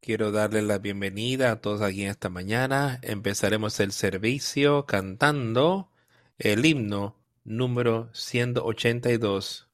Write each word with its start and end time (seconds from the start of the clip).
Quiero 0.00 0.32
darle 0.32 0.62
la 0.62 0.78
bienvenida 0.78 1.52
a 1.52 1.60
todos 1.60 1.82
aquí 1.82 2.06
esta 2.06 2.30
mañana. 2.30 2.98
Empezaremos 3.02 3.78
el 3.78 3.92
servicio 3.92 4.86
cantando 4.86 5.90
el 6.38 6.64
himno 6.64 7.14
número 7.44 8.08
182. 8.14 9.68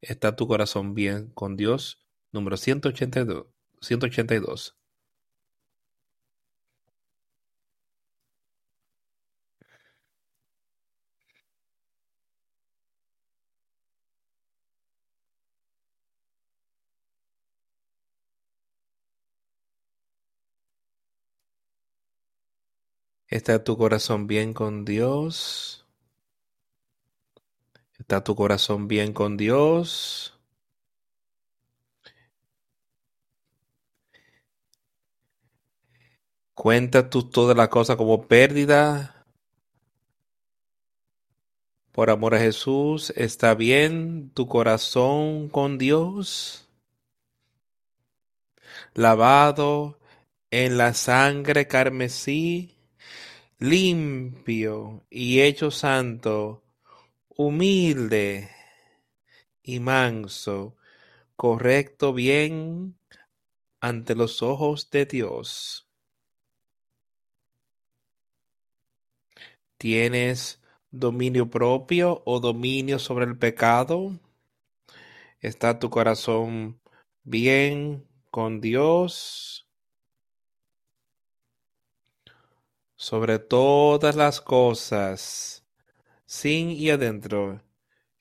¿Está 0.00 0.36
tu 0.36 0.48
corazón 0.48 0.94
bien 0.94 1.30
con 1.34 1.58
Dios? 1.58 2.00
Número 2.32 2.56
182. 2.56 3.44
182. 3.82 4.77
¿Está 23.28 23.62
tu 23.62 23.76
corazón 23.76 24.26
bien 24.26 24.54
con 24.54 24.86
Dios? 24.86 25.84
¿Está 27.98 28.24
tu 28.24 28.34
corazón 28.34 28.88
bien 28.88 29.12
con 29.12 29.36
Dios? 29.36 30.32
¿Cuentas 36.54 37.10
tú 37.10 37.22
toda 37.28 37.54
la 37.54 37.68
cosa 37.68 37.98
como 37.98 38.26
pérdida? 38.26 39.26
Por 41.92 42.08
amor 42.08 42.34
a 42.34 42.38
Jesús, 42.38 43.12
¿está 43.14 43.54
bien 43.54 44.30
tu 44.30 44.48
corazón 44.48 45.50
con 45.50 45.76
Dios? 45.76 46.66
Lavado 48.94 49.98
en 50.50 50.78
la 50.78 50.94
sangre 50.94 51.68
carmesí, 51.68 52.77
limpio 53.58 55.04
y 55.10 55.40
hecho 55.40 55.72
santo, 55.72 56.62
humilde 57.28 58.48
y 59.62 59.80
manso, 59.80 60.76
correcto 61.34 62.12
bien 62.12 62.96
ante 63.80 64.14
los 64.14 64.42
ojos 64.42 64.90
de 64.90 65.06
Dios. 65.06 65.88
¿Tienes 69.76 70.60
dominio 70.90 71.50
propio 71.50 72.22
o 72.24 72.40
dominio 72.40 72.98
sobre 72.98 73.24
el 73.24 73.38
pecado? 73.38 74.18
¿Está 75.40 75.78
tu 75.78 75.90
corazón 75.90 76.80
bien 77.24 78.06
con 78.30 78.60
Dios? 78.60 79.67
Sobre 83.00 83.38
todas 83.38 84.16
las 84.16 84.40
cosas, 84.40 85.64
sin 86.26 86.70
y 86.70 86.90
adentro, 86.90 87.62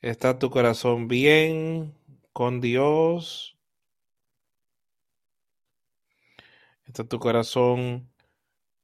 ¿está 0.03 0.38
tu 0.38 0.52
corazón 0.52 1.08
bien 1.08 1.95
con 2.31 2.61
Dios? 2.61 3.58
¿Está 6.86 7.03
tu 7.06 7.17
corazón 7.17 8.08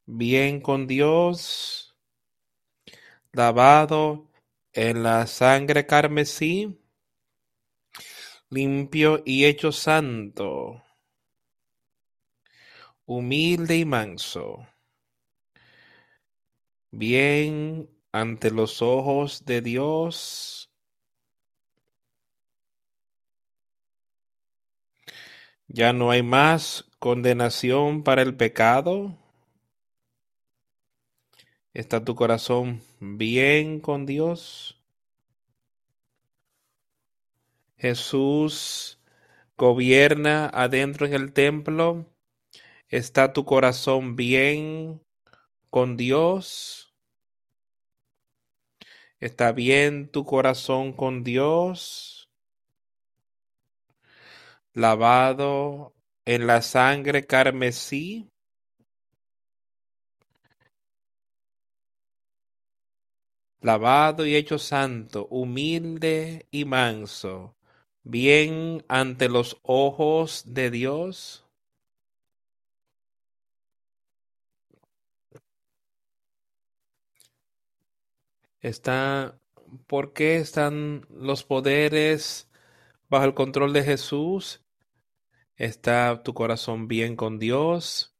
bien 0.08 0.62
con 0.62 0.88
Dios? 0.88 1.96
Lavado 3.32 4.32
en 4.72 5.04
la 5.04 5.28
sangre 5.28 5.86
carmesí, 5.86 6.76
limpio 8.50 9.22
y 9.24 9.46
hecho 9.46 9.72
santo, 9.72 10.82
humilde 13.06 13.78
y 13.78 13.86
manso, 13.86 14.68
bien 16.94 17.90
ante 18.12 18.52
los 18.52 18.84
ojos 18.84 19.46
de 19.46 19.62
Dios. 19.62 20.70
Ya 25.68 25.92
no 25.92 26.12
hay 26.12 26.22
más 26.22 26.86
condenación 27.00 28.04
para 28.04 28.22
el 28.22 28.38
pecado. 28.38 29.18
¿Está 31.74 32.06
tu 32.06 32.14
corazón 32.14 32.84
bien 33.00 33.80
con 33.80 34.06
Dios? 34.06 34.80
Jesús 37.76 39.00
gobierna 39.58 40.46
adentro 40.54 41.08
en 41.08 41.14
el 41.14 41.34
templo. 41.34 42.06
¿Está 42.88 43.34
tu 43.34 43.46
corazón 43.46 44.16
bien 44.16 45.02
con 45.72 45.98
Dios? 45.98 46.83
¿Está 49.24 49.54
bien 49.54 50.10
tu 50.10 50.26
corazón 50.26 50.92
con 50.92 51.24
Dios? 51.24 52.28
Lavado 54.74 55.94
en 56.26 56.46
la 56.46 56.62
sangre 56.62 57.26
carmesí. 57.26 58.30
lavado 63.62 64.26
y 64.26 64.36
hecho 64.36 64.60
santo, 64.60 65.26
humilde 65.30 66.48
y 66.52 66.66
manso, 66.66 67.56
bien 68.04 68.84
ante 68.90 69.30
los 69.30 69.58
ojos 69.64 70.44
de 70.48 70.70
Dios? 70.70 71.43
Está, 78.64 79.38
¿por 79.88 80.14
qué 80.14 80.38
están 80.38 81.06
los 81.10 81.44
poderes 81.44 82.50
bajo 83.10 83.26
el 83.26 83.34
control 83.34 83.74
de 83.74 83.84
Jesús? 83.84 84.64
¿Está 85.58 86.24
tu 86.24 86.34
corazón 86.34 86.88
bien 86.88 87.18
con 87.18 87.40
Dios? 87.40 88.16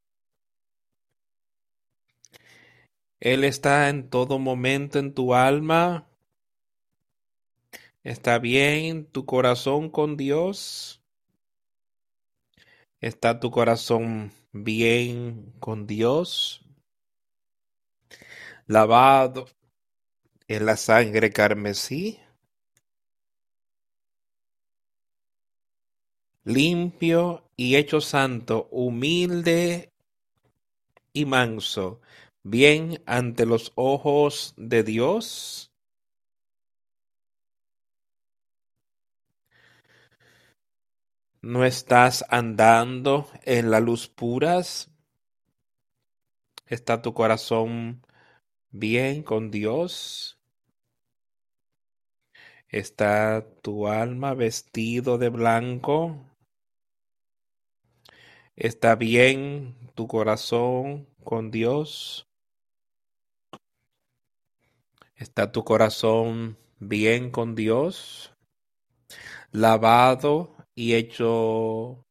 Él 3.20 3.42
está 3.42 3.88
en 3.88 4.10
todo 4.10 4.38
momento 4.38 4.98
en 4.98 5.14
tu 5.14 5.34
alma. 5.34 6.10
¿Está 8.02 8.38
bien 8.38 9.06
tu 9.06 9.24
corazón 9.24 9.88
con 9.88 10.18
Dios? 10.18 11.02
¿Está 13.00 13.40
tu 13.40 13.50
corazón 13.50 14.30
bien 14.52 15.54
con 15.58 15.86
Dios? 15.86 16.66
Lavado 18.66 19.46
en 20.54 20.66
la 20.66 20.76
sangre 20.76 21.30
carmesí. 21.30 22.20
Limpio 26.44 27.50
y 27.56 27.76
hecho 27.76 28.00
santo, 28.00 28.68
humilde 28.70 29.92
y 31.12 31.24
manso, 31.24 32.00
bien 32.42 33.02
ante 33.06 33.46
los 33.46 33.72
ojos 33.76 34.54
de 34.56 34.82
Dios? 34.82 35.70
¿No 41.40 41.64
estás 41.64 42.24
andando 42.30 43.28
en 43.42 43.70
la 43.70 43.80
luz 43.80 44.08
puras? 44.08 44.90
¿Está 46.66 47.02
tu 47.02 47.12
corazón 47.12 48.04
bien 48.70 49.22
con 49.22 49.50
Dios? 49.50 50.33
¿Está 52.82 53.46
tu 53.62 53.86
alma 53.86 54.34
vestido 54.34 55.16
de 55.16 55.28
blanco? 55.28 56.26
¿Está 58.56 58.96
bien 58.96 59.76
tu 59.94 60.08
corazón 60.08 61.06
con 61.22 61.52
Dios? 61.52 62.26
¿Está 65.16 65.50
tu 65.50 65.64
corazón 65.64 66.56
bien 66.78 67.32
con 67.32 67.56
Dios? 67.56 68.32
Lavado 69.52 70.54
y 70.74 70.94
hecho, 70.94 72.04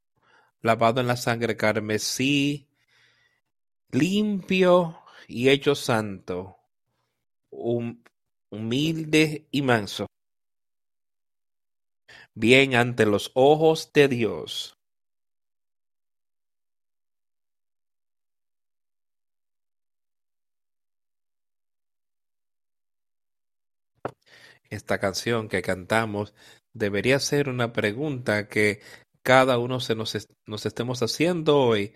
lavado 0.61 1.01
en 1.01 1.07
la 1.07 1.17
sangre 1.17 1.57
carmesí, 1.57 2.69
limpio 3.91 4.99
y 5.27 5.47
hecho 5.49 5.73
santo, 5.73 6.57
hum- 7.51 8.03
humilde 8.51 9.47
y 9.51 9.61
manso, 9.61 10.07
bien 12.35 12.75
ante 12.75 13.05
los 13.05 13.31
ojos 13.33 13.91
de 13.93 14.07
Dios. 14.07 14.77
Esta 24.69 24.99
canción 24.99 25.47
que 25.49 25.61
cantamos 25.61 26.33
debería 26.73 27.19
ser 27.19 27.49
una 27.49 27.73
pregunta 27.73 28.47
que 28.47 28.81
cada 29.21 29.57
uno 29.57 29.79
se 29.79 29.95
nos, 29.95 30.17
nos 30.45 30.65
estemos 30.65 31.01
haciendo 31.03 31.59
hoy 31.59 31.93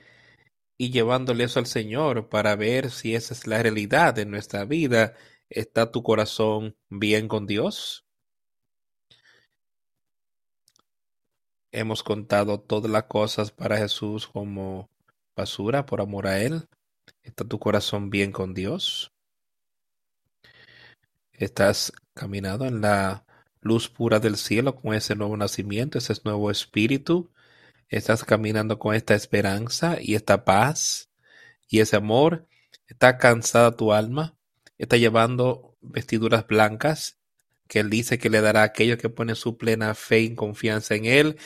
y 0.79 0.91
llevándole 0.91 1.45
eso 1.45 1.59
al 1.59 1.67
Señor 1.67 2.29
para 2.29 2.55
ver 2.57 2.91
si 2.91 3.15
esa 3.15 3.35
es 3.35 3.47
la 3.47 3.63
realidad 3.63 4.15
de 4.15 4.27
nuestra 4.27 4.65
vida. 4.65 5.15
¿Está 5.49 5.91
tu 5.91 6.03
corazón 6.03 6.77
bien 6.89 7.29
con 7.29 7.47
Dios? 7.47 8.06
Hemos 11.71 12.01
contado 12.01 12.59
todas 12.61 12.89
las 12.89 13.03
cosas 13.03 13.51
para 13.51 13.77
Jesús 13.77 14.27
como 14.27 14.89
basura 15.35 15.85
por 15.85 15.99
amor 15.99 16.27
a 16.27 16.39
Él. 16.39 16.67
¿Está 17.23 17.43
tu 17.45 17.59
corazón 17.59 18.09
bien 18.09 18.31
con 18.31 18.53
Dios? 18.53 19.11
¿Estás 21.33 21.91
caminando 22.13 22.65
en 22.65 22.81
la 22.81 23.25
luz 23.59 23.89
pura 23.89 24.19
del 24.19 24.37
cielo 24.37 24.75
con 24.75 24.93
ese 24.93 25.15
nuevo 25.15 25.35
nacimiento, 25.35 25.97
ese 25.97 26.13
nuevo 26.23 26.49
espíritu? 26.49 27.31
¿Estás 27.89 28.23
caminando 28.23 28.79
con 28.79 28.95
esta 28.95 29.13
esperanza 29.13 29.97
y 30.01 30.15
esta 30.15 30.45
paz 30.45 31.09
y 31.67 31.81
ese 31.81 31.97
amor? 31.97 32.47
¿Está 32.87 33.17
cansada 33.17 33.75
tu 33.75 33.91
alma? 33.91 34.37
¿Está 34.77 34.95
llevando 34.95 35.75
vestiduras 35.81 36.47
blancas 36.47 37.16
que 37.67 37.79
Él 37.79 37.89
dice 37.89 38.17
que 38.19 38.29
le 38.29 38.41
dará 38.41 38.61
a 38.61 38.65
aquellos 38.65 38.97
que 38.97 39.09
ponen 39.09 39.35
su 39.35 39.57
plena 39.57 39.95
fe 39.95 40.21
y 40.21 40.35
confianza 40.35 40.95
en 40.95 41.05
Él? 41.05 41.37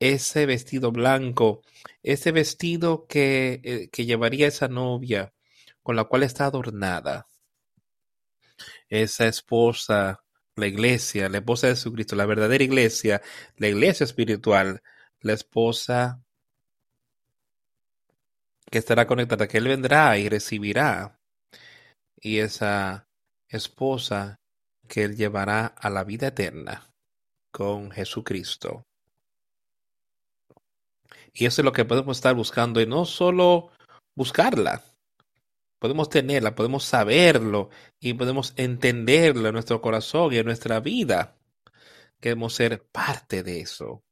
Ese 0.00 0.46
vestido 0.46 0.92
blanco, 0.92 1.62
ese 2.02 2.32
vestido 2.32 3.06
que, 3.08 3.60
eh, 3.64 3.88
que 3.90 4.06
llevaría 4.06 4.46
esa 4.48 4.68
novia 4.68 5.32
con 5.82 5.96
la 5.96 6.04
cual 6.04 6.22
está 6.22 6.46
adornada 6.46 7.26
esa 8.88 9.26
esposa, 9.26 10.22
la 10.56 10.66
iglesia, 10.66 11.28
la 11.28 11.38
esposa 11.38 11.68
de 11.68 11.74
Jesucristo, 11.74 12.16
la 12.16 12.26
verdadera 12.26 12.64
iglesia, 12.64 13.22
la 13.56 13.68
iglesia 13.68 14.04
espiritual, 14.04 14.82
la 15.20 15.32
esposa 15.32 16.20
que 18.70 18.78
estará 18.78 19.06
conectada, 19.06 19.48
que 19.48 19.58
Él 19.58 19.68
vendrá 19.68 20.18
y 20.18 20.28
recibirá, 20.28 21.18
y 22.20 22.38
esa 22.38 23.08
esposa 23.48 24.40
que 24.88 25.04
Él 25.04 25.16
llevará 25.16 25.66
a 25.66 25.90
la 25.90 26.04
vida 26.04 26.28
eterna 26.28 26.88
con 27.50 27.90
Jesucristo. 27.90 28.84
Y 31.32 31.46
eso 31.46 31.60
es 31.60 31.64
lo 31.64 31.72
que 31.72 31.84
podemos 31.84 32.16
estar 32.18 32.34
buscando, 32.34 32.80
y 32.80 32.86
no 32.86 33.04
solo 33.04 33.70
buscarla, 34.16 34.82
podemos 35.78 36.08
tenerla, 36.08 36.54
podemos 36.54 36.84
saberlo 36.84 37.70
y 38.00 38.14
podemos 38.14 38.52
entenderlo 38.56 39.48
en 39.48 39.54
nuestro 39.54 39.80
corazón 39.80 40.32
y 40.32 40.38
en 40.38 40.46
nuestra 40.46 40.80
vida. 40.80 41.36
Queremos 42.20 42.54
ser 42.54 42.82
parte 42.82 43.42
de 43.42 43.60
eso. 43.60 44.02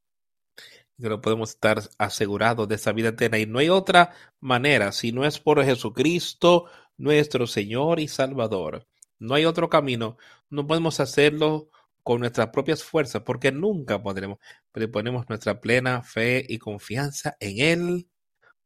Que 0.98 1.08
lo 1.08 1.20
podemos 1.20 1.50
estar 1.50 1.82
asegurados 1.98 2.68
de 2.68 2.76
esa 2.76 2.92
vida 2.92 3.10
eterna. 3.10 3.38
Y 3.38 3.46
no 3.46 3.58
hay 3.58 3.68
otra 3.68 4.14
manera, 4.40 4.92
si 4.92 5.12
no 5.12 5.26
es 5.26 5.40
por 5.40 5.62
Jesucristo, 5.64 6.66
nuestro 6.96 7.46
Señor 7.46 8.00
y 8.00 8.08
Salvador. 8.08 8.86
No 9.18 9.34
hay 9.34 9.44
otro 9.44 9.68
camino. 9.68 10.16
No 10.50 10.66
podemos 10.66 11.00
hacerlo 11.00 11.70
con 12.02 12.20
nuestras 12.20 12.50
propias 12.50 12.84
fuerzas, 12.84 13.22
porque 13.22 13.50
nunca 13.50 14.02
podremos. 14.02 14.38
Pero 14.72 14.90
ponemos 14.90 15.28
nuestra 15.28 15.60
plena 15.60 16.02
fe 16.02 16.44
y 16.48 16.58
confianza 16.58 17.36
en 17.40 17.60
Él, 17.60 18.08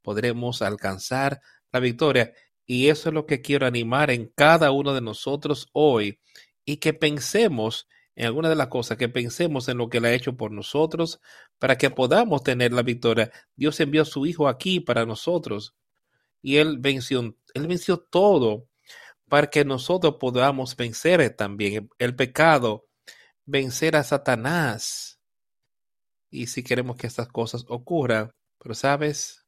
podremos 0.03 0.63
alcanzar 0.63 1.41
la 1.73 1.81
victoria. 1.81 2.35
Y 2.67 2.89
eso 2.89 3.09
es 3.09 3.15
lo 3.15 3.27
que 3.27 3.41
quiero 3.41 3.67
animar 3.67 4.11
en 4.11 4.31
cada 4.35 4.71
uno 4.71 4.93
de 4.95 5.01
nosotros 5.01 5.69
hoy 5.73 6.21
y 6.65 6.77
que 6.77 6.93
pensemos 6.93 7.89
en 8.15 8.27
alguna 8.27 8.51
de 8.51 8.57
las 8.57 8.69
cosas, 8.69 8.99
que 8.99 9.09
pensemos 9.09 9.69
en 9.69 9.79
lo 9.79 9.89
que 9.89 9.99
Él 9.99 10.05
ha 10.05 10.13
hecho 10.13 10.37
por 10.37 10.53
nosotros 10.53 11.21
para 11.59 11.79
que 11.79 11.91
podamos 11.91 12.43
tener 12.43 12.73
la 12.73 12.83
victoria. 12.83 13.33
Dios 13.57 13.81
envió 13.81 14.03
a 14.03 14.05
su 14.05 14.27
Hijo 14.27 14.49
aquí 14.49 14.81
para 14.81 15.07
nosotros 15.07 15.75
y 16.43 16.57
Él 16.59 16.77
venció, 16.79 17.37
Él 17.55 17.67
venció 17.67 17.99
todo 17.99 18.69
para 19.31 19.49
que 19.49 19.65
nosotros 19.65 20.17
podamos 20.21 20.77
vencer 20.77 21.35
también 21.37 21.89
el 21.99 22.17
pecado, 22.17 22.87
vencer 23.47 23.97
a 23.97 24.03
Satanás. 24.03 25.21
Y 26.31 26.49
si 26.49 26.63
queremos 26.63 26.97
que 26.97 27.07
estas 27.07 27.29
cosas 27.29 27.65
ocurran, 27.69 28.33
pero 28.59 28.75
sabes, 28.75 29.47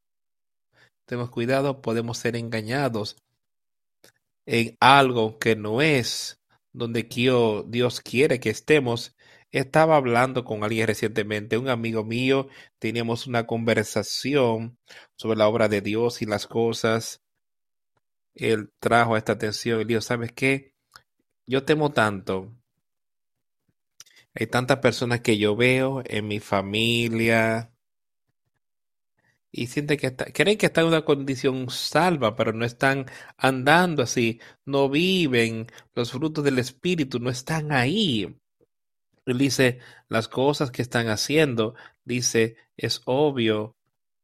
tenemos 1.05 1.29
cuidado, 1.29 1.81
podemos 1.81 2.17
ser 2.17 2.35
engañados 2.37 3.17
en 4.45 4.77
algo 4.79 5.37
que 5.37 5.55
no 5.55 5.81
es 5.81 6.41
donde 6.71 7.03
Dios 7.67 8.01
quiere 8.01 8.39
que 8.39 8.49
estemos. 8.49 9.15
Estaba 9.51 9.97
hablando 9.97 10.45
con 10.45 10.63
alguien 10.63 10.87
recientemente, 10.87 11.57
un 11.57 11.67
amigo 11.67 12.05
mío, 12.05 12.47
teníamos 12.79 13.27
una 13.27 13.45
conversación 13.45 14.77
sobre 15.17 15.37
la 15.37 15.47
obra 15.47 15.67
de 15.67 15.81
Dios 15.81 16.21
y 16.21 16.25
las 16.25 16.47
cosas. 16.47 17.22
Él 18.35 18.71
trajo 18.79 19.17
esta 19.17 19.33
atención 19.33 19.81
y 19.81 19.85
dijo, 19.85 20.01
¿sabes 20.01 20.31
qué? 20.31 20.73
Yo 21.45 21.63
temo 21.63 21.91
tanto. 21.91 22.51
Hay 24.33 24.47
tantas 24.47 24.79
personas 24.79 25.21
que 25.21 25.37
yo 25.37 25.55
veo 25.55 26.01
en 26.05 26.27
mi 26.27 26.39
familia, 26.39 27.73
y 29.55 29.67
sienten 29.67 29.99
que 29.99 30.07
está, 30.07 30.25
creen 30.25 30.57
que 30.57 30.65
están 30.65 30.85
en 30.85 30.87
una 30.89 31.05
condición 31.05 31.69
salva, 31.69 32.35
pero 32.35 32.53
no 32.53 32.65
están 32.65 33.05
andando 33.37 34.01
así, 34.01 34.41
no 34.65 34.89
viven 34.89 35.67
los 35.93 36.11
frutos 36.11 36.43
del 36.43 36.57
Espíritu, 36.57 37.19
no 37.19 37.29
están 37.29 37.71
ahí. 37.71 38.35
Él 39.27 39.37
dice, 39.37 39.77
las 40.09 40.27
cosas 40.27 40.71
que 40.71 40.81
están 40.81 41.07
haciendo, 41.07 41.75
dice, 42.03 42.57
es 42.77 43.03
obvio. 43.05 43.75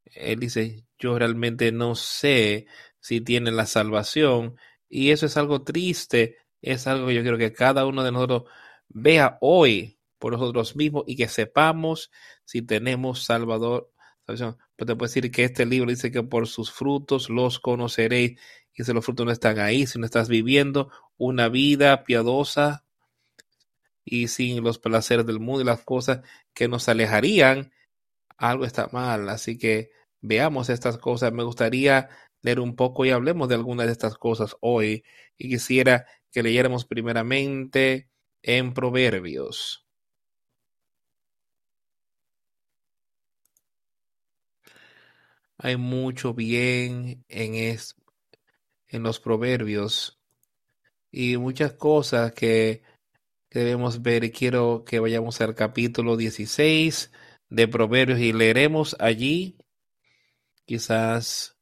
Él 0.06 0.40
dice, 0.40 0.84
yo 0.98 1.20
realmente 1.20 1.72
no 1.72 1.94
sé 1.94 2.66
si 3.00 3.22
tienen 3.22 3.56
la 3.56 3.66
salvación. 3.66 4.56
Y 4.88 5.12
eso 5.12 5.25
es 5.25 5.38
algo 5.38 5.63
triste, 5.63 6.38
es 6.62 6.88
algo 6.88 7.07
que 7.07 7.16
yo 7.16 7.22
quiero 7.22 7.38
que 7.38 7.54
cada 7.54 7.86
uno 7.86 8.04
de 8.04 8.12
nosotros 8.12 8.44
vea 8.88 9.38
hoy 9.42 10.00
por 10.18 10.34
nosotros 10.34 10.75
mismos 10.75 11.04
y 11.07 11.16
que 11.16 11.28
sepamos 11.28 12.12
si 12.44 12.62
tenemos 12.62 13.24
Salvador 13.24 13.92
pues 14.30 14.88
te 14.88 14.96
puedo 14.96 15.07
decir 15.07 15.31
que 15.31 15.44
este 15.44 15.66
libro 15.66 15.90
dice 15.90 16.12
que 16.12 16.22
por 16.22 16.48
sus 16.48 16.72
frutos 16.72 17.30
los 17.30 17.60
conoceréis. 17.60 18.40
Y 18.74 18.84
si 18.84 18.94
los 18.94 19.04
frutos 19.04 19.25
no 19.25 19.31
están 19.31 19.60
ahí, 19.60 19.88
si 19.88 19.98
no 19.98 20.06
estás 20.06 20.30
viviendo 20.30 20.92
una 21.18 21.50
vida 21.50 22.04
piadosa 22.04 22.86
y 24.06 24.28
sin 24.28 24.63
los 24.63 24.78
placeres 24.78 25.25
del 25.25 25.40
mundo 25.40 25.62
y 25.62 25.66
las 25.66 25.84
cosas 25.84 26.22
que 26.54 26.68
nos 26.68 26.88
alejarían, 26.88 27.74
algo 28.38 28.66
está 28.66 28.88
mal. 28.92 29.28
Así 29.30 29.57
que 29.57 29.90
veamos 30.22 30.69
estas 30.69 31.00
cosas. 31.00 31.34
Me 31.34 31.44
gustaría 31.44 32.09
leer 32.42 32.60
un 32.60 32.76
poco 32.76 33.06
y 33.06 33.12
hablemos 33.12 33.50
de 33.50 33.56
algunas 33.56 33.88
de 33.88 33.94
estas 33.94 34.16
cosas 34.16 34.56
hoy. 34.62 35.04
Y 35.38 35.50
quisiera 35.50 36.06
que 36.31 36.44
leyéramos 36.44 36.86
primeramente 36.86 38.10
en 38.42 38.74
Proverbios. 38.74 39.86
Hay 45.58 45.76
mucho 45.76 46.34
bien 46.34 47.26
en, 47.28 47.56
es, 47.56 47.96
en 48.88 49.04
los 49.04 49.19
proverbios 49.19 50.19
y 51.12 51.36
muchas 51.36 51.74
cosas 51.74 52.31
que, 52.31 52.81
debemos 53.52 54.02
ver 54.02 54.24
y 54.24 54.31
quiero 54.31 54.84
que 54.86 55.00
vayamos 55.00 55.42
al 55.42 55.56
capítulo 55.56 56.18
16 56.18 57.12
de 57.50 57.68
Proverbios 57.68 58.19
y 58.19 58.31
leeremos 58.31 58.96
allí. 59.00 59.58
Quizás 60.66 61.58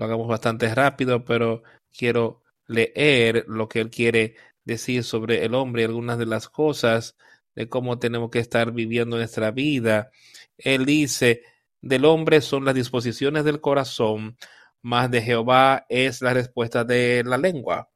lo 0.00 0.06
hagamos 0.06 0.28
bastante 0.28 0.74
rápido, 0.74 1.26
pero 1.26 1.62
quiero 1.94 2.42
leer 2.66 3.44
lo 3.48 3.68
que 3.68 3.80
él 3.80 3.90
quiere 3.90 4.34
decir 4.64 5.04
sobre 5.04 5.44
el 5.44 5.54
hombre 5.54 5.82
y 5.82 5.84
algunas 5.84 6.18
de 6.18 6.24
las 6.24 6.48
cosas 6.48 7.18
de 7.54 7.68
cómo 7.68 7.98
tenemos 7.98 8.30
que 8.30 8.38
estar 8.38 8.72
viviendo 8.72 9.18
nuestra 9.18 9.50
vida. 9.50 10.10
Él 10.56 10.86
dice, 10.86 11.42
del 11.82 12.06
hombre 12.06 12.40
son 12.40 12.64
las 12.64 12.74
disposiciones 12.74 13.44
del 13.44 13.60
corazón, 13.60 14.38
más 14.80 15.10
de 15.10 15.20
Jehová 15.20 15.84
es 15.90 16.22
la 16.22 16.32
respuesta 16.32 16.82
de 16.82 17.22
la 17.22 17.36
lengua. 17.36 17.90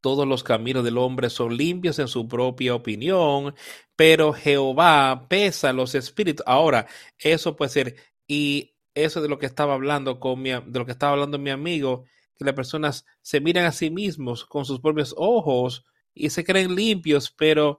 Todos 0.00 0.26
los 0.26 0.42
caminos 0.42 0.84
del 0.84 0.96
hombre 0.96 1.28
son 1.28 1.54
limpios 1.54 1.98
en 1.98 2.08
su 2.08 2.26
propia 2.26 2.74
opinión, 2.74 3.54
pero 3.94 4.32
Jehová 4.32 5.26
pesa 5.28 5.74
los 5.74 5.94
espíritus. 5.94 6.46
Ahora, 6.46 6.86
eso 7.18 7.56
puede 7.56 7.70
ser, 7.70 7.96
y 8.26 8.73
eso 8.94 9.20
de 9.20 9.28
lo 9.28 9.38
que 9.38 9.46
estaba 9.46 9.74
hablando 9.74 10.20
con 10.20 10.40
mi, 10.40 10.50
de 10.50 10.78
lo 10.78 10.86
que 10.86 10.92
estaba 10.92 11.12
hablando 11.12 11.38
mi 11.38 11.50
amigo, 11.50 12.04
que 12.36 12.44
las 12.44 12.54
personas 12.54 13.04
se 13.22 13.40
miran 13.40 13.66
a 13.66 13.72
sí 13.72 13.90
mismos 13.90 14.44
con 14.44 14.64
sus 14.64 14.80
propios 14.80 15.14
ojos 15.16 15.84
y 16.12 16.30
se 16.30 16.44
creen 16.44 16.74
limpios, 16.74 17.30
pero 17.30 17.78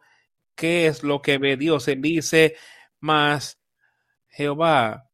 ¿qué 0.56 0.88
es 0.88 1.04
lo 1.04 1.22
que 1.22 1.38
ve 1.38 1.58
Dios? 1.58 1.88
Él 1.88 2.02
dice, 2.02 2.56
más 3.00 3.60
Jehová 4.30 5.10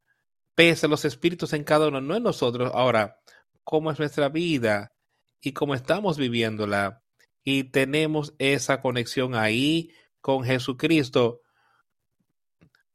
pesa 0.55 0.87
los 0.87 1.05
espíritus 1.05 1.53
en 1.53 1.63
cada 1.63 1.87
uno, 1.87 2.01
no 2.01 2.15
en 2.15 2.23
nosotros. 2.23 2.71
Ahora, 2.73 3.19
¿cómo 3.63 3.91
es 3.91 3.99
nuestra 3.99 4.29
vida 4.29 4.93
y 5.39 5.53
cómo 5.53 5.75
estamos 5.75 6.17
viviéndola? 6.17 7.03
Y 7.43 7.65
tenemos 7.65 8.33
esa 8.37 8.81
conexión 8.81 9.35
ahí 9.35 9.91
con 10.19 10.43
Jesucristo. 10.43 11.41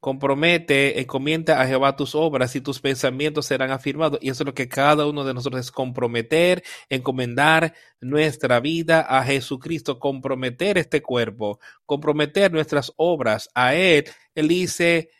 Compromete, 0.06 1.00
encomienda 1.00 1.60
a 1.60 1.66
Jehová 1.66 1.96
tus 1.96 2.14
obras 2.14 2.54
y 2.54 2.60
tus 2.60 2.78
pensamientos 2.78 3.46
serán 3.46 3.72
afirmados. 3.72 4.20
Y 4.22 4.30
eso 4.30 4.44
es 4.44 4.46
lo 4.46 4.54
que 4.54 4.68
cada 4.68 5.04
uno 5.04 5.24
de 5.24 5.34
nosotros 5.34 5.60
es 5.60 5.72
comprometer, 5.72 6.62
encomendar 6.88 7.74
nuestra 8.00 8.60
vida 8.60 9.00
a 9.00 9.24
Jesucristo, 9.24 9.98
comprometer 9.98 10.78
este 10.78 11.02
cuerpo, 11.02 11.58
comprometer 11.86 12.52
nuestras 12.52 12.92
obras 12.94 13.50
a 13.52 13.74
Él. 13.74 14.04
Él 14.36 14.46
dice, 14.46 15.10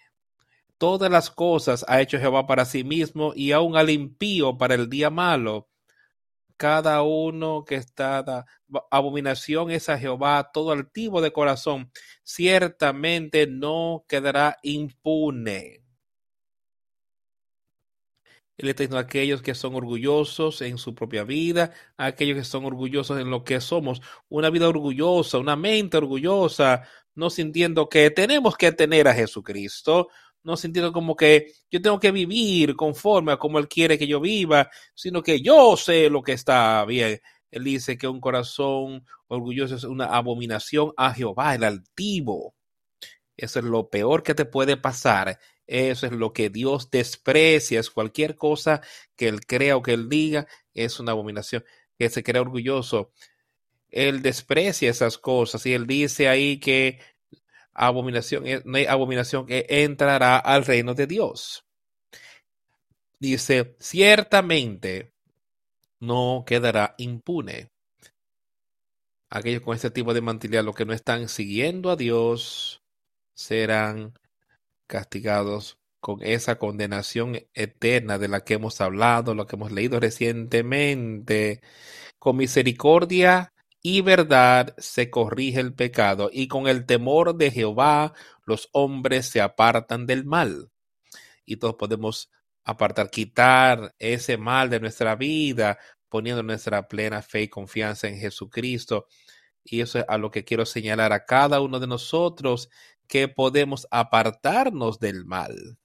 todas 0.78 1.10
las 1.10 1.30
cosas 1.30 1.84
ha 1.88 2.00
hecho 2.00 2.20
Jehová 2.20 2.46
para 2.46 2.64
sí 2.64 2.84
mismo 2.84 3.32
y 3.34 3.50
aún 3.50 3.76
al 3.76 3.90
impío 3.90 4.56
para 4.56 4.76
el 4.76 4.88
día 4.88 5.10
malo 5.10 5.66
cada 6.56 7.02
uno 7.02 7.64
que 7.64 7.76
está 7.76 8.22
da, 8.22 8.46
abominación 8.90 9.70
es 9.70 9.88
a 9.88 9.98
Jehová, 9.98 10.50
todo 10.52 10.72
altivo 10.72 11.20
de 11.20 11.32
corazón, 11.32 11.90
ciertamente 12.22 13.46
no 13.46 14.04
quedará 14.08 14.58
impune. 14.62 15.82
Él 18.58 18.70
está 18.70 18.84
diciendo 18.84 18.98
aquellos 18.98 19.42
que 19.42 19.54
son 19.54 19.74
orgullosos 19.74 20.62
en 20.62 20.78
su 20.78 20.94
propia 20.94 21.24
vida, 21.24 21.72
aquellos 21.98 22.38
que 22.38 22.44
son 22.44 22.64
orgullosos 22.64 23.20
en 23.20 23.30
lo 23.30 23.44
que 23.44 23.60
somos, 23.60 24.00
una 24.30 24.48
vida 24.48 24.66
orgullosa, 24.68 25.38
una 25.38 25.56
mente 25.56 25.98
orgullosa, 25.98 26.84
no 27.14 27.28
sintiendo 27.28 27.88
que 27.90 28.10
tenemos 28.10 28.56
que 28.56 28.72
tener 28.72 29.08
a 29.08 29.14
Jesucristo, 29.14 30.08
no 30.46 30.56
sintiendo 30.56 30.92
como 30.92 31.16
que 31.16 31.52
yo 31.72 31.82
tengo 31.82 31.98
que 31.98 32.12
vivir 32.12 32.76
conforme 32.76 33.32
a 33.32 33.36
como 33.36 33.58
Él 33.58 33.66
quiere 33.66 33.98
que 33.98 34.06
yo 34.06 34.20
viva, 34.20 34.70
sino 34.94 35.20
que 35.20 35.42
yo 35.42 35.76
sé 35.76 36.08
lo 36.08 36.22
que 36.22 36.32
está 36.32 36.84
bien. 36.84 37.20
Él 37.50 37.64
dice 37.64 37.98
que 37.98 38.06
un 38.06 38.20
corazón 38.20 39.04
orgulloso 39.26 39.74
es 39.74 39.82
una 39.82 40.04
abominación 40.04 40.92
a 40.96 41.12
Jehová, 41.12 41.56
el 41.56 41.64
altivo. 41.64 42.54
Eso 43.36 43.58
es 43.58 43.64
lo 43.64 43.90
peor 43.90 44.22
que 44.22 44.36
te 44.36 44.44
puede 44.44 44.76
pasar. 44.76 45.40
Eso 45.66 46.06
es 46.06 46.12
lo 46.12 46.32
que 46.32 46.48
Dios 46.48 46.92
desprecia. 46.92 47.80
Es 47.80 47.90
cualquier 47.90 48.36
cosa 48.36 48.80
que 49.16 49.26
Él 49.26 49.44
crea 49.44 49.76
o 49.76 49.82
que 49.82 49.94
Él 49.94 50.08
diga, 50.08 50.46
es 50.74 51.00
una 51.00 51.10
abominación. 51.10 51.64
Que 51.98 52.08
se 52.08 52.22
crea 52.22 52.42
orgulloso. 52.42 53.10
Él 53.88 54.22
desprecia 54.22 54.90
esas 54.90 55.18
cosas 55.18 55.66
y 55.66 55.72
Él 55.72 55.88
dice 55.88 56.28
ahí 56.28 56.60
que 56.60 57.00
abominación, 57.76 58.46
eh, 58.46 58.62
no 58.64 58.78
hay 58.78 58.86
abominación 58.86 59.46
que 59.46 59.66
entrará 59.68 60.38
al 60.38 60.64
reino 60.64 60.94
de 60.94 61.06
Dios. 61.06 61.64
Dice, 63.18 63.76
ciertamente 63.78 65.12
no 66.00 66.44
quedará 66.46 66.94
impune. 66.98 67.70
Aquellos 69.30 69.62
con 69.62 69.74
este 69.74 69.90
tipo 69.90 70.14
de 70.14 70.20
mantilla, 70.20 70.62
los 70.62 70.74
que 70.74 70.84
no 70.84 70.92
están 70.92 71.28
siguiendo 71.28 71.90
a 71.90 71.96
Dios, 71.96 72.82
serán 73.34 74.14
castigados 74.86 75.78
con 76.00 76.22
esa 76.22 76.56
condenación 76.56 77.40
eterna 77.54 78.18
de 78.18 78.28
la 78.28 78.44
que 78.44 78.54
hemos 78.54 78.80
hablado, 78.80 79.34
lo 79.34 79.46
que 79.46 79.56
hemos 79.56 79.72
leído 79.72 79.98
recientemente. 79.98 81.60
Con 82.18 82.36
misericordia 82.36 83.52
y 83.82 84.00
verdad 84.00 84.74
se 84.78 85.10
corrige 85.10 85.60
el 85.60 85.74
pecado, 85.74 86.30
y 86.32 86.48
con 86.48 86.66
el 86.66 86.86
temor 86.86 87.36
de 87.36 87.50
Jehová 87.50 88.14
los 88.44 88.68
hombres 88.72 89.28
se 89.28 89.40
apartan 89.40 90.06
del 90.06 90.24
mal. 90.24 90.70
Y 91.44 91.56
todos 91.56 91.76
podemos 91.76 92.30
apartar, 92.64 93.10
quitar 93.10 93.94
ese 93.98 94.36
mal 94.36 94.70
de 94.70 94.80
nuestra 94.80 95.14
vida, 95.14 95.78
poniendo 96.08 96.42
nuestra 96.42 96.88
plena 96.88 97.22
fe 97.22 97.42
y 97.42 97.48
confianza 97.48 98.08
en 98.08 98.18
Jesucristo. 98.18 99.06
Y 99.64 99.80
eso 99.80 100.00
es 100.00 100.04
a 100.08 100.18
lo 100.18 100.30
que 100.30 100.44
quiero 100.44 100.66
señalar 100.66 101.12
a 101.12 101.24
cada 101.24 101.60
uno 101.60 101.78
de 101.78 101.86
nosotros, 101.86 102.68
que 103.06 103.28
podemos 103.28 103.86
apartarnos 103.90 104.98
del 104.98 105.24
mal 105.24 105.78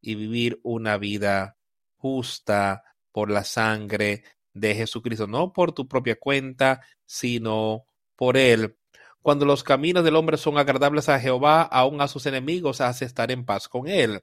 y 0.00 0.14
vivir 0.14 0.60
una 0.62 0.98
vida 0.98 1.56
justa 1.96 2.84
por 3.12 3.30
la 3.30 3.44
sangre 3.44 4.24
de 4.54 4.74
Jesucristo, 4.74 5.26
no 5.26 5.52
por 5.52 5.72
tu 5.72 5.86
propia 5.88 6.18
cuenta, 6.18 6.80
sino 7.06 7.84
por 8.16 8.36
Él. 8.36 8.76
Cuando 9.22 9.44
los 9.44 9.62
caminos 9.62 10.04
del 10.04 10.16
hombre 10.16 10.36
son 10.36 10.58
agradables 10.58 11.08
a 11.08 11.20
Jehová, 11.20 11.62
aun 11.62 12.00
a 12.00 12.08
sus 12.08 12.26
enemigos 12.26 12.80
hace 12.80 13.04
estar 13.04 13.30
en 13.30 13.44
paz 13.44 13.68
con 13.68 13.86
Él. 13.86 14.22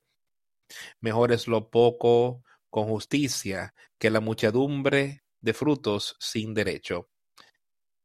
Mejor 1.00 1.32
es 1.32 1.48
lo 1.48 1.70
poco 1.70 2.44
con 2.70 2.88
justicia 2.88 3.74
que 3.98 4.10
la 4.10 4.20
muchedumbre 4.20 5.24
de 5.42 5.54
frutos 5.54 6.16
sin 6.20 6.54
derecho. 6.54 7.08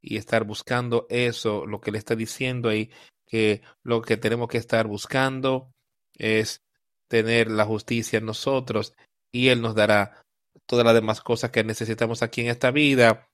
Y 0.00 0.16
estar 0.16 0.44
buscando 0.44 1.06
eso, 1.08 1.64
lo 1.66 1.80
que 1.80 1.92
le 1.92 1.98
está 1.98 2.14
diciendo 2.14 2.68
ahí, 2.68 2.90
que 3.26 3.62
lo 3.82 4.02
que 4.02 4.16
tenemos 4.16 4.48
que 4.48 4.58
estar 4.58 4.86
buscando 4.86 5.72
es 6.14 6.62
tener 7.08 7.50
la 7.50 7.64
justicia 7.64 8.18
en 8.18 8.26
nosotros 8.26 8.94
y 9.30 9.48
Él 9.48 9.62
nos 9.62 9.74
dará 9.74 10.21
todas 10.72 10.86
las 10.86 10.94
demás 10.94 11.20
cosas 11.20 11.50
que 11.50 11.64
necesitamos 11.64 12.22
aquí 12.22 12.40
en 12.40 12.46
esta 12.46 12.70
vida. 12.70 13.28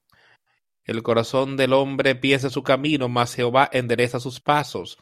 El 0.82 1.04
corazón 1.04 1.56
del 1.56 1.72
hombre 1.72 2.16
piensa 2.16 2.50
su 2.50 2.64
camino, 2.64 3.08
mas 3.08 3.32
Jehová 3.32 3.70
endereza 3.72 4.18
sus 4.18 4.40
pasos. 4.40 4.98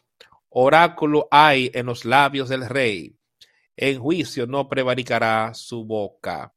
Oráculo 0.50 1.28
hay 1.31 1.71
en 1.73 1.87
los 1.87 2.05
labios 2.05 2.50
del 2.50 2.69
rey. 2.69 3.16
En 3.75 3.99
juicio 3.99 4.47
no 4.47 4.69
prevaricará 4.69 5.55
su 5.55 5.87
boca. 5.87 6.52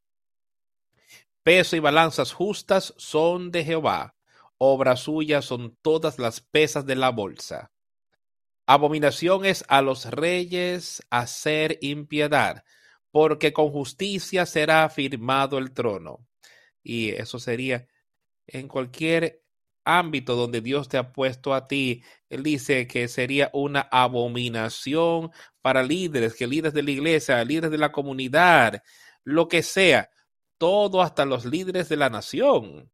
Peso 1.43 1.77
y 1.77 1.79
balanzas 1.79 2.33
justas 2.33 2.93
son 2.97 3.49
de 3.49 3.63
Jehová. 3.63 4.15
Obra 4.57 4.97
suya 4.97 5.41
son 5.41 5.77
todas 5.81 6.19
las 6.19 6.41
pesas 6.41 6.85
de 6.85 6.97
la 6.97 7.11
bolsa. 7.11 7.71
Abominación 8.65 9.45
es 9.45 9.63
a 9.69 9.81
los 9.81 10.11
reyes 10.11 11.01
hacer 11.09 11.77
impiedad 11.79 12.65
porque 13.11 13.53
con 13.53 13.71
justicia 13.71 14.45
será 14.45 14.83
afirmado 14.83 15.57
el 15.57 15.71
trono. 15.71 16.25
Y 16.83 17.09
eso 17.09 17.39
sería 17.39 17.87
en 18.47 18.67
cualquier 18.67 19.41
ámbito 19.83 20.35
donde 20.35 20.61
Dios 20.61 20.87
te 20.87 20.97
ha 20.97 21.11
puesto 21.11 21.53
a 21.53 21.67
ti. 21.67 22.03
Él 22.29 22.43
dice 22.43 22.87
que 22.87 23.07
sería 23.07 23.49
una 23.53 23.81
abominación 23.81 25.31
para 25.61 25.83
líderes, 25.83 26.35
que 26.35 26.47
líderes 26.47 26.73
de 26.73 26.83
la 26.83 26.91
iglesia, 26.91 27.43
líderes 27.43 27.71
de 27.71 27.77
la 27.77 27.91
comunidad, 27.91 28.83
lo 29.23 29.47
que 29.47 29.63
sea, 29.63 30.09
todo 30.57 31.01
hasta 31.01 31.25
los 31.25 31.45
líderes 31.45 31.89
de 31.89 31.97
la 31.97 32.09
nación 32.09 32.91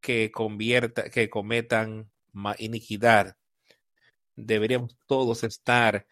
que 0.00 0.30
convierta, 0.30 1.10
que 1.10 1.30
cometan 1.30 2.10
iniquidad. 2.58 3.36
Deberíamos 4.36 4.96
todos 5.06 5.44
estar 5.44 6.06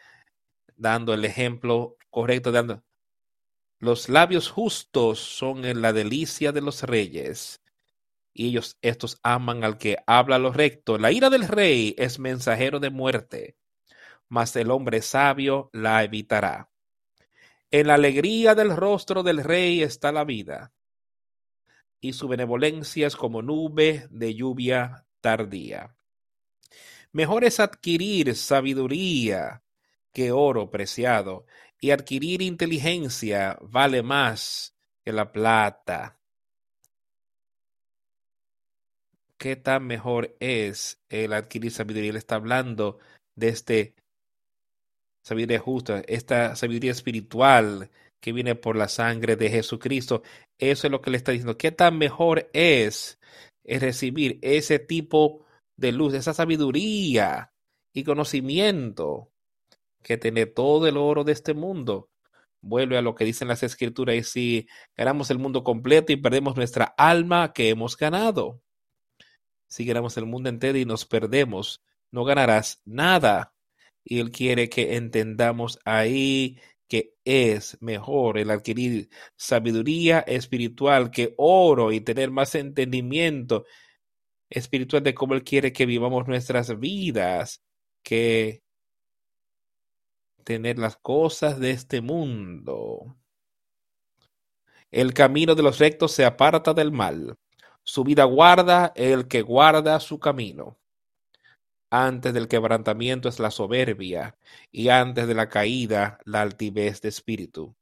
dando 0.77 1.15
el 1.15 1.25
ejemplo 1.25 1.97
correcto, 2.11 2.53
dando, 2.53 2.83
los 3.81 4.09
labios 4.09 4.51
justos 4.51 5.21
son 5.21 5.65
en 5.65 5.83
la 5.83 5.93
delicia 5.93 6.51
de 6.53 6.61
los 6.61 6.83
reyes, 6.83 7.63
y 8.33 8.49
ellos 8.49 8.77
estos 8.83 9.19
aman 9.23 9.65
al 9.65 9.79
que 9.79 9.99
habla 10.07 10.39
lo 10.39 10.53
recto. 10.53 10.99
La 10.99 11.13
ira 11.13 11.31
del 11.31 11.47
rey 11.47 11.95
es 11.99 12.19
mensajero 12.19 12.81
de 12.81 12.91
muerte, 12.91 13.57
mas 14.29 14.55
el 14.57 14.71
hombre 14.71 15.03
sabio 15.03 15.71
la 15.73 16.03
evitará. 16.03 16.71
En 17.71 17.87
la 17.87 17.95
alegría 17.95 18.55
del 18.55 18.75
rostro 18.77 19.23
del 19.23 19.45
rey 19.45 19.83
está 19.83 20.11
la 20.11 20.25
vida, 20.25 20.73
y 22.01 22.13
su 22.13 22.29
benevolencia 22.29 23.07
es 23.07 23.17
como 23.17 23.43
nube 23.43 24.07
de 24.11 24.35
lluvia 24.35 25.07
tardía. 25.21 25.95
Mejor 27.13 27.45
es 27.45 27.61
adquirir 27.61 28.35
sabiduría 28.35 29.63
que 30.13 30.33
oro 30.33 30.71
preciado, 30.71 31.47
y 31.81 31.91
adquirir 31.91 32.43
inteligencia 32.43 33.59
vale 33.61 34.03
más 34.03 34.75
que 35.05 35.13
la 35.13 35.33
plata. 35.33 36.17
¿Qué 39.37 39.55
tan 39.55 39.87
mejor 39.87 40.37
es 40.41 41.01
el 41.09 41.33
adquirir 41.33 41.71
sabiduría? 41.71 42.11
Él 42.11 42.17
está 42.17 42.35
hablando 42.35 42.99
de 43.37 43.49
este 43.49 43.95
sabiduría 45.23 45.61
justa, 45.61 46.03
esta 46.09 46.57
sabiduría 46.57 46.91
espiritual 46.91 47.91
que 48.21 48.33
viene 48.33 48.57
por 48.57 48.77
la 48.77 48.89
sangre 48.89 49.37
de 49.37 49.49
Jesucristo. 49.49 50.23
Eso 50.59 50.89
es 50.89 50.91
lo 50.91 51.01
que 51.01 51.11
le 51.11 51.19
está 51.19 51.33
diciendo. 51.33 51.57
¿Qué 51.57 51.71
tan 51.71 51.99
mejor 51.99 52.51
es, 52.53 53.19
es 53.63 53.81
recibir 53.81 54.39
ese 54.43 54.81
tipo 54.81 55.45
de 55.77 55.93
luz, 55.93 56.15
esa 56.15 56.35
sabiduría 56.35 57.53
y 57.93 58.03
conocimiento 58.03 59.31
que 60.03 60.17
tener 60.17 60.53
todo 60.55 60.87
el 60.87 60.97
oro 60.97 61.25
de 61.25 61.33
este 61.33 61.55
mundo. 61.55 62.09
Vuelve 62.61 62.99
a 62.99 63.03
lo 63.03 63.15
que 63.15 63.25
dicen 63.25 63.49
las 63.49 63.63
escrituras 63.63 64.17
y 64.17 64.23
si 64.25 64.69
ganamos 64.97 65.31
el 65.31 65.39
mundo 65.39 65.63
completo 65.63 66.13
y 66.13 66.17
perdemos 66.17 66.57
nuestra 66.57 66.85
alma 66.97 67.53
que 67.53 67.69
hemos 67.69 67.97
ganado. 67.97 68.61
Si 69.69 69.85
ganamos 69.85 70.17
el 70.17 70.27
mundo 70.27 70.49
entero 70.49 70.79
y 70.79 70.85
nos 70.85 71.05
perdemos, 71.05 71.83
no 72.11 72.25
ganarás 72.25 72.81
nada. 72.85 73.53
Y 74.03 74.19
Él 74.21 74.31
quiere 74.31 74.69
que 74.69 74.97
entendamos 74.97 75.79
ahí 75.85 76.59
que 76.89 77.15
es 77.25 77.77
mejor 77.81 78.39
el 78.39 78.51
adquirir 78.51 79.11
sabiduría 79.37 80.21
espiritual 80.21 81.11
que 81.11 81.35
oro 81.37 81.93
y 81.93 82.01
tener 82.01 82.31
más 82.31 82.55
entendimiento 82.55 83.67
espiritual 84.49 85.03
de 85.03 85.15
cómo 85.15 85.35
Él 85.35 85.45
quiere 85.45 85.73
que 85.73 85.85
vivamos 85.85 86.27
nuestras 86.27 86.79
vidas 86.81 87.63
que 88.03 88.63
tener 90.49 90.79
las 90.79 90.97
cosas 90.97 91.61
de 91.61 91.73
este 91.73 92.01
mundo. 92.01 93.15
El 94.91 95.13
camino 95.13 95.55
de 95.55 95.63
los 95.63 95.79
rectos 95.79 96.13
se 96.13 96.25
aparta 96.25 96.73
del 96.73 96.91
mal. 96.91 97.37
Su 97.83 98.03
vida 98.03 98.25
guarda 98.25 98.95
el 98.97 99.29
que 99.29 99.43
guarda 99.43 100.01
su 100.01 100.19
camino. 100.19 100.79
Antes 101.91 102.33
del 102.33 102.49
quebrantamiento 102.49 103.29
es 103.29 103.39
la 103.41 103.51
soberbia, 103.51 104.39
y 104.73 104.89
antes 104.89 105.29
de 105.29 105.35
la 105.35 105.51
caída 105.51 106.19
la 106.25 106.41
altivez 106.41 107.03
de 107.03 107.11
espíritu. 107.11 107.77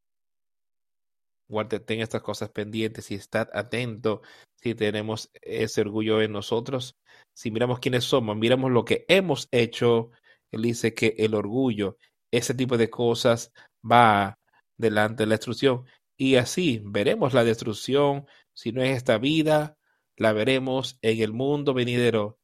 Guárdate 1.46 1.94
en 1.94 2.00
estas 2.00 2.22
cosas 2.22 2.48
pendientes 2.48 3.12
y 3.12 3.14
estad 3.14 3.48
atento 3.52 4.22
si 4.60 4.74
tenemos 4.74 5.30
ese 5.40 5.82
orgullo 5.82 6.20
en 6.20 6.32
nosotros. 6.32 6.96
Si 7.32 7.52
miramos 7.52 7.78
quiénes 7.78 8.02
somos, 8.02 8.36
miramos 8.36 8.72
lo 8.72 8.84
que 8.84 9.04
hemos 9.06 9.46
hecho. 9.52 10.10
Él 10.50 10.62
dice 10.62 10.94
que 10.94 11.14
el 11.18 11.34
orgullo, 11.34 11.96
ese 12.30 12.54
tipo 12.54 12.76
de 12.76 12.90
cosas, 12.90 13.52
va 13.84 14.38
delante 14.76 15.22
de 15.22 15.26
la 15.28 15.34
destrucción. 15.34 15.84
Y 16.16 16.36
así 16.36 16.80
veremos 16.84 17.34
la 17.34 17.44
destrucción, 17.44 18.26
si 18.52 18.72
no 18.72 18.82
es 18.82 18.96
esta 18.96 19.18
vida, 19.18 19.76
la 20.16 20.32
veremos 20.32 20.98
en 21.02 21.20
el 21.20 21.32
mundo 21.32 21.74
venidero 21.74 22.38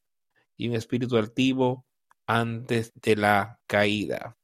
y 0.56 0.68
un 0.68 0.74
espíritu 0.74 1.16
altivo 1.16 1.86
antes 2.26 2.92
de 2.94 3.16
la 3.16 3.60
caída. 3.66 4.36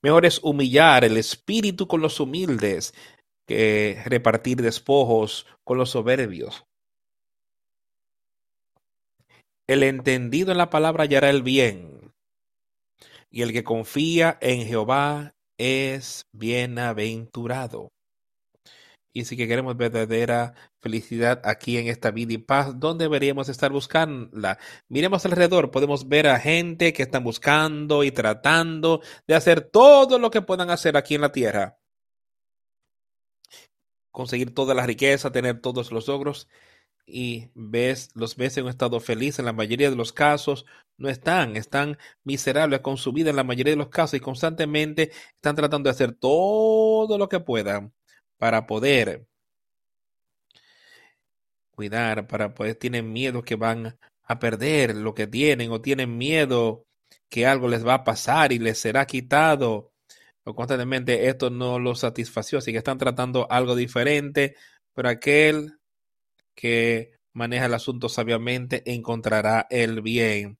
Mejor 0.00 0.26
es 0.26 0.40
humillar 0.42 1.04
el 1.04 1.16
espíritu 1.16 1.86
con 1.86 2.00
los 2.00 2.18
humildes 2.18 2.94
que 3.46 4.02
repartir 4.06 4.60
despojos 4.60 5.46
con 5.64 5.78
los 5.78 5.90
soberbios. 5.90 6.64
El 9.66 9.84
entendido 9.84 10.50
en 10.50 10.58
la 10.58 10.70
palabra 10.70 11.04
hallará 11.04 11.30
el 11.30 11.42
bien, 11.42 12.01
y 13.32 13.42
el 13.42 13.52
que 13.52 13.64
confía 13.64 14.38
en 14.42 14.66
Jehová 14.66 15.34
es 15.56 16.26
bienaventurado. 16.32 17.90
Y 19.14 19.24
si 19.24 19.36
que 19.36 19.48
queremos 19.48 19.76
verdadera 19.76 20.54
felicidad 20.80 21.40
aquí 21.44 21.78
en 21.78 21.88
esta 21.88 22.10
vida 22.10 22.34
y 22.34 22.38
paz, 22.38 22.78
¿dónde 22.78 23.04
deberíamos 23.04 23.48
estar 23.48 23.72
buscándola? 23.72 24.58
Miremos 24.88 25.24
alrededor, 25.24 25.70
podemos 25.70 26.08
ver 26.08 26.28
a 26.28 26.38
gente 26.38 26.92
que 26.92 27.02
están 27.02 27.24
buscando 27.24 28.04
y 28.04 28.10
tratando 28.10 29.00
de 29.26 29.34
hacer 29.34 29.62
todo 29.62 30.18
lo 30.18 30.30
que 30.30 30.42
puedan 30.42 30.70
hacer 30.70 30.96
aquí 30.96 31.14
en 31.14 31.22
la 31.22 31.32
tierra. 31.32 31.78
Conseguir 34.10 34.54
toda 34.54 34.74
la 34.74 34.86
riqueza, 34.86 35.32
tener 35.32 35.60
todos 35.60 35.90
los 35.90 36.06
logros 36.06 36.48
y 37.12 37.50
ves, 37.54 38.10
los 38.14 38.36
ves 38.36 38.56
en 38.56 38.64
un 38.64 38.70
estado 38.70 38.98
feliz, 38.98 39.38
en 39.38 39.44
la 39.44 39.52
mayoría 39.52 39.90
de 39.90 39.96
los 39.96 40.12
casos. 40.14 40.64
No 40.96 41.10
están, 41.10 41.56
están 41.56 41.98
miserables 42.24 42.80
con 42.80 42.96
su 42.96 43.12
vida 43.12 43.30
en 43.30 43.36
la 43.36 43.44
mayoría 43.44 43.72
de 43.72 43.76
los 43.78 43.90
casos 43.90 44.14
y 44.14 44.20
constantemente 44.20 45.12
están 45.34 45.54
tratando 45.54 45.88
de 45.88 45.92
hacer 45.92 46.12
todo 46.14 47.18
lo 47.18 47.28
que 47.28 47.40
puedan 47.40 47.92
para 48.38 48.66
poder 48.66 49.26
cuidar, 51.70 52.26
para 52.26 52.54
poder, 52.54 52.76
tienen 52.76 53.12
miedo 53.12 53.42
que 53.42 53.56
van 53.56 53.98
a 54.22 54.38
perder 54.38 54.96
lo 54.96 55.14
que 55.14 55.26
tienen 55.26 55.70
o 55.70 55.80
tienen 55.82 56.16
miedo 56.16 56.86
que 57.28 57.46
algo 57.46 57.68
les 57.68 57.86
va 57.86 57.94
a 57.94 58.04
pasar 58.04 58.52
y 58.52 58.58
les 58.58 58.78
será 58.78 59.06
quitado. 59.06 59.92
O 60.44 60.54
constantemente 60.54 61.28
esto 61.28 61.50
no 61.50 61.78
los 61.78 62.00
satisfació, 62.00 62.58
así 62.58 62.72
que 62.72 62.78
están 62.78 62.98
tratando 62.98 63.46
algo 63.50 63.76
diferente, 63.76 64.56
pero 64.94 65.08
aquel 65.08 65.78
que 66.54 67.12
maneja 67.32 67.66
el 67.66 67.74
asunto 67.74 68.08
sabiamente 68.08 68.82
encontrará 68.92 69.66
el 69.70 70.02
bien. 70.02 70.58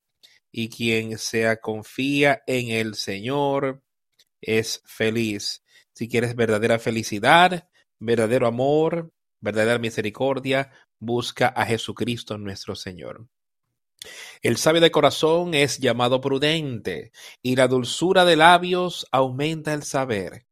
Y 0.51 0.69
quien 0.69 1.19
sea 1.19 1.61
confía 1.61 2.43
en 2.47 2.71
el 2.71 2.95
Señor 2.95 3.83
es 4.41 4.83
feliz. 4.85 5.63
Si 5.93 6.09
quieres 6.09 6.37
verdadera 6.37 6.79
felicidad, 6.79 7.69
verdadero 7.99 8.47
amor, 8.47 9.13
verdadera 9.41 9.79
misericordia, 9.79 10.71
busca 10.99 11.49
a 11.49 11.65
Jesucristo 11.67 12.37
nuestro 12.39 12.75
Señor. 12.75 13.27
El 14.43 14.57
sabio 14.57 14.81
de 14.81 14.91
corazón 14.91 15.55
es 15.55 15.79
llamado 15.79 16.21
prudente, 16.21 17.13
y 17.43 17.57
la 17.57 17.69
dulzura 17.69 18.25
de 18.25 18.37
labios 18.37 19.07
aumenta 19.13 19.73
el 19.75 19.85
saber. 19.85 20.47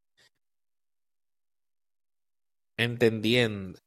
Entendiendo, 2.77 3.79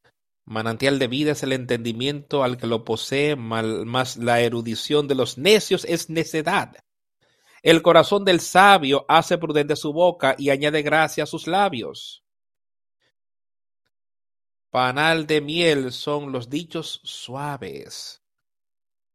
Manantial 0.46 0.98
de 0.98 1.08
vida 1.08 1.32
es 1.32 1.42
el 1.42 1.52
entendimiento 1.52 2.44
al 2.44 2.58
que 2.58 2.66
lo 2.66 2.84
posee, 2.84 3.34
más 3.34 4.16
la 4.18 4.40
erudición 4.40 5.08
de 5.08 5.14
los 5.14 5.38
necios 5.38 5.86
es 5.86 6.10
necedad. 6.10 6.84
El 7.62 7.80
corazón 7.80 8.26
del 8.26 8.40
sabio 8.40 9.06
hace 9.08 9.38
prudente 9.38 9.74
su 9.74 9.94
boca 9.94 10.34
y 10.36 10.50
añade 10.50 10.82
gracia 10.82 11.24
a 11.24 11.26
sus 11.26 11.46
labios. 11.46 12.22
Panal 14.70 15.26
de 15.26 15.40
miel 15.40 15.92
son 15.92 16.30
los 16.30 16.50
dichos 16.50 17.00
suaves, 17.04 18.22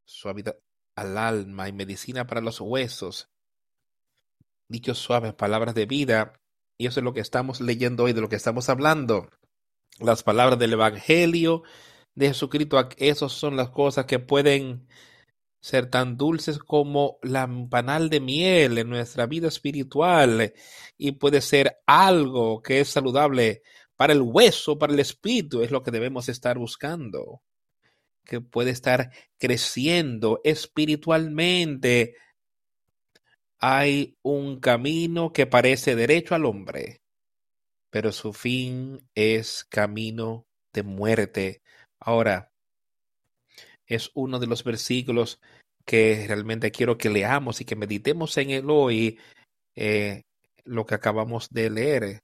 suavidad 0.06 0.58
al 0.96 1.18
alma 1.18 1.70
y 1.70 1.74
medicina 1.74 2.26
para 2.26 2.42
los 2.42 2.60
huesos. 2.60 3.30
Dichos 4.68 4.98
suaves, 4.98 5.34
palabras 5.34 5.76
de 5.76 5.86
vida, 5.86 6.42
y 6.78 6.88
eso 6.88 7.02
es 7.02 7.04
lo 7.04 7.14
que 7.14 7.20
estamos 7.20 7.62
leyendo 7.62 8.06
hoy, 8.06 8.14
de 8.14 8.22
lo 8.22 8.30
que 8.30 8.36
estamos 8.36 8.70
hablando 8.70 9.30
las 10.00 10.24
palabras 10.24 10.60
del 10.60 10.74
Evangelio 10.74 11.64
de 12.16 12.28
Jesucristo, 12.28 12.90
esas 12.98 13.32
son 13.32 13.56
las 13.56 13.70
cosas 13.70 14.06
que 14.06 14.20
pueden 14.20 14.88
ser 15.62 15.90
tan 15.90 16.18
dulces 16.18 16.60
como 16.60 17.18
la 17.22 17.50
panal 17.70 18.10
de 18.10 18.20
miel 18.20 18.78
en 18.78 18.90
nuestra 18.90 19.26
vida 19.26 19.48
espiritual 19.48 20.54
y 20.98 21.12
puede 21.14 21.42
ser 21.42 21.80
algo 21.86 22.62
que 22.62 22.80
es 22.80 22.90
saludable 22.90 23.62
para 23.96 24.14
el 24.14 24.22
hueso, 24.22 24.80
para 24.80 24.94
el 24.94 25.00
espíritu, 25.00 25.62
es 25.62 25.72
lo 25.72 25.84
que 25.84 25.92
debemos 25.92 26.30
estar 26.30 26.58
buscando, 26.58 27.42
que 28.24 28.40
puede 28.40 28.72
estar 28.72 29.12
creciendo 29.38 30.40
espiritualmente. 30.46 32.16
Hay 33.60 34.18
un 34.22 34.62
camino 34.62 35.34
que 35.34 35.48
parece 35.48 35.96
derecho 35.96 36.34
al 36.34 36.46
hombre, 36.46 37.02
pero 37.90 38.12
su 38.12 38.34
fin 38.34 39.00
es 39.16 39.66
camino 39.66 40.46
de 40.74 40.84
muerte. 40.84 41.62
Ahora, 42.00 42.52
es 43.88 44.12
uno 44.14 44.40
de 44.40 44.48
los 44.48 44.64
versículos 44.64 45.40
que 45.86 46.26
realmente 46.28 46.72
quiero 46.72 46.98
que 46.98 47.10
leamos 47.10 47.62
y 47.62 47.66
que 47.66 47.76
meditemos 47.76 48.38
en 48.38 48.52
él 48.52 48.70
hoy, 48.70 49.20
eh, 49.76 50.24
lo 50.64 50.86
que 50.86 50.96
acabamos 50.96 51.50
de 51.50 51.70
leer. 51.70 52.20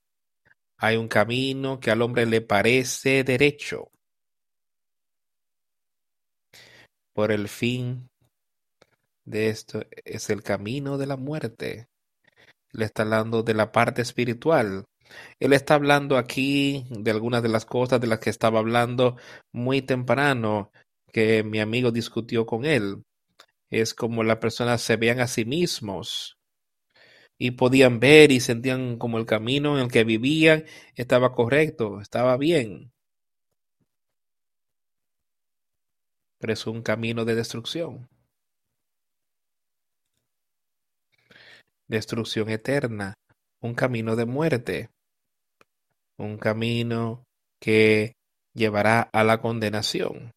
Hay 0.78 0.98
un 0.98 1.08
camino 1.08 1.80
que 1.80 1.90
al 1.90 2.02
hombre 2.02 2.26
le 2.26 2.42
parece 2.42 3.24
derecho. 3.24 3.90
Por 7.14 7.32
el 7.32 7.48
fin 7.48 8.10
de 9.24 9.50
esto 9.50 9.82
es 10.04 10.30
el 10.30 10.44
camino 10.44 10.98
de 10.98 11.08
la 11.08 11.18
muerte. 11.18 11.88
Le 12.72 12.86
está 12.86 13.04
hablando 13.04 13.42
de 13.42 13.54
la 13.54 13.72
parte 13.72 14.02
espiritual. 14.02 14.86
Él 15.40 15.54
está 15.54 15.76
hablando 15.76 16.18
aquí 16.18 16.86
de 16.90 17.12
algunas 17.12 17.44
de 17.44 17.50
las 17.50 17.66
cosas 17.66 18.02
de 18.02 18.08
las 18.08 18.20
que 18.20 18.30
estaba 18.30 18.60
hablando 18.60 19.18
muy 19.52 19.82
temprano, 19.82 20.72
que 21.12 21.44
mi 21.44 21.60
amigo 21.60 21.92
discutió 21.92 22.46
con 22.46 22.66
él. 22.66 23.04
Es 23.70 23.94
como 23.94 24.24
las 24.24 24.38
personas 24.38 24.82
se 24.82 24.98
veían 24.98 25.20
a 25.20 25.28
sí 25.28 25.46
mismos 25.46 26.38
y 27.38 27.52
podían 27.52 28.00
ver 28.00 28.32
y 28.32 28.40
sentían 28.40 28.98
como 28.98 29.18
el 29.18 29.26
camino 29.26 29.78
en 29.78 29.86
el 29.86 29.92
que 29.92 30.04
vivían 30.04 30.66
estaba 30.96 31.34
correcto, 31.34 32.00
estaba 32.02 32.38
bien. 32.38 32.92
Pero 36.40 36.54
es 36.54 36.66
un 36.68 36.82
camino 36.82 37.26
de 37.26 37.36
destrucción. 37.36 38.08
Destrucción 41.88 42.50
eterna, 42.50 43.14
un 43.62 43.74
camino 43.76 44.16
de 44.16 44.26
muerte 44.26 44.90
un 46.18 46.38
camino 46.38 47.24
que 47.62 48.14
llevará 48.54 49.10
a 49.14 49.24
la 49.24 49.42
condenación. 49.42 50.32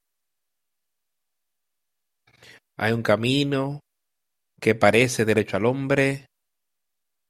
Hay 2.76 2.92
un 2.92 3.02
camino 3.02 3.80
que 4.60 4.74
parece 4.74 5.24
derecho 5.24 5.56
al 5.56 5.66
hombre, 5.66 6.26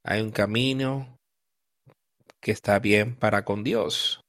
hay 0.05 0.21
un 0.21 0.31
camino 0.31 1.17
que 2.41 2.53
está 2.53 2.79
bien 2.79 3.17
para 3.17 3.45
con 3.45 3.65
Dios 3.65 4.21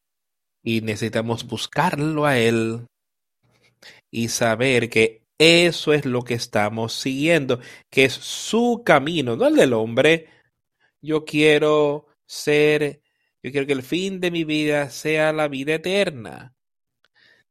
y 0.64 0.82
necesitamos 0.82 1.46
buscarlo 1.46 2.26
a 2.26 2.38
Él 2.38 2.88
y 4.12 4.30
saber 4.30 4.90
que 4.90 5.24
eso 5.38 5.94
es 5.94 6.06
lo 6.06 6.24
que 6.24 6.34
estamos 6.34 6.94
siguiendo, 6.94 7.60
que 7.90 8.06
es 8.06 8.14
su 8.14 8.84
camino, 8.86 9.38
no 9.38 9.48
el 9.48 9.56
del 9.56 9.74
hombre. 9.74 10.28
Yo 11.02 11.24
quiero 11.24 12.08
ser 12.28 13.02
yo 13.42 13.52
quiero 13.52 13.68
que 13.68 13.74
el 13.74 13.84
fin 13.84 14.20
de 14.20 14.32
mi 14.32 14.44
vida 14.44 14.90
sea 14.90 15.32
la 15.34 15.48
vida 15.48 15.76
eterna. 15.76 16.56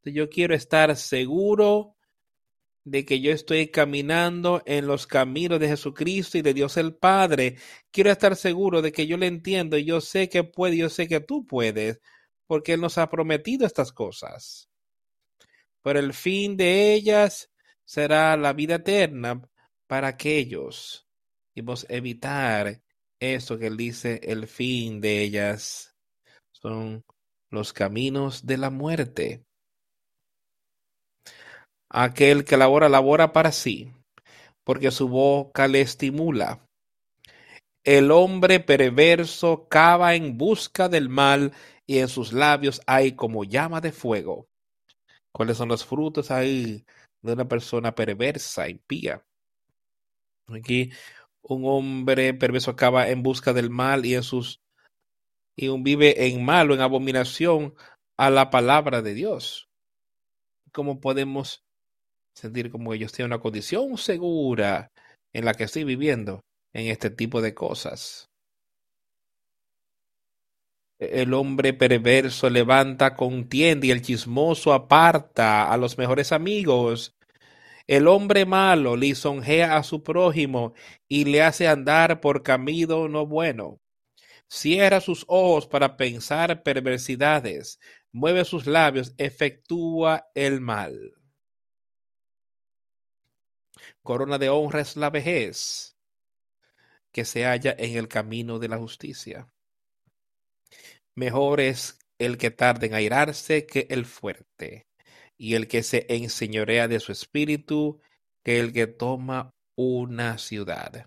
Yo 0.04 0.28
quiero 0.28 0.54
estar 0.54 0.96
seguro 0.96 1.96
de 2.84 3.04
que 3.04 3.20
yo 3.20 3.32
estoy 3.32 3.68
caminando 3.68 4.62
en 4.64 4.86
los 4.86 5.06
caminos 5.06 5.60
de 5.60 5.68
Jesucristo 5.68 6.38
y 6.38 6.42
de 6.42 6.54
Dios 6.54 6.76
el 6.76 6.94
Padre. 6.94 7.56
Quiero 7.90 8.10
estar 8.10 8.34
seguro 8.36 8.80
de 8.80 8.92
que 8.92 9.06
yo 9.06 9.16
le 9.16 9.26
entiendo 9.26 9.76
y 9.76 9.84
yo 9.84 10.00
sé 10.00 10.28
que 10.28 10.44
puede, 10.44 10.76
yo 10.76 10.88
sé 10.88 11.06
que 11.08 11.20
tú 11.20 11.46
puedes, 11.46 12.00
porque 12.46 12.74
Él 12.74 12.80
nos 12.80 12.96
ha 12.98 13.10
prometido 13.10 13.66
estas 13.66 13.92
cosas. 13.92 14.70
Pero 15.82 15.98
el 15.98 16.14
fin 16.14 16.56
de 16.56 16.94
ellas 16.94 17.50
será 17.84 18.36
la 18.36 18.52
vida 18.52 18.76
eterna 18.76 19.42
para 19.86 20.08
aquellos. 20.08 21.04
A 21.58 21.92
evitar 21.92 22.82
esto 23.20 23.58
que 23.58 23.66
Él 23.66 23.76
dice, 23.76 24.20
el 24.22 24.46
fin 24.46 25.00
de 25.00 25.22
ellas 25.22 25.94
son 26.52 27.04
los 27.50 27.72
caminos 27.72 28.46
de 28.46 28.58
la 28.58 28.70
muerte. 28.70 29.44
Aquel 31.90 32.44
que 32.44 32.56
labora, 32.56 32.88
labora 32.88 33.32
para 33.32 33.52
sí, 33.52 33.90
porque 34.64 34.90
su 34.90 35.08
boca 35.08 35.66
le 35.68 35.80
estimula. 35.80 36.60
El 37.84 38.10
hombre 38.10 38.60
perverso 38.60 39.66
cava 39.68 40.14
en 40.14 40.36
busca 40.36 40.88
del 40.88 41.08
mal 41.08 41.54
y 41.86 41.98
en 41.98 42.08
sus 42.08 42.34
labios 42.34 42.82
hay 42.86 43.12
como 43.12 43.44
llama 43.44 43.80
de 43.80 43.92
fuego. 43.92 44.46
¿Cuáles 45.32 45.56
son 45.56 45.68
los 45.68 45.86
frutos 45.86 46.30
ahí 46.30 46.84
de 47.22 47.32
una 47.32 47.48
persona 47.48 47.94
perversa, 47.94 48.68
impía? 48.68 49.22
Aquí 50.48 50.90
un 51.42 51.62
hombre 51.64 52.34
perverso 52.34 52.70
acaba 52.70 53.08
en 53.08 53.22
busca 53.22 53.52
del 53.52 53.70
mal 53.70 54.06
y 54.06 54.14
en 54.14 54.22
sus 54.22 54.60
y 55.56 55.68
un 55.68 55.82
vive 55.82 56.28
en 56.28 56.44
malo, 56.44 56.74
en 56.74 56.80
abominación 56.80 57.74
a 58.16 58.30
la 58.30 58.48
palabra 58.48 59.02
de 59.02 59.14
Dios. 59.14 59.68
¿Cómo 60.72 61.00
podemos 61.00 61.64
sentir 62.32 62.70
como 62.70 62.94
ellos 62.94 63.12
tienen 63.12 63.32
una 63.32 63.40
condición 63.40 63.98
segura 63.98 64.92
en 65.32 65.44
la 65.44 65.54
que 65.54 65.64
estoy 65.64 65.82
viviendo 65.82 66.44
en 66.72 66.86
este 66.86 67.10
tipo 67.10 67.40
de 67.42 67.54
cosas? 67.54 68.28
El 71.00 71.34
hombre 71.34 71.74
perverso 71.74 72.50
levanta 72.50 73.14
contienda 73.14 73.86
y 73.86 73.90
el 73.90 74.02
chismoso 74.02 74.72
aparta 74.72 75.72
a 75.72 75.76
los 75.76 75.98
mejores 75.98 76.32
amigos. 76.32 77.17
El 77.88 78.06
hombre 78.06 78.44
malo 78.44 78.96
lisonjea 78.96 79.78
a 79.78 79.82
su 79.82 80.02
prójimo 80.02 80.74
y 81.08 81.24
le 81.24 81.42
hace 81.42 81.66
andar 81.66 82.20
por 82.20 82.42
camino 82.42 83.08
no 83.08 83.26
bueno. 83.26 83.80
Cierra 84.46 85.00
sus 85.00 85.24
ojos 85.26 85.66
para 85.66 85.96
pensar 85.96 86.62
perversidades, 86.62 87.80
mueve 88.12 88.44
sus 88.44 88.66
labios, 88.66 89.14
efectúa 89.16 90.28
el 90.34 90.60
mal. 90.60 91.14
Corona 94.02 94.36
de 94.36 94.50
honra 94.50 94.80
es 94.80 94.96
la 94.96 95.08
vejez 95.08 95.96
que 97.10 97.24
se 97.24 97.46
halla 97.46 97.74
en 97.78 97.96
el 97.96 98.06
camino 98.06 98.58
de 98.58 98.68
la 98.68 98.76
justicia. 98.76 99.48
Mejor 101.14 101.60
es 101.60 101.98
el 102.18 102.36
que 102.36 102.50
tarde 102.50 102.88
en 102.88 102.94
airarse 102.94 103.64
que 103.64 103.86
el 103.88 104.04
fuerte, 104.04 104.87
y 105.38 105.54
el 105.54 105.68
que 105.68 105.82
se 105.82 106.04
enseñorea 106.08 106.88
de 106.88 107.00
su 107.00 107.12
espíritu 107.12 108.00
que 108.44 108.58
el 108.58 108.72
que 108.72 108.86
toma 108.86 109.54
una 109.76 110.36
ciudad. 110.38 111.06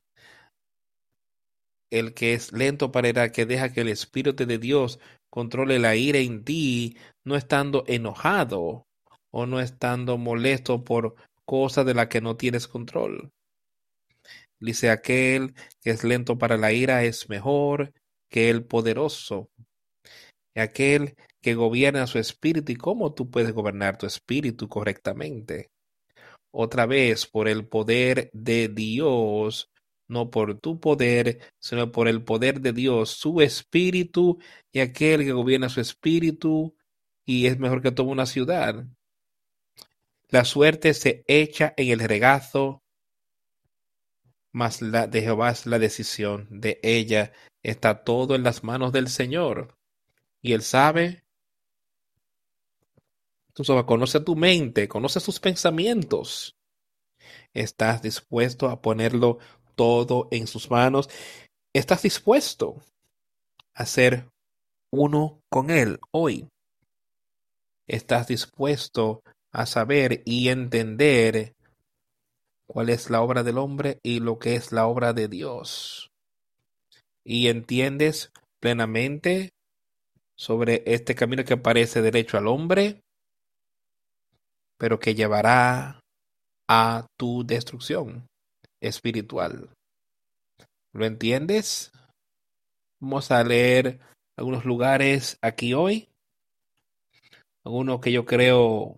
El 1.89 2.13
que 2.13 2.33
es 2.33 2.53
lento 2.53 2.91
para 2.91 3.09
irar, 3.09 3.31
que 3.33 3.45
deja 3.45 3.73
que 3.73 3.81
el 3.81 3.89
espíritu 3.89 4.45
de 4.45 4.57
Dios 4.57 4.99
controle 5.29 5.77
la 5.77 5.95
ira 5.95 6.19
en 6.19 6.43
ti, 6.43 6.97
no 7.25 7.35
estando 7.35 7.83
enojado 7.87 8.87
o 9.29 9.45
no 9.45 9.59
estando 9.59 10.17
molesto 10.17 10.83
por 10.83 11.15
cosas 11.45 11.85
de 11.85 11.93
las 11.93 12.07
que 12.07 12.21
no 12.21 12.37
tienes 12.37 12.67
control. 12.67 13.31
Dice 14.59 14.89
aquel 14.89 15.53
que 15.81 15.89
es 15.89 16.03
lento 16.03 16.37
para 16.37 16.55
la 16.55 16.71
ira 16.71 17.03
es 17.03 17.29
mejor 17.29 17.93
que 18.29 18.49
el 18.49 18.63
poderoso 18.63 19.49
aquel 20.55 21.15
que 21.41 21.55
gobierna 21.55 22.07
su 22.07 22.19
espíritu 22.19 22.71
y 22.71 22.75
cómo 22.75 23.13
tú 23.13 23.29
puedes 23.29 23.53
gobernar 23.53 23.97
tu 23.97 24.05
espíritu 24.05 24.69
correctamente. 24.69 25.71
Otra 26.51 26.85
vez, 26.85 27.25
por 27.25 27.47
el 27.47 27.67
poder 27.67 28.29
de 28.33 28.67
Dios, 28.67 29.71
no 30.07 30.29
por 30.29 30.59
tu 30.59 30.79
poder, 30.79 31.39
sino 31.59 31.91
por 31.91 32.07
el 32.07 32.23
poder 32.23 32.61
de 32.61 32.73
Dios, 32.73 33.11
su 33.11 33.41
espíritu 33.41 34.39
y 34.71 34.81
aquel 34.81 35.23
que 35.23 35.31
gobierna 35.31 35.69
su 35.69 35.81
espíritu 35.81 36.75
y 37.25 37.47
es 37.47 37.57
mejor 37.57 37.81
que 37.81 37.91
toda 37.91 38.09
una 38.09 38.25
ciudad. 38.25 38.85
La 40.29 40.45
suerte 40.45 40.93
se 40.93 41.23
echa 41.27 41.73
en 41.77 41.89
el 41.89 41.99
regazo, 41.99 42.83
mas 44.51 44.81
la 44.81 45.07
de 45.07 45.21
Jehová 45.21 45.51
es 45.51 45.65
la 45.65 45.79
decisión 45.79 46.47
de 46.49 46.79
ella. 46.83 47.31
Está 47.63 48.03
todo 48.03 48.35
en 48.35 48.43
las 48.43 48.63
manos 48.63 48.91
del 48.91 49.07
Señor 49.07 49.77
y 50.41 50.53
Él 50.53 50.61
sabe. 50.61 51.20
Tú 53.53 53.63
sabes, 53.63 53.83
conoce 53.83 54.19
tu 54.19 54.35
mente, 54.35 54.87
conoce 54.87 55.19
tus 55.19 55.39
pensamientos. 55.39 56.55
Estás 57.53 58.01
dispuesto 58.01 58.69
a 58.69 58.81
ponerlo 58.81 59.39
todo 59.75 60.27
en 60.31 60.47
sus 60.47 60.69
manos. 60.69 61.09
Estás 61.73 62.01
dispuesto 62.03 62.81
a 63.73 63.85
ser 63.85 64.29
uno 64.91 65.41
con 65.49 65.69
Él 65.69 65.99
hoy. 66.11 66.47
Estás 67.87 68.27
dispuesto 68.27 69.21
a 69.51 69.65
saber 69.65 70.21
y 70.25 70.49
entender 70.49 71.53
cuál 72.67 72.89
es 72.89 73.09
la 73.09 73.21
obra 73.21 73.43
del 73.43 73.57
hombre 73.57 73.99
y 74.01 74.21
lo 74.21 74.39
que 74.39 74.55
es 74.55 74.71
la 74.71 74.87
obra 74.87 75.11
de 75.11 75.27
Dios. 75.27 76.09
Y 77.25 77.49
entiendes 77.49 78.31
plenamente 78.61 79.49
sobre 80.35 80.83
este 80.85 81.15
camino 81.15 81.43
que 81.43 81.57
parece 81.57 82.01
derecho 82.01 82.37
al 82.37 82.47
hombre, 82.47 83.01
pero 84.81 84.99
que 84.99 85.13
llevará 85.13 86.01
a 86.67 87.05
tu 87.15 87.45
destrucción 87.45 88.25
espiritual. 88.79 89.69
¿Lo 90.91 91.05
entiendes? 91.05 91.91
Vamos 92.99 93.29
a 93.29 93.43
leer 93.43 93.99
algunos 94.35 94.65
lugares 94.65 95.37
aquí 95.39 95.75
hoy, 95.75 96.09
algunos 97.63 98.01
que 98.01 98.11
yo 98.11 98.25
creo 98.25 98.97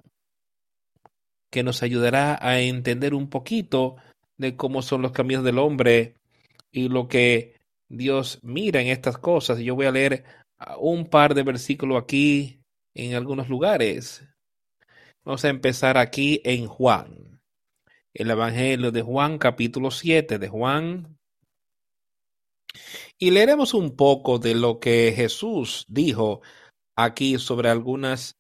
que 1.52 1.64
nos 1.64 1.84
ayudará 1.84 2.40
a 2.42 2.62
entender 2.62 3.14
un 3.14 3.30
poquito 3.30 3.98
de 4.38 4.56
cómo 4.56 4.84
son 4.84 5.02
los 5.02 5.12
caminos 5.12 5.44
del 5.44 5.60
hombre 5.60 6.16
y 6.72 6.88
lo 6.88 7.10
que 7.10 7.60
Dios 7.90 8.40
mira 8.42 8.80
en 8.80 8.88
estas 8.88 9.18
cosas. 9.18 9.60
Yo 9.60 9.76
voy 9.76 9.88
a 9.88 9.92
leer 9.92 10.24
un 10.80 11.10
par 11.10 11.34
de 11.34 11.44
versículos 11.44 12.02
aquí 12.02 12.62
en 12.94 13.16
algunos 13.16 13.50
lugares. 13.50 14.24
Vamos 15.26 15.46
a 15.46 15.50
empezar 15.50 15.98
aquí 15.98 16.42
en 16.44 16.68
Juan. 16.68 17.40
El 18.14 18.30
Evangelio 18.30 18.92
de 18.92 19.02
Juan, 19.02 19.38
capítulo 19.38 19.90
7 19.90 20.38
de 20.38 20.50
Juan. 20.50 21.18
Y 23.18 23.32
leeremos 23.32 23.74
un 23.74 23.96
poco 23.96 24.38
de 24.38 24.54
lo 24.54 24.82
que 24.82 25.14
Jesús 25.16 25.86
dijo 25.88 26.42
aquí 26.98 27.40
sobre 27.40 27.70
algunas 27.70 28.38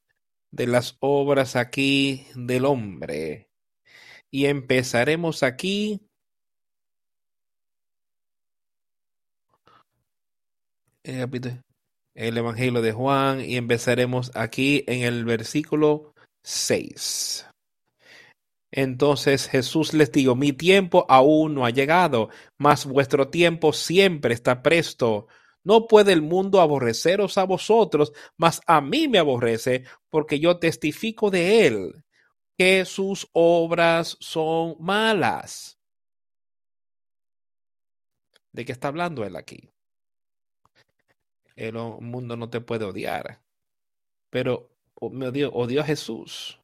de 0.51 0.67
las 0.67 0.97
obras 0.99 1.55
aquí 1.55 2.27
del 2.35 2.65
hombre. 2.65 3.49
Y 4.29 4.47
empezaremos 4.47 5.41
aquí 5.41 6.01
el 11.03 11.19
capítulo 11.19 11.63
el 12.15 12.37
Evangelio 12.37 12.81
de 12.81 12.91
Juan 12.91 13.41
y 13.41 13.57
empezaremos 13.57 14.31
aquí 14.35 14.83
en 14.87 15.01
el 15.01 15.25
versículo 15.25 16.12
6. 16.43 17.47
Entonces 18.71 19.47
Jesús 19.47 19.93
les 19.93 20.11
dijo, 20.11 20.35
mi 20.35 20.51
tiempo 20.51 21.05
aún 21.07 21.53
no 21.53 21.65
ha 21.65 21.69
llegado, 21.69 22.29
mas 22.57 22.85
vuestro 22.85 23.29
tiempo 23.29 23.71
siempre 23.71 24.33
está 24.33 24.63
presto. 24.63 25.27
No 25.63 25.87
puede 25.87 26.11
el 26.11 26.21
mundo 26.21 26.59
aborreceros 26.59 27.37
a 27.37 27.45
vosotros, 27.45 28.13
mas 28.35 28.61
a 28.65 28.81
mí 28.81 29.07
me 29.07 29.19
aborrece, 29.19 29.83
porque 30.09 30.39
yo 30.39 30.57
testifico 30.57 31.29
de 31.29 31.67
él, 31.67 32.03
que 32.57 32.83
sus 32.85 33.29
obras 33.31 34.17
son 34.19 34.75
malas. 34.79 35.77
¿De 38.51 38.65
qué 38.65 38.71
está 38.71 38.89
hablando 38.89 39.23
él 39.23 39.35
aquí? 39.35 39.69
el 41.55 41.73
mundo 41.73 42.35
no 42.35 42.49
te 42.49 42.61
puede 42.61 42.85
odiar. 42.85 43.39
Pero 44.29 44.72
odió, 45.07 45.51
odió 45.51 45.81
a 45.81 45.85
Jesús, 45.85 46.59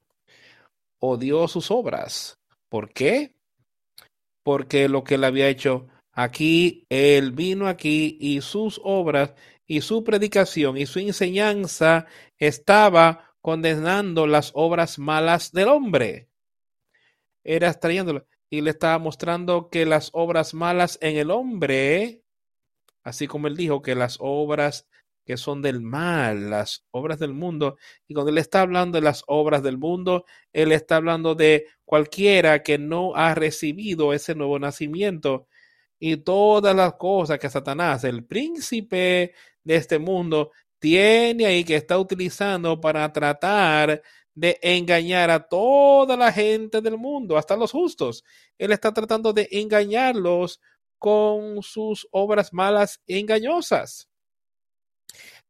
odió 0.99 1.47
sus 1.47 1.71
obras. 1.71 2.39
¿Por 2.69 2.91
qué? 2.91 3.33
Porque 4.43 4.87
lo 4.89 5.03
que 5.03 5.15
él 5.15 5.23
había 5.23 5.49
hecho 5.49 5.87
aquí, 6.11 6.85
él 6.89 7.31
vino 7.31 7.67
aquí 7.67 8.17
y 8.19 8.41
sus 8.41 8.79
obras 8.83 9.33
y 9.65 9.81
su 9.81 10.03
predicación 10.03 10.77
y 10.77 10.85
su 10.85 10.99
enseñanza 10.99 12.07
estaba 12.37 13.35
condenando 13.41 14.27
las 14.27 14.51
obras 14.53 14.99
malas 14.99 15.51
del 15.51 15.69
hombre. 15.69 16.27
era 17.43 17.69
extrayéndolo 17.69 18.25
y 18.49 18.61
le 18.61 18.71
estaba 18.71 18.97
mostrando 18.97 19.69
que 19.69 19.85
las 19.85 20.09
obras 20.13 20.53
malas 20.53 20.97
en 21.01 21.17
el 21.17 21.31
hombre, 21.31 22.23
así 23.03 23.27
como 23.27 23.47
él 23.47 23.55
dijo 23.55 23.81
que 23.81 23.95
las 23.95 24.17
obras 24.19 24.87
que 25.29 25.37
son 25.37 25.61
del 25.61 25.79
mal, 25.79 26.49
las 26.49 26.87
obras 26.89 27.19
del 27.19 27.35
mundo. 27.35 27.77
Y 28.07 28.15
cuando 28.15 28.31
él 28.31 28.39
está 28.39 28.61
hablando 28.61 28.97
de 28.97 29.03
las 29.03 29.23
obras 29.27 29.61
del 29.61 29.77
mundo, 29.77 30.25
él 30.53 30.71
está 30.71 30.95
hablando 30.95 31.35
de 31.35 31.67
cualquiera 31.85 32.63
que 32.63 32.79
no 32.79 33.13
ha 33.15 33.35
recibido 33.35 34.11
ese 34.11 34.33
nuevo 34.33 34.57
nacimiento 34.57 35.45
y 35.99 36.17
todas 36.17 36.75
las 36.75 36.95
cosas 36.95 37.37
que 37.37 37.47
Satanás, 37.47 38.03
el 38.05 38.25
príncipe 38.25 39.35
de 39.63 39.75
este 39.75 39.99
mundo, 39.99 40.49
tiene 40.79 41.45
ahí 41.45 41.63
que 41.63 41.75
está 41.75 41.99
utilizando 41.99 42.81
para 42.81 43.13
tratar 43.13 44.01
de 44.33 44.57
engañar 44.63 45.29
a 45.29 45.47
toda 45.47 46.17
la 46.17 46.31
gente 46.31 46.81
del 46.81 46.97
mundo, 46.97 47.37
hasta 47.37 47.55
los 47.55 47.71
justos. 47.71 48.23
Él 48.57 48.71
está 48.71 48.91
tratando 48.91 49.31
de 49.31 49.47
engañarlos 49.51 50.59
con 50.97 51.61
sus 51.61 52.07
obras 52.09 52.51
malas 52.51 52.99
e 53.05 53.19
engañosas. 53.19 54.08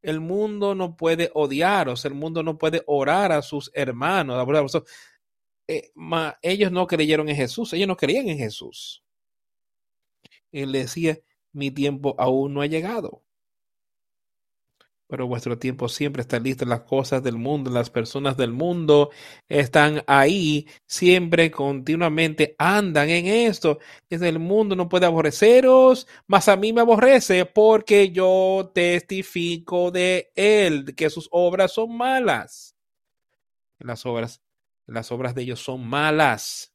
El 0.02 0.20
mundo 0.22 0.76
no 0.76 0.96
puede 0.96 1.30
odiar, 1.34 1.90
o 1.90 1.96
sea, 1.96 2.10
el 2.10 2.16
mundo 2.16 2.44
no 2.44 2.58
puede 2.58 2.84
orar 2.88 3.32
a 3.32 3.42
sus 3.42 3.70
hermanos. 3.74 4.38
Eh, 5.68 5.92
ellos 6.42 6.72
no 6.72 6.88
creyeron 6.88 7.30
en 7.30 7.36
Jesús, 7.36 7.74
ellos 7.74 7.88
no 7.88 7.98
creían 7.98 8.30
en 8.30 8.38
Jesús. 8.38 9.04
Él 10.52 10.72
decía, 10.72 11.20
mi 11.52 11.72
tiempo 11.72 12.16
aún 12.18 12.54
no 12.54 12.62
ha 12.62 12.66
llegado 12.66 13.24
pero 15.10 15.26
vuestro 15.26 15.58
tiempo 15.58 15.90
siempre 15.90 16.22
está 16.22 16.40
listo. 16.40 16.66
Las 16.66 16.82
cosas 16.82 17.24
del 17.24 17.36
mundo, 17.36 17.72
las 17.72 17.90
personas 17.90 18.38
del 18.38 18.54
mundo 18.54 19.10
están 19.48 20.04
ahí, 20.06 20.68
siempre, 20.86 21.50
continuamente 21.50 22.56
andan 22.60 23.10
en 23.10 23.26
esto. 23.26 23.80
Desde 24.08 24.30
el 24.30 24.38
mundo 24.38 24.76
no 24.76 24.88
puede 24.88 25.08
aborreceros, 25.08 26.08
mas 26.28 26.48
a 26.48 26.56
mí 26.56 26.74
me 26.74 26.82
aborrece 26.82 27.48
porque 27.48 28.12
yo 28.12 28.72
testifico 28.72 29.90
de 29.90 30.32
él, 30.36 30.94
que 30.96 31.10
sus 31.10 31.28
obras 31.32 31.74
son 31.74 31.98
malas. 31.98 32.76
Las 33.80 34.06
obras, 34.06 34.44
las 34.86 35.12
obras 35.12 35.34
de 35.34 35.42
ellos 35.42 35.60
son 35.60 35.88
malas. 35.88 36.72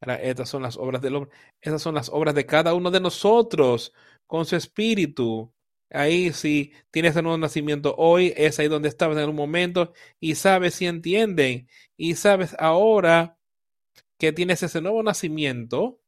estas 0.00 0.48
son 0.48 0.62
las 0.62 0.78
obras 0.78 1.02
del 1.02 1.14
hombre. 1.14 1.30
Esas 1.60 1.82
son 1.82 1.94
las 1.94 2.08
obras 2.08 2.34
de 2.34 2.46
cada 2.46 2.72
uno 2.72 2.90
de 2.90 3.00
nosotros 3.00 3.92
con 4.26 4.46
su 4.46 4.56
espíritu 4.56 5.52
Ahí 5.90 6.32
si 6.32 6.72
tienes 6.90 7.16
el 7.16 7.24
nuevo 7.24 7.38
nacimiento 7.38 7.94
hoy, 7.98 8.32
es 8.36 8.58
ahí 8.58 8.68
donde 8.68 8.88
estabas 8.88 9.18
en 9.18 9.28
un 9.28 9.36
momento 9.36 9.92
y 10.20 10.36
sabes 10.36 10.74
si 10.74 10.86
entienden 10.86 11.68
y 11.96 12.14
sabes 12.14 12.54
ahora 12.58 13.36
que 14.16 14.32
tienes 14.32 14.62
ese 14.62 14.80
nuevo 14.80 15.02
nacimiento, 15.02 15.98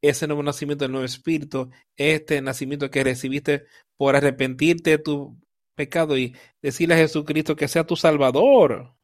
ese 0.00 0.26
nuevo 0.28 0.42
nacimiento 0.42 0.84
del 0.84 0.92
nuevo 0.92 1.06
espíritu, 1.06 1.70
este 1.96 2.40
nacimiento 2.40 2.90
que 2.90 3.02
recibiste 3.02 3.66
por 3.96 4.14
arrepentirte 4.14 4.90
de 4.90 4.98
tu 4.98 5.36
pecado 5.74 6.16
y 6.16 6.36
decirle 6.62 6.94
a 6.94 6.98
Jesucristo 6.98 7.56
que 7.56 7.68
sea 7.68 7.86
tu 7.86 7.96
salvador. 7.96 8.94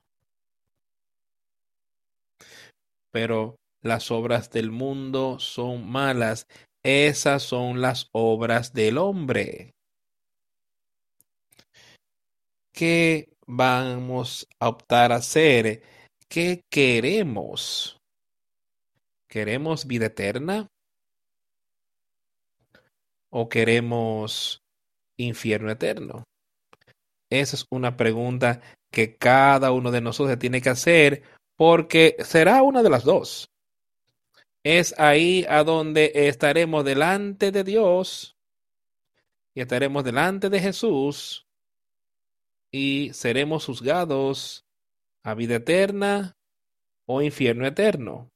Pero 3.11 3.59
las 3.81 4.11
obras 4.11 4.51
del 4.51 4.71
mundo 4.71 5.39
son 5.41 5.89
malas 5.91 6.47
esas 6.85 7.43
son 7.43 7.81
las 7.81 8.11
obras 8.13 8.75
del 8.75 8.99
hombre. 8.99 9.73
¿Qué 12.73 13.31
vamos 13.47 14.47
a 14.61 14.69
optar 14.69 15.13
a 15.13 15.17
hacer? 15.17 15.83
¿Qué 16.29 16.63
queremos? 16.71 17.99
¿Queremos 19.27 19.87
vida 19.87 20.07
eterna? 20.07 20.69
¿O 23.31 23.49
queremos 23.49 24.61
infierno 25.17 25.71
eterno? 25.71 26.25
Esa 27.31 27.57
es 27.57 27.65
una 27.71 27.97
pregunta 27.97 28.61
que 28.93 29.17
cada 29.17 29.73
uno 29.73 29.91
de 29.91 30.03
nosotros 30.03 30.39
tiene 30.39 30.61
que 30.61 30.69
hacer 30.69 31.23
porque 31.57 32.17
será 32.21 32.63
una 32.63 32.83
de 32.83 32.91
las 32.91 33.05
dos 33.05 33.49
es 34.65 34.99
ahí 34.99 35.45
a 35.47 35.63
donde 35.63 36.11
estaremos 36.15 36.87
delante 36.87 37.53
de 37.53 37.65
Dios 37.65 38.35
y 39.55 39.61
estaremos 39.61 40.03
delante 40.03 40.49
de 40.49 40.59
Jesús 40.59 41.47
y 42.71 43.11
seremos 43.13 43.67
juzgados 43.67 44.65
a 45.23 45.35
vida 45.35 45.57
eterna 45.57 46.35
o 47.05 47.21
infierno 47.21 47.67
eterno. 47.67 48.31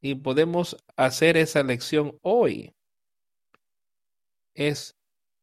Y 0.00 0.14
podemos 0.14 0.76
hacer 0.96 1.36
esa 1.36 1.60
elección 1.60 2.18
hoy. 2.22 2.74
Es 4.54 4.96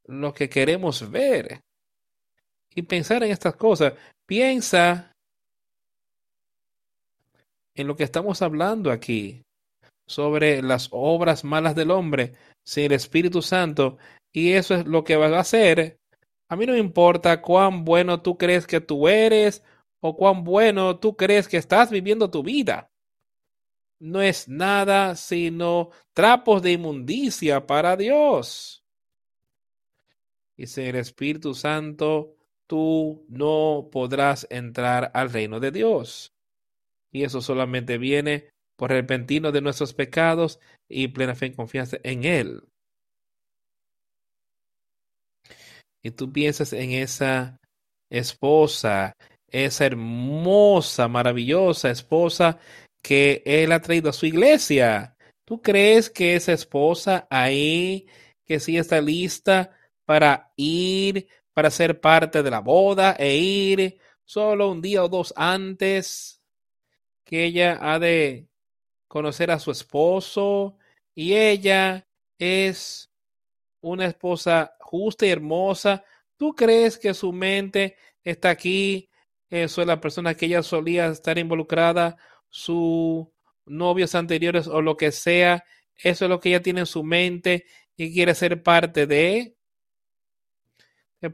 lo 0.05 0.33
que 0.33 0.49
queremos 0.49 1.09
ver 1.09 1.61
y 2.73 2.81
pensar 2.81 3.23
en 3.23 3.31
estas 3.31 3.55
cosas. 3.55 3.93
Piensa 4.25 5.15
en 7.75 7.87
lo 7.87 7.95
que 7.95 8.03
estamos 8.03 8.41
hablando 8.41 8.91
aquí 8.91 9.45
sobre 10.11 10.61
las 10.61 10.89
obras 10.91 11.43
malas 11.43 11.75
del 11.75 11.91
hombre 11.91 12.33
sin 12.63 12.85
el 12.85 12.91
Espíritu 12.93 13.41
Santo 13.41 13.97
y 14.31 14.53
eso 14.53 14.75
es 14.75 14.85
lo 14.85 15.03
que 15.03 15.15
vas 15.15 15.31
a 15.31 15.39
hacer. 15.39 15.99
A 16.47 16.55
mí 16.55 16.65
no 16.65 16.73
me 16.73 16.79
importa 16.79 17.41
cuán 17.41 17.85
bueno 17.85 18.21
tú 18.21 18.37
crees 18.37 18.67
que 18.67 18.81
tú 18.81 19.07
eres 19.07 19.63
o 19.99 20.15
cuán 20.15 20.43
bueno 20.43 20.99
tú 20.99 21.15
crees 21.15 21.47
que 21.47 21.57
estás 21.57 21.89
viviendo 21.89 22.29
tu 22.29 22.43
vida. 22.43 22.91
No 23.99 24.21
es 24.21 24.47
nada 24.47 25.15
sino 25.15 25.91
trapos 26.13 26.61
de 26.61 26.73
inmundicia 26.73 27.65
para 27.67 27.95
Dios. 27.95 28.83
Y 30.57 30.67
sin 30.67 30.85
el 30.85 30.95
Espíritu 30.97 31.53
Santo, 31.53 32.35
tú 32.67 33.25
no 33.29 33.89
podrás 33.91 34.47
entrar 34.49 35.11
al 35.13 35.31
reino 35.31 35.59
de 35.59 35.71
Dios. 35.71 36.33
Y 37.11 37.23
eso 37.23 37.41
solamente 37.41 37.97
viene 37.97 38.50
por 38.81 38.89
repentino 38.89 39.51
de 39.51 39.61
nuestros 39.61 39.93
pecados 39.93 40.59
y 40.89 41.09
plena 41.09 41.35
fe 41.35 41.45
y 41.45 41.51
confianza 41.51 41.97
en 42.01 42.23
Él. 42.23 42.63
Y 46.01 46.09
tú 46.09 46.33
piensas 46.33 46.73
en 46.73 46.89
esa 46.89 47.59
esposa, 48.09 49.13
esa 49.47 49.85
hermosa, 49.85 51.07
maravillosa 51.07 51.91
esposa 51.91 52.57
que 53.03 53.43
Él 53.45 53.71
ha 53.71 53.83
traído 53.83 54.09
a 54.09 54.13
su 54.13 54.25
iglesia. 54.25 55.15
¿Tú 55.45 55.61
crees 55.61 56.09
que 56.09 56.35
esa 56.35 56.53
esposa 56.53 57.27
ahí, 57.29 58.07
que 58.43 58.59
sí 58.59 58.77
está 58.77 58.99
lista 58.99 59.77
para 60.05 60.51
ir, 60.55 61.27
para 61.53 61.69
ser 61.69 62.01
parte 62.01 62.41
de 62.41 62.49
la 62.49 62.61
boda 62.61 63.15
e 63.19 63.37
ir 63.37 63.99
solo 64.25 64.71
un 64.71 64.81
día 64.81 65.03
o 65.03 65.07
dos 65.07 65.35
antes, 65.37 66.41
que 67.23 67.45
ella 67.45 67.77
ha 67.79 67.99
de 67.99 68.47
conocer 69.11 69.51
a 69.51 69.59
su 69.59 69.71
esposo 69.71 70.77
y 71.13 71.33
ella 71.33 72.07
es 72.39 73.11
una 73.81 74.05
esposa 74.05 74.73
justa 74.79 75.25
y 75.25 75.31
hermosa. 75.31 76.05
¿Tú 76.37 76.55
crees 76.55 76.97
que 76.97 77.13
su 77.13 77.33
mente 77.33 77.97
está 78.23 78.51
aquí? 78.51 79.09
Eso 79.49 79.81
es 79.81 79.87
la 79.87 79.99
persona 79.99 80.33
que 80.35 80.45
ella 80.45 80.63
solía 80.63 81.07
estar 81.07 81.37
involucrada, 81.37 82.15
sus 82.47 83.27
novios 83.65 84.15
anteriores 84.15 84.67
o 84.67 84.81
lo 84.81 84.95
que 84.95 85.11
sea. 85.11 85.65
Eso 85.97 86.23
es 86.23 86.29
lo 86.29 86.39
que 86.39 86.47
ella 86.47 86.61
tiene 86.61 86.79
en 86.79 86.85
su 86.85 87.03
mente 87.03 87.65
y 87.97 88.13
quiere 88.13 88.33
ser 88.33 88.63
parte 88.63 89.07
de. 89.07 89.57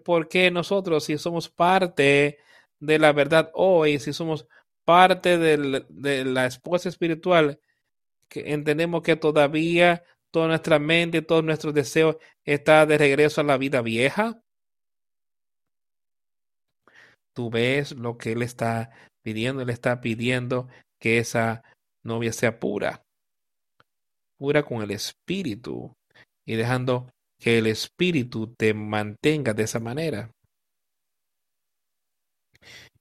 Porque 0.04 0.50
nosotros, 0.50 1.04
si 1.04 1.20
somos 1.20 1.48
parte 1.48 2.40
de 2.80 2.98
la 2.98 3.14
verdad 3.14 3.52
hoy, 3.54 4.00
si 4.00 4.14
somos 4.14 4.48
parte 4.84 5.38
de 5.38 6.26
la 6.26 6.48
esposa 6.48 6.90
espiritual, 6.90 7.60
que 8.30 8.54
entendemos 8.54 9.02
que 9.02 9.16
todavía 9.16 10.04
toda 10.32 10.48
nuestra 10.48 10.80
mente, 10.80 11.22
todos 11.22 11.44
nuestros 11.44 11.74
deseos 11.74 12.18
está 12.44 12.86
de 12.86 12.98
regreso 12.98 13.42
a 13.42 13.44
la 13.44 13.58
vida 13.58 13.82
vieja. 13.82 14.42
Tú 17.34 17.50
ves 17.50 17.92
lo 17.94 18.18
que 18.18 18.34
él 18.34 18.42
está 18.42 18.92
pidiendo, 19.24 19.62
él 19.62 19.70
está 19.70 20.02
pidiendo 20.02 20.68
que 21.00 21.20
esa 21.20 21.64
novia 22.04 22.34
sea 22.34 22.60
pura, 22.60 23.04
pura 24.38 24.64
con 24.64 24.82
el 24.82 24.92
espíritu 24.92 25.94
y 26.46 26.56
dejando 26.56 27.10
que 27.40 27.60
el 27.60 27.68
espíritu 27.68 28.54
te 28.58 28.74
mantenga 28.74 29.54
de 29.54 29.64
esa 29.64 29.80
manera 29.80 30.32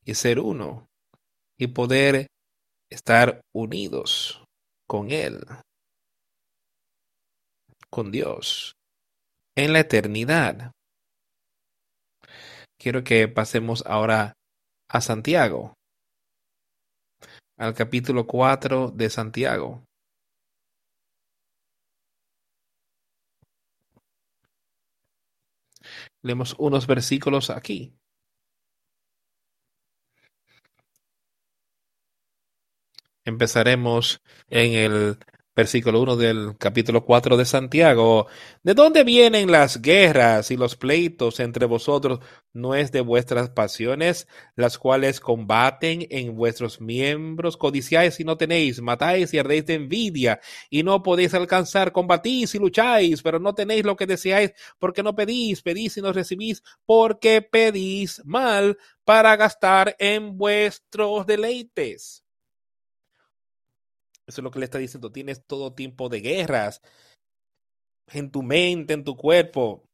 y 0.04 0.14
ser 0.14 0.40
uno 0.40 0.86
y 1.58 1.68
poder 1.68 2.26
estar 2.90 3.40
unidos 3.54 4.45
con 4.86 5.10
Él, 5.10 5.44
con 7.90 8.10
Dios, 8.10 8.76
en 9.56 9.72
la 9.72 9.80
eternidad. 9.80 10.72
Quiero 12.78 13.02
que 13.04 13.28
pasemos 13.28 13.84
ahora 13.86 14.34
a 14.88 15.00
Santiago. 15.00 15.74
al 17.58 17.72
capítulo 17.74 18.26
4 18.26 18.90
de 18.90 19.08
Santiago. 19.08 19.82
Leemos 26.22 26.54
unos 26.58 26.86
versículos 26.86 27.48
aquí. 27.50 27.94
Empezaremos 33.26 34.22
en 34.50 34.74
el 34.74 35.18
versículo 35.56 36.00
1 36.00 36.16
del 36.16 36.56
capítulo 36.58 37.04
4 37.04 37.36
de 37.36 37.44
Santiago. 37.44 38.28
¿De 38.62 38.74
dónde 38.74 39.02
vienen 39.02 39.50
las 39.50 39.82
guerras 39.82 40.52
y 40.52 40.56
los 40.56 40.76
pleitos 40.76 41.40
entre 41.40 41.66
vosotros? 41.66 42.20
¿No 42.52 42.76
es 42.76 42.92
de 42.92 43.00
vuestras 43.00 43.50
pasiones, 43.50 44.28
las 44.54 44.78
cuales 44.78 45.18
combaten 45.18 46.06
en 46.10 46.36
vuestros 46.36 46.80
miembros? 46.80 47.56
Codiciáis 47.56 48.20
y 48.20 48.24
no 48.24 48.36
tenéis, 48.36 48.80
matáis 48.80 49.34
y 49.34 49.38
ardéis 49.38 49.66
de 49.66 49.74
envidia 49.74 50.40
y 50.70 50.84
no 50.84 51.02
podéis 51.02 51.34
alcanzar, 51.34 51.90
combatís 51.90 52.54
y 52.54 52.60
lucháis, 52.60 53.22
pero 53.22 53.40
no 53.40 53.56
tenéis 53.56 53.84
lo 53.84 53.96
que 53.96 54.06
deseáis 54.06 54.52
porque 54.78 55.02
no 55.02 55.16
pedís, 55.16 55.62
pedís 55.62 55.96
y 55.96 56.00
no 56.00 56.12
recibís 56.12 56.62
porque 56.84 57.42
pedís 57.42 58.22
mal 58.24 58.78
para 59.04 59.34
gastar 59.34 59.96
en 59.98 60.38
vuestros 60.38 61.26
deleites. 61.26 62.25
Eso 64.26 64.40
es 64.40 64.44
lo 64.44 64.50
que 64.50 64.58
le 64.58 64.64
está 64.64 64.78
diciendo. 64.78 65.12
Tienes 65.12 65.46
todo 65.46 65.72
tipo 65.74 66.08
de 66.08 66.20
guerras 66.20 66.82
en 68.08 68.30
tu 68.30 68.42
mente, 68.42 68.94
en 68.94 69.04
tu 69.04 69.16
cuerpo. 69.16 69.84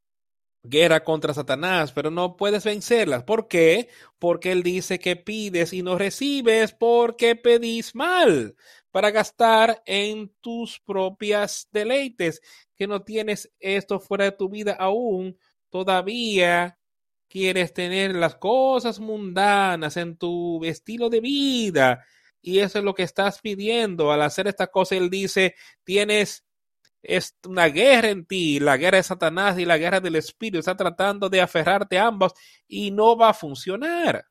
Guerra 0.64 1.02
contra 1.02 1.34
Satanás, 1.34 1.92
pero 1.92 2.10
no 2.10 2.36
puedes 2.36 2.64
vencerlas. 2.64 3.24
¿Por 3.24 3.48
qué? 3.48 3.88
Porque 4.18 4.52
él 4.52 4.62
dice 4.62 5.00
que 5.00 5.16
pides 5.16 5.72
y 5.72 5.82
no 5.82 5.98
recibes 5.98 6.72
porque 6.72 7.34
pedís 7.34 7.94
mal 7.96 8.54
para 8.92 9.10
gastar 9.10 9.82
en 9.86 10.30
tus 10.40 10.78
propias 10.78 11.68
deleites, 11.72 12.40
que 12.76 12.86
no 12.86 13.02
tienes 13.02 13.50
esto 13.58 13.98
fuera 13.98 14.26
de 14.26 14.32
tu 14.32 14.48
vida 14.48 14.74
aún, 14.74 15.36
todavía 15.70 16.78
quieres 17.26 17.72
tener 17.72 18.14
las 18.14 18.36
cosas 18.36 19.00
mundanas 19.00 19.96
en 19.96 20.16
tu 20.16 20.62
estilo 20.64 21.08
de 21.08 21.20
vida 21.20 22.04
y 22.42 22.58
eso 22.58 22.78
es 22.78 22.84
lo 22.84 22.94
que 22.94 23.04
estás 23.04 23.40
pidiendo. 23.40 24.12
Al 24.12 24.22
hacer 24.22 24.48
esta 24.48 24.66
cosa, 24.66 24.96
Él 24.96 25.08
dice, 25.08 25.54
tienes 25.84 26.44
es 27.02 27.36
una 27.48 27.66
guerra 27.66 28.10
en 28.10 28.24
ti, 28.24 28.60
la 28.60 28.76
guerra 28.76 28.98
de 28.98 29.02
Satanás 29.02 29.58
y 29.58 29.64
la 29.64 29.78
guerra 29.78 30.00
del 30.00 30.16
Espíritu. 30.16 30.58
Está 30.58 30.76
tratando 30.76 31.28
de 31.28 31.40
aferrarte 31.40 31.98
a 31.98 32.06
ambos 32.06 32.32
y 32.68 32.90
no 32.90 33.16
va 33.16 33.30
a 33.30 33.34
funcionar. 33.34 34.26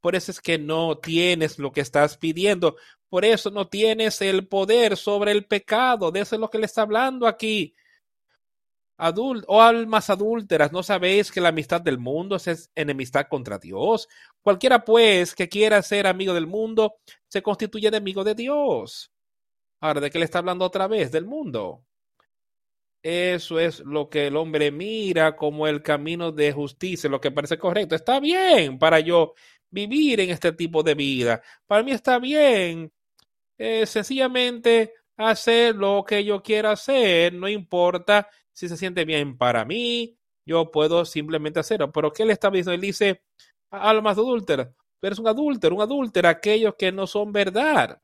Por 0.00 0.14
eso 0.14 0.30
es 0.30 0.40
que 0.40 0.58
no 0.58 0.98
tienes 0.98 1.58
lo 1.58 1.72
que 1.72 1.80
estás 1.82 2.16
pidiendo. 2.16 2.76
Por 3.08 3.24
eso 3.24 3.50
no 3.50 3.68
tienes 3.68 4.20
el 4.22 4.46
poder 4.48 4.96
sobre 4.96 5.32
el 5.32 5.46
pecado. 5.46 6.10
De 6.10 6.20
eso 6.20 6.36
es 6.36 6.40
lo 6.40 6.50
que 6.50 6.58
le 6.58 6.66
está 6.66 6.82
hablando 6.82 7.26
aquí 7.26 7.74
adult 8.96 9.44
almas 9.48 10.10
adúlteras, 10.10 10.72
¿no 10.72 10.82
sabéis 10.82 11.32
que 11.32 11.40
la 11.40 11.48
amistad 11.48 11.80
del 11.80 11.98
mundo 11.98 12.36
es 12.36 12.70
enemistad 12.74 13.26
contra 13.28 13.58
Dios? 13.58 14.08
Cualquiera, 14.42 14.84
pues, 14.84 15.34
que 15.34 15.48
quiera 15.48 15.82
ser 15.82 16.06
amigo 16.06 16.34
del 16.34 16.46
mundo, 16.46 16.96
se 17.28 17.42
constituye 17.42 17.88
enemigo 17.88 18.24
de 18.24 18.34
Dios. 18.34 19.10
Ahora, 19.80 20.00
¿de 20.00 20.10
qué 20.10 20.18
le 20.18 20.24
está 20.24 20.38
hablando 20.38 20.64
otra 20.64 20.86
vez? 20.86 21.12
Del 21.12 21.26
mundo. 21.26 21.84
Eso 23.02 23.60
es 23.60 23.80
lo 23.80 24.08
que 24.08 24.28
el 24.28 24.36
hombre 24.36 24.70
mira 24.70 25.36
como 25.36 25.66
el 25.66 25.82
camino 25.82 26.32
de 26.32 26.52
justicia, 26.52 27.10
lo 27.10 27.20
que 27.20 27.30
parece 27.30 27.58
correcto. 27.58 27.94
Está 27.94 28.18
bien 28.18 28.78
para 28.78 28.98
yo 29.00 29.34
vivir 29.70 30.20
en 30.20 30.30
este 30.30 30.52
tipo 30.52 30.82
de 30.82 30.94
vida. 30.94 31.42
Para 31.66 31.82
mí 31.82 31.90
está 31.92 32.18
bien 32.18 32.90
eh, 33.58 33.84
sencillamente 33.84 34.94
hacer 35.16 35.76
lo 35.76 36.04
que 36.06 36.24
yo 36.24 36.42
quiera 36.42 36.72
hacer, 36.72 37.32
no 37.34 37.48
importa 37.48 38.28
si 38.52 38.68
se 38.68 38.76
siente 38.76 39.04
bien 39.04 39.36
para 39.36 39.64
mí, 39.64 40.16
yo 40.46 40.70
puedo 40.70 41.04
simplemente 41.04 41.60
hacerlo. 41.60 41.92
Pero 41.92 42.12
¿qué 42.12 42.24
le 42.24 42.32
está 42.32 42.50
diciendo? 42.50 42.72
Él 42.72 42.80
dice, 42.80 43.22
almas 43.70 44.18
adúlteras, 44.18 44.68
pero 45.00 45.08
eres 45.08 45.18
un 45.18 45.28
adúltero, 45.28 45.74
un 45.76 45.82
adúltero, 45.82 46.28
aquellos 46.28 46.74
que 46.78 46.92
no 46.92 47.06
son 47.06 47.32
verdad, 47.32 48.00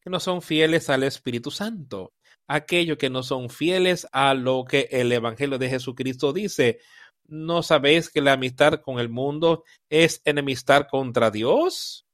que 0.00 0.10
no 0.10 0.20
son 0.20 0.42
fieles 0.42 0.90
al 0.90 1.02
Espíritu 1.02 1.50
Santo, 1.50 2.12
aquellos 2.46 2.98
que 2.98 3.10
no 3.10 3.22
son 3.22 3.48
fieles 3.48 4.06
a 4.12 4.34
lo 4.34 4.64
que 4.64 4.88
el 4.90 5.12
Evangelio 5.12 5.58
de 5.58 5.68
Jesucristo 5.68 6.32
dice. 6.32 6.80
¿No 7.26 7.62
sabéis 7.62 8.10
que 8.10 8.20
la 8.20 8.32
amistad 8.32 8.80
con 8.80 8.98
el 8.98 9.08
mundo 9.08 9.62
es 9.88 10.20
enemistad 10.24 10.88
contra 10.90 11.30
Dios? 11.30 12.06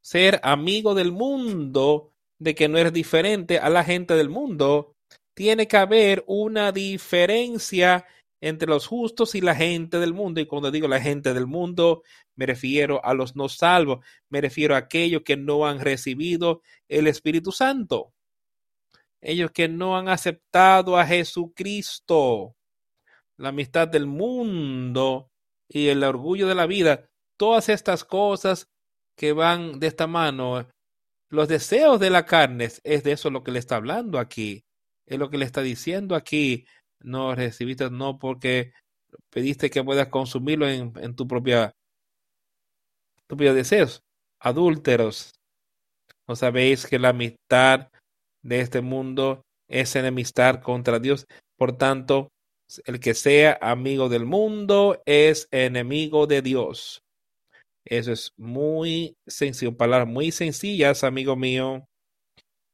Ser 0.00 0.40
amigo 0.42 0.94
del 0.94 1.12
mundo, 1.12 2.09
de 2.40 2.54
que 2.56 2.68
no 2.68 2.78
eres 2.78 2.92
diferente 2.92 3.58
a 3.58 3.68
la 3.68 3.84
gente 3.84 4.14
del 4.14 4.30
mundo, 4.30 4.96
tiene 5.34 5.68
que 5.68 5.76
haber 5.76 6.24
una 6.26 6.72
diferencia 6.72 8.06
entre 8.40 8.68
los 8.68 8.86
justos 8.86 9.34
y 9.34 9.42
la 9.42 9.54
gente 9.54 9.98
del 10.00 10.14
mundo. 10.14 10.40
Y 10.40 10.46
cuando 10.46 10.70
digo 10.70 10.88
la 10.88 11.00
gente 11.00 11.34
del 11.34 11.46
mundo, 11.46 12.02
me 12.34 12.46
refiero 12.46 13.04
a 13.04 13.12
los 13.14 13.36
no 13.36 13.48
salvos, 13.48 14.04
me 14.30 14.40
refiero 14.40 14.74
a 14.74 14.78
aquellos 14.78 15.22
que 15.22 15.36
no 15.36 15.66
han 15.66 15.80
recibido 15.80 16.62
el 16.88 17.06
Espíritu 17.06 17.52
Santo, 17.52 18.12
ellos 19.20 19.50
que 19.50 19.68
no 19.68 19.98
han 19.98 20.08
aceptado 20.08 20.96
a 20.96 21.06
Jesucristo, 21.06 22.56
la 23.36 23.50
amistad 23.50 23.86
del 23.86 24.06
mundo 24.06 25.30
y 25.68 25.88
el 25.88 26.02
orgullo 26.02 26.48
de 26.48 26.54
la 26.54 26.66
vida, 26.66 27.10
todas 27.36 27.68
estas 27.68 28.04
cosas 28.04 28.68
que 29.14 29.34
van 29.34 29.78
de 29.78 29.88
esta 29.88 30.06
mano, 30.06 30.66
los 31.30 31.48
deseos 31.48 31.98
de 32.00 32.10
la 32.10 32.26
carne, 32.26 32.68
es 32.84 33.02
de 33.04 33.12
eso 33.12 33.30
lo 33.30 33.42
que 33.42 33.52
le 33.52 33.58
está 33.58 33.76
hablando 33.76 34.18
aquí 34.18 34.64
es 35.10 35.18
lo 35.18 35.28
que 35.28 35.38
le 35.38 35.44
está 35.44 35.60
diciendo 35.60 36.14
aquí. 36.14 36.66
No 37.00 37.34
recibiste, 37.34 37.90
no 37.90 38.18
porque 38.18 38.72
pediste 39.28 39.68
que 39.70 39.84
puedas 39.84 40.08
consumirlo 40.08 40.68
en, 40.68 40.92
en 41.00 41.16
tu 41.16 41.26
propia 41.26 41.74
tu 43.26 43.36
propio 43.36 43.54
deseos. 43.54 44.02
Adúlteros. 44.38 45.34
¿No 46.28 46.36
sabéis 46.36 46.86
que 46.86 46.98
la 46.98 47.08
amistad 47.10 47.88
de 48.42 48.60
este 48.60 48.80
mundo 48.80 49.42
es 49.68 49.96
enemistad 49.96 50.62
contra 50.62 51.00
Dios? 51.00 51.26
Por 51.56 51.76
tanto, 51.76 52.28
el 52.84 53.00
que 53.00 53.14
sea 53.14 53.58
amigo 53.60 54.08
del 54.08 54.26
mundo 54.26 55.02
es 55.06 55.48
enemigo 55.50 56.28
de 56.28 56.40
Dios. 56.40 57.02
Eso 57.84 58.12
es 58.12 58.32
muy 58.36 59.16
sencillo, 59.26 59.76
palabras 59.76 60.08
muy 60.08 60.30
sencillas, 60.32 61.04
amigo 61.04 61.36
mío. 61.36 61.88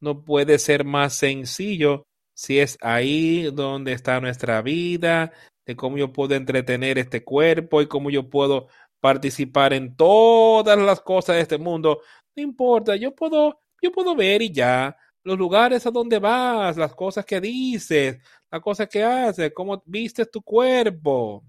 No 0.01 0.25
puede 0.25 0.59
ser 0.59 0.85
más 0.85 1.15
sencillo 1.17 2.07
si 2.35 2.59
es 2.59 2.77
ahí 2.83 3.51
donde 3.53 3.93
está 3.93 4.21
nuestra 4.21 4.61
vida, 4.63 5.33
de 5.65 5.77
cómo 5.77 5.97
yo 5.99 6.13
puedo 6.13 6.35
entretener 6.35 6.99
este 6.99 7.25
cuerpo 7.25 7.81
y 7.83 7.89
cómo 7.89 8.11
yo 8.11 8.29
puedo 8.29 8.69
participar 9.01 9.73
en 9.73 9.97
todas 9.97 10.79
las 10.79 11.01
cosas 11.01 11.37
de 11.37 11.43
este 11.43 11.59
mundo. 11.59 12.01
No 12.37 12.43
importa, 12.43 12.97
yo 12.97 13.15
puedo, 13.15 13.61
yo 13.81 13.91
puedo 13.93 14.15
ver 14.15 14.43
y 14.43 14.53
ya 14.53 14.97
los 15.25 15.39
lugares 15.39 15.87
a 15.87 15.91
donde 15.91 16.19
vas, 16.19 16.77
las 16.77 16.95
cosas 16.95 17.25
que 17.25 17.41
dices, 17.41 18.19
las 18.51 18.61
cosas 18.61 18.89
que 18.89 19.03
haces, 19.03 19.53
cómo 19.55 19.83
vistes 19.87 20.31
tu 20.31 20.43
cuerpo. 20.43 21.43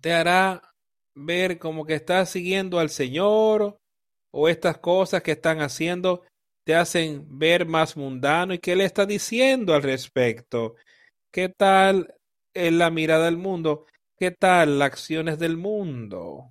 Te 0.00 0.12
hará 0.12 0.62
ver 1.24 1.58
como 1.58 1.84
que 1.84 1.94
estás 1.94 2.30
siguiendo 2.30 2.78
al 2.78 2.90
Señor 2.90 3.78
o 4.30 4.48
estas 4.48 4.78
cosas 4.78 5.22
que 5.22 5.32
están 5.32 5.60
haciendo 5.60 6.22
te 6.64 6.74
hacen 6.74 7.38
ver 7.38 7.66
más 7.66 7.96
mundano 7.96 8.54
y 8.54 8.58
qué 8.58 8.76
le 8.76 8.84
está 8.84 9.06
diciendo 9.06 9.74
al 9.74 9.82
respecto. 9.82 10.74
¿Qué 11.32 11.48
tal 11.48 12.14
la 12.54 12.90
mirada 12.90 13.24
del 13.24 13.38
mundo? 13.38 13.86
¿Qué 14.16 14.30
tal 14.30 14.78
las 14.78 14.86
acciones 14.86 15.38
del 15.38 15.56
mundo? 15.56 16.50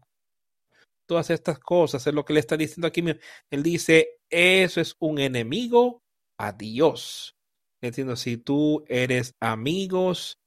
Todas 1.06 1.30
estas 1.30 1.60
cosas 1.60 2.06
es 2.06 2.14
lo 2.14 2.26
que 2.26 2.34
le 2.34 2.40
está 2.40 2.58
diciendo 2.58 2.88
aquí. 2.88 3.04
Él 3.52 3.64
dice, 3.64 4.18
eso 4.30 4.82
es 4.82 4.96
un 5.00 5.20
enemigo 5.20 6.02
a 6.38 6.52
Dios. 6.52 7.36
Entiendo, 7.82 8.16
si 8.16 8.38
tú 8.38 8.84
eres 8.88 9.34
amigos 9.40 10.38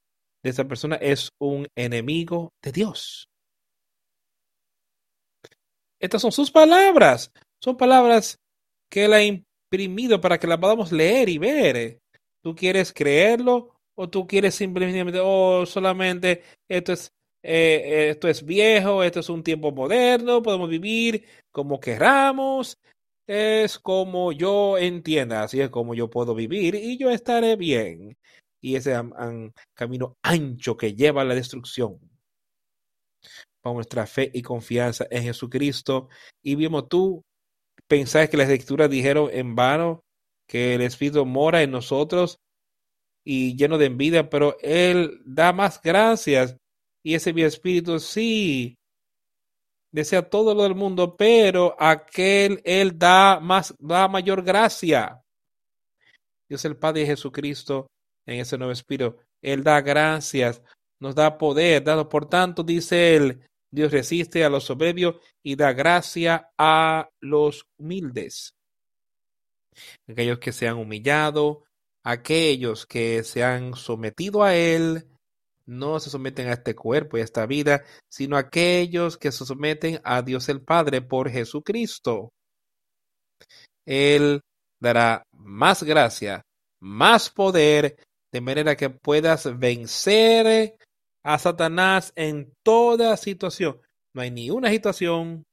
de 0.42 0.50
esa 0.50 0.66
persona, 0.66 0.96
es 0.96 1.30
un 1.38 1.68
enemigo 1.76 2.50
de 2.62 2.72
Dios. 2.72 3.29
Estas 6.00 6.22
son 6.22 6.32
sus 6.32 6.50
palabras. 6.50 7.32
Son 7.62 7.76
palabras 7.76 8.40
que 8.88 9.06
la 9.06 9.20
para 10.20 10.38
que 10.38 10.46
la 10.46 10.58
podamos 10.58 10.90
leer 10.90 11.28
y 11.28 11.38
ver. 11.38 12.00
¿Tú 12.42 12.54
quieres 12.54 12.92
creerlo 12.92 13.76
o 13.94 14.08
tú 14.08 14.26
quieres 14.26 14.54
simplemente, 14.54 15.20
oh, 15.22 15.66
solamente 15.66 16.42
esto 16.68 16.94
es, 16.94 17.12
eh, 17.42 18.08
esto 18.10 18.28
es 18.28 18.44
viejo, 18.44 19.02
esto 19.02 19.20
es 19.20 19.28
un 19.28 19.42
tiempo 19.42 19.72
moderno, 19.72 20.42
podemos 20.42 20.70
vivir 20.70 21.26
como 21.52 21.78
queramos, 21.78 22.78
es 23.26 23.78
como 23.78 24.32
yo 24.32 24.78
entienda, 24.78 25.42
así 25.42 25.60
es 25.60 25.70
como 25.70 25.94
yo 25.94 26.08
puedo 26.10 26.34
vivir 26.34 26.74
y 26.74 26.96
yo 26.98 27.10
estaré 27.10 27.56
bien. 27.56 28.16
Y 28.62 28.76
ese 28.76 28.94
camino 29.74 30.16
ancho 30.22 30.76
que 30.76 30.94
lleva 30.94 31.22
a 31.22 31.24
la 31.24 31.34
destrucción. 31.34 31.98
Por 33.62 33.74
nuestra 33.74 34.06
fe 34.06 34.30
y 34.32 34.42
confianza 34.42 35.06
en 35.10 35.22
Jesucristo. 35.24 36.08
Y 36.42 36.54
vimos 36.54 36.88
tú, 36.88 37.22
pensáis 37.86 38.30
que 38.30 38.36
las 38.36 38.48
escrituras 38.48 38.90
dijeron 38.90 39.28
en 39.32 39.54
vano 39.54 40.00
que 40.46 40.74
el 40.74 40.82
Espíritu 40.82 41.24
mora 41.26 41.62
en 41.62 41.70
nosotros 41.70 42.38
y 43.24 43.56
lleno 43.56 43.78
de 43.78 43.86
envidia, 43.86 44.28
pero 44.30 44.56
Él 44.60 45.20
da 45.24 45.52
más 45.52 45.80
gracias. 45.82 46.56
Y 47.02 47.14
ese 47.14 47.32
mi 47.32 47.42
espíritu 47.42 47.98
sí 47.98 48.76
desea 49.92 50.28
todo 50.28 50.54
lo 50.54 50.64
del 50.64 50.74
mundo, 50.74 51.16
pero 51.16 51.76
aquel 51.78 52.60
Él 52.64 52.98
da 52.98 53.40
más, 53.40 53.74
da 53.78 54.08
mayor 54.08 54.42
gracia. 54.42 55.22
Dios 56.48 56.64
el 56.64 56.76
Padre 56.76 57.06
Jesucristo 57.06 57.86
en 58.26 58.40
ese 58.40 58.58
nuevo 58.58 58.72
espíritu. 58.72 59.16
Él 59.40 59.62
da 59.62 59.80
gracias, 59.80 60.62
nos 61.00 61.14
da 61.14 61.38
poder, 61.38 61.82
dado 61.82 62.08
por 62.08 62.28
tanto, 62.28 62.62
dice 62.62 63.16
Él, 63.16 63.40
Dios 63.70 63.90
resiste 63.90 64.44
a 64.44 64.50
los 64.50 64.64
soberbios 64.64 65.16
y 65.42 65.56
da 65.56 65.72
gracia 65.72 66.50
a 66.58 67.08
los 67.20 67.66
humildes. 67.78 68.54
Aquellos 70.08 70.38
que 70.38 70.52
se 70.52 70.68
han 70.68 70.76
humillado, 70.76 71.64
aquellos 72.02 72.86
que 72.86 73.24
se 73.24 73.42
han 73.42 73.74
sometido 73.74 74.42
a 74.42 74.54
Él, 74.54 75.06
no 75.66 76.00
se 76.00 76.10
someten 76.10 76.48
a 76.48 76.54
este 76.54 76.74
cuerpo 76.74 77.16
y 77.16 77.20
a 77.20 77.24
esta 77.24 77.46
vida, 77.46 77.84
sino 78.08 78.36
aquellos 78.36 79.16
que 79.16 79.30
se 79.30 79.46
someten 79.46 80.00
a 80.04 80.22
Dios 80.22 80.48
el 80.48 80.62
Padre 80.62 81.00
por 81.00 81.30
Jesucristo. 81.30 82.32
Él 83.86 84.40
dará 84.80 85.22
más 85.32 85.82
gracia, 85.84 86.42
más 86.80 87.30
poder, 87.30 87.96
de 88.32 88.40
manera 88.40 88.76
que 88.76 88.90
puedas 88.90 89.58
vencer 89.58 90.76
a 91.22 91.38
Satanás 91.38 92.12
en 92.16 92.52
toda 92.62 93.16
situación. 93.16 93.80
No 94.12 94.22
hay 94.22 94.30
ni 94.30 94.50
una 94.50 94.70
situación 94.70 95.44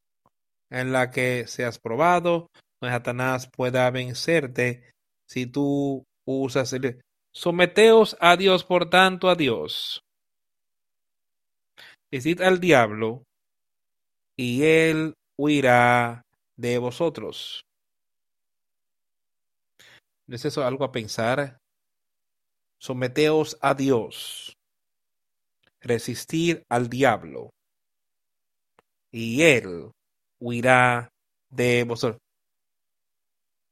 en 0.70 0.92
la 0.92 1.12
que 1.12 1.46
seas 1.48 1.80
probado, 1.80 2.50
donde 2.82 2.96
Satanás 2.96 3.50
pueda 3.50 3.90
vencerte 3.92 4.84
si 5.26 5.46
tú 5.46 6.06
usas 6.26 6.74
el... 6.74 7.02
Someteos 7.34 8.18
a 8.20 8.36
Dios, 8.36 8.64
por 8.64 8.90
tanto, 8.90 9.30
a 9.30 9.36
Dios. 9.36 10.02
Decid 12.10 12.42
al 12.42 12.60
diablo, 12.60 13.24
y 14.38 14.64
él 14.64 15.14
huirá 15.38 16.22
de 16.56 16.78
vosotros. 16.78 17.62
¿No 20.28 20.36
es 20.36 20.46
eso 20.46 20.66
algo 20.66 20.84
a 20.84 20.92
pensar? 20.92 21.58
Someteos 22.80 23.58
a 23.62 23.74
Dios. 23.74 24.57
Resistir 25.82 26.64
al 26.70 26.90
diablo. 26.90 27.52
Y 29.12 29.44
él 29.44 29.92
huirá 30.40 31.12
de 31.50 31.84
vosotros. 31.84 32.22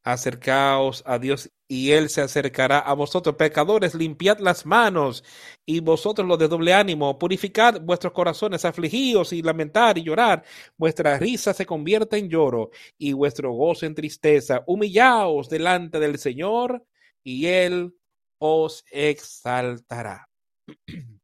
Acercaos 0.04 1.02
a 1.08 1.18
Dios 1.18 1.50
y 1.68 1.92
él 1.92 2.10
se 2.10 2.22
acercará 2.22 2.80
a 2.80 2.94
vosotros. 2.94 3.36
Pecadores, 3.36 3.96
limpiad 3.96 4.38
las 4.40 4.66
manos 4.66 5.24
y 5.66 5.80
vosotros 5.80 6.28
los 6.28 6.38
de 6.38 6.48
doble 6.48 6.74
ánimo, 6.74 7.18
purificad 7.18 7.82
vuestros 7.82 8.14
corazones, 8.14 8.66
afligíos 8.66 9.34
y 9.34 9.42
lamentar 9.42 9.98
y 9.98 10.04
llorar. 10.04 10.44
Vuestra 10.78 11.18
risa 11.18 11.54
se 11.54 11.66
convierte 11.66 12.18
en 12.18 12.30
lloro 12.30 12.70
y 12.98 13.14
vuestro 13.14 13.52
gozo 13.54 13.86
en 13.86 13.96
tristeza. 13.96 14.64
Humillaos 14.68 15.50
delante 15.50 16.00
del 16.00 16.20
Señor 16.20 16.86
y 17.24 17.48
él 17.48 17.96
os 18.38 18.86
exaltará. 18.92 20.30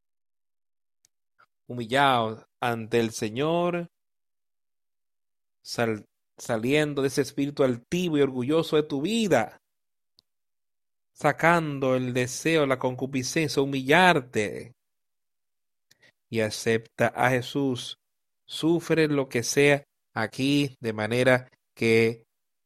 Humillaos 1.72 2.46
ante 2.60 3.00
el 3.00 3.12
Señor. 3.12 3.90
Sal 5.64 6.06
saliendo 6.38 7.04
de 7.04 7.10
ese 7.10 7.22
espíritu 7.22 7.64
altivo 7.64 8.18
y 8.18 8.22
orgulloso 8.22 8.76
de 8.76 8.84
tu 8.84 9.02
vida, 9.02 9.62
sacando 11.14 11.96
el 11.96 12.14
deseo, 12.14 12.66
la 12.66 12.80
concupiscencia, 12.80 13.62
humillarte 13.62 14.74
y 16.30 16.40
acepta 16.40 17.08
a 17.16 17.30
Jesús. 17.30 18.00
Sufre 18.46 19.08
lo 19.08 19.30
que 19.30 19.44
sea 19.44 19.84
aquí 20.14 20.76
de 20.80 20.94
manera 20.94 21.48
que 21.76 22.26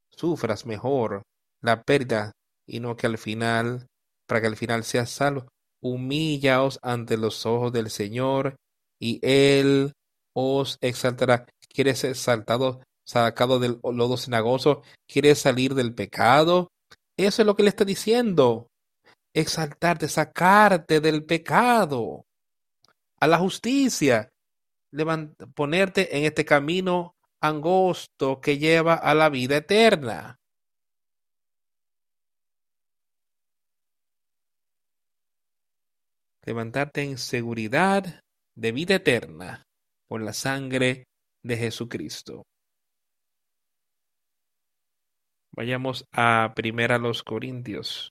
sufras 0.09 0.65
mejor 0.65 1.23
la 1.61 1.83
pérdida 1.83 2.31
y 2.65 2.79
no 2.79 2.95
que 2.95 3.07
al 3.07 3.17
final, 3.17 3.87
para 4.25 4.39
que 4.39 4.47
al 4.47 4.55
final 4.55 4.85
seas 4.85 5.09
salvo. 5.09 5.47
Humillaos 5.81 6.79
ante 6.81 7.17
los 7.17 7.45
ojos 7.45 7.73
del 7.73 7.89
Señor 7.89 8.55
y 8.99 9.19
Él 9.21 9.93
os 10.33 10.77
exaltará. 10.81 11.45
¿Quieres 11.69 11.99
ser 11.99 12.11
exaltado? 12.11 12.81
sacado 13.05 13.59
del 13.59 13.79
lodo 13.83 14.17
cenagoso, 14.17 14.81
quiere 15.07 15.35
salir 15.35 15.75
del 15.75 15.93
pecado. 15.93 16.71
Eso 17.17 17.41
es 17.41 17.45
lo 17.45 17.55
que 17.55 17.63
le 17.63 17.69
está 17.69 17.85
diciendo. 17.85 18.67
Exaltarte, 19.33 20.07
sacarte 20.07 20.99
del 20.99 21.23
pecado 21.23 22.25
a 23.19 23.27
la 23.27 23.37
justicia, 23.37 24.31
ponerte 25.55 26.17
en 26.17 26.25
este 26.25 26.45
camino 26.45 27.15
angosto 27.41 28.41
que 28.41 28.57
lleva 28.57 28.95
a 28.95 29.13
la 29.13 29.29
vida 29.29 29.57
eterna. 29.57 30.39
Levantarte 36.43 37.03
en 37.03 37.17
seguridad 37.17 38.21
de 38.55 38.71
vida 38.71 38.95
eterna 38.95 39.63
por 40.07 40.21
la 40.21 40.33
sangre 40.33 41.05
de 41.43 41.57
Jesucristo. 41.57 42.43
Vayamos 45.55 46.05
a 46.11 46.53
Primera 46.55 46.97
los 46.97 47.23
Corintios. 47.23 48.09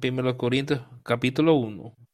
Primero 0.00 0.36
Corintios, 0.36 0.80
capítulo 1.02 1.54
1. 1.54 2.07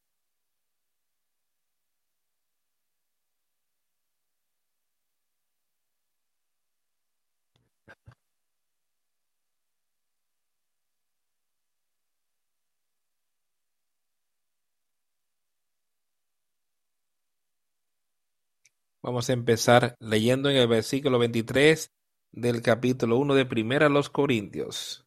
Vamos 19.05 19.29
a 19.29 19.35
empezar 19.35 19.97
leyendo 20.01 20.49
en 20.49 20.57
el 20.57 20.67
versículo 20.67 21.19
23 21.19 21.93
del 22.33 22.63
capítulo 22.63 23.19
1 23.19 23.35
de 23.35 23.45
Primera 23.45 23.91
los 23.91 24.09
Corintios. 24.09 25.07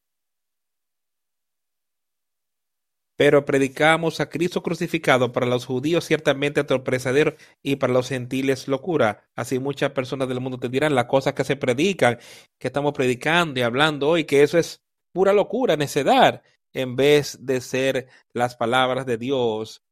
Pero 3.16 3.44
predicamos 3.44 4.20
a 4.20 4.30
Cristo 4.30 4.62
crucificado 4.62 5.32
para 5.32 5.48
los 5.48 5.66
judíos 5.66 6.06
ciertamente 6.06 6.64
torpezadero 6.64 7.38
y 7.64 7.78
para 7.78 7.92
los 7.92 8.10
gentiles 8.10 8.68
locura. 8.68 9.28
Así 9.36 9.58
muchas 9.58 9.90
personas 9.94 10.28
del 10.28 10.42
mundo 10.42 10.60
te 10.60 10.70
dirán 10.70 10.94
las 10.94 11.06
cosas 11.06 11.34
que 11.34 11.44
se 11.44 11.56
predican, 11.56 12.20
que 12.60 12.68
estamos 12.68 12.94
predicando 12.94 13.60
y 13.60 13.64
hablando 13.64 14.10
hoy, 14.10 14.26
que 14.26 14.44
eso 14.44 14.60
es 14.60 14.84
pura 15.12 15.34
locura, 15.34 15.76
necedad, 15.76 16.44
en 16.72 16.96
vez 16.96 17.40
de 17.48 17.62
ser 17.62 18.10
las 18.32 18.56
palabras 18.56 19.08
de 19.08 19.18
Dios 19.18 19.87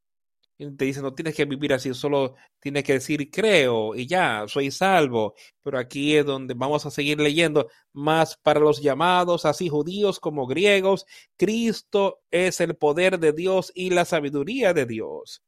te 0.57 0.85
dice, 0.85 1.01
no 1.01 1.13
tienes 1.13 1.35
que 1.35 1.45
vivir 1.45 1.73
así, 1.73 1.93
solo 1.93 2.35
tienes 2.59 2.83
que 2.83 2.93
decir 2.93 3.29
creo 3.29 3.93
y 3.93 4.07
ya, 4.07 4.45
soy 4.47 4.71
salvo. 4.71 5.35
Pero 5.61 5.77
aquí 5.77 6.15
es 6.15 6.25
donde 6.25 6.53
vamos 6.53 6.85
a 6.85 6.91
seguir 6.91 7.19
leyendo 7.19 7.69
más 7.93 8.37
para 8.37 8.59
los 8.59 8.81
llamados, 8.81 9.45
así 9.45 9.67
judíos 9.67 10.19
como 10.19 10.47
griegos, 10.47 11.05
Cristo 11.35 12.21
es 12.31 12.61
el 12.61 12.75
poder 12.75 13.19
de 13.19 13.33
Dios 13.33 13.71
y 13.75 13.89
la 13.89 14.05
sabiduría 14.05 14.73
de 14.73 14.85
Dios. 14.85 15.43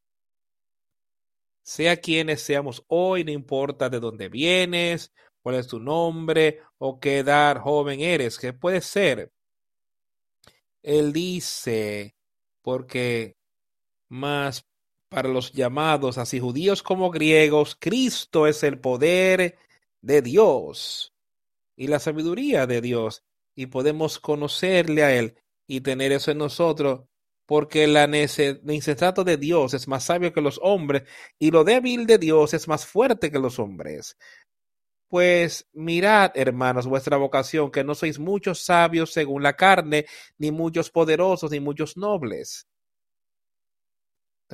Sea 1.62 1.96
quienes 1.96 2.42
seamos 2.42 2.84
hoy, 2.88 3.24
no 3.24 3.30
importa 3.30 3.88
de 3.88 4.00
dónde 4.00 4.28
vienes, 4.28 5.12
cuál 5.42 5.56
es 5.56 5.68
tu 5.68 5.80
nombre 5.80 6.60
o 6.78 7.00
qué 7.00 7.18
edad 7.18 7.60
joven 7.60 8.00
eres, 8.00 8.38
que 8.38 8.52
puede 8.52 8.80
ser. 8.80 9.32
Él 10.82 11.12
dice, 11.12 12.14
porque 12.62 13.36
más 14.08 14.67
para 15.08 15.28
los 15.28 15.52
llamados, 15.52 16.18
así 16.18 16.40
judíos 16.40 16.82
como 16.82 17.10
griegos, 17.10 17.76
Cristo 17.78 18.46
es 18.46 18.62
el 18.62 18.78
poder 18.78 19.56
de 20.02 20.22
Dios 20.22 21.14
y 21.76 21.86
la 21.86 21.98
sabiduría 21.98 22.66
de 22.66 22.80
Dios, 22.80 23.22
y 23.54 23.66
podemos 23.66 24.18
conocerle 24.18 25.04
a 25.04 25.14
Él 25.14 25.36
y 25.66 25.80
tener 25.80 26.12
eso 26.12 26.30
en 26.30 26.38
nosotros, 26.38 27.02
porque 27.46 27.86
la 27.86 28.04
insensato 28.04 29.24
de 29.24 29.36
Dios 29.36 29.74
es 29.74 29.88
más 29.88 30.04
sabio 30.04 30.32
que 30.32 30.40
los 30.40 30.58
hombres, 30.62 31.04
y 31.38 31.50
lo 31.50 31.64
débil 31.64 32.06
de 32.06 32.18
Dios 32.18 32.52
es 32.52 32.68
más 32.68 32.84
fuerte 32.84 33.30
que 33.30 33.38
los 33.38 33.58
hombres. 33.58 34.16
Pues 35.08 35.68
mirad, 35.72 36.32
hermanos, 36.34 36.86
vuestra 36.86 37.16
vocación, 37.16 37.70
que 37.70 37.84
no 37.84 37.94
sois 37.94 38.18
muchos 38.18 38.60
sabios 38.60 39.12
según 39.12 39.42
la 39.42 39.54
carne, 39.54 40.04
ni 40.36 40.50
muchos 40.50 40.90
poderosos, 40.90 41.50
ni 41.50 41.60
muchos 41.60 41.96
nobles. 41.96 42.66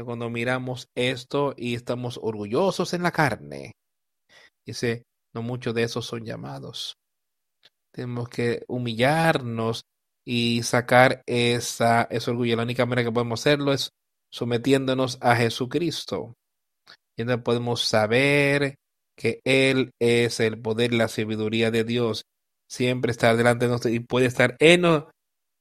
Cuando 0.02 0.28
miramos 0.28 0.88
esto 0.96 1.54
y 1.56 1.74
estamos 1.74 2.18
orgullosos 2.20 2.94
en 2.94 3.02
la 3.02 3.12
carne, 3.12 3.72
dice, 4.66 5.04
no 5.32 5.42
muchos 5.42 5.74
de 5.74 5.84
esos 5.84 6.06
son 6.06 6.24
llamados. 6.24 6.96
Tenemos 7.92 8.28
que 8.28 8.64
humillarnos 8.66 9.82
y 10.26 10.62
sacar 10.64 11.22
esa, 11.26 12.02
ese 12.10 12.30
orgullo. 12.30 12.56
La 12.56 12.64
única 12.64 12.86
manera 12.86 13.08
que 13.08 13.12
podemos 13.12 13.40
hacerlo 13.40 13.72
es 13.72 13.90
sometiéndonos 14.32 15.18
a 15.20 15.36
Jesucristo. 15.36 16.34
Y 17.16 17.22
entonces 17.22 17.44
podemos 17.44 17.82
saber 17.82 18.76
que 19.16 19.40
Él 19.44 19.92
es 20.00 20.40
el 20.40 20.60
poder 20.60 20.92
la 20.92 21.06
sabiduría 21.06 21.70
de 21.70 21.84
Dios. 21.84 22.24
Siempre 22.68 23.12
está 23.12 23.36
delante 23.36 23.66
de 23.66 23.70
nosotros 23.70 23.94
y 23.94 24.00
puede 24.00 24.26
estar 24.26 24.56
en 24.58 24.80
nosotros. 24.82 25.12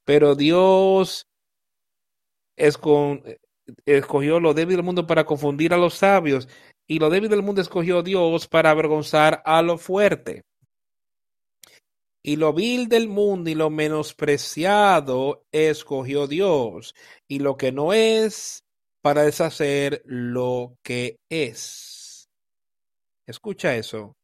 Pero 0.06 0.36
Dios 0.36 1.28
es 2.58 2.78
con, 2.78 3.24
escogió 3.86 4.39
lo 4.39 4.53
débil 4.53 4.78
del 4.78 4.86
mundo 4.86 5.07
para 5.07 5.26
confundir 5.26 5.74
a 5.74 5.78
los 5.78 5.95
sabios 5.95 6.47
y 6.88 6.99
lo 6.99 7.09
débil 7.09 7.30
del 7.30 7.43
mundo 7.43 7.61
escogió 7.61 8.03
Dios 8.03 8.47
para 8.47 8.72
avergonzar 8.72 9.41
a 9.45 9.61
lo 9.61 9.78
fuerte. 9.78 10.43
Y 12.22 12.38
lo 12.38 12.53
vil 12.53 12.88
del 12.88 13.09
mundo 13.09 13.49
y 13.49 13.55
lo 13.55 13.70
menospreciado 13.70 15.43
escogió 15.51 16.28
Dios, 16.28 16.95
y 17.28 17.39
lo 17.39 17.57
que 17.57 17.74
no 17.74 17.91
es 17.91 18.64
para 19.01 19.24
deshacer 19.24 20.01
lo 20.05 20.78
que 20.84 21.18
es. 21.30 22.30
Escucha 23.28 23.76
eso. 23.76 24.16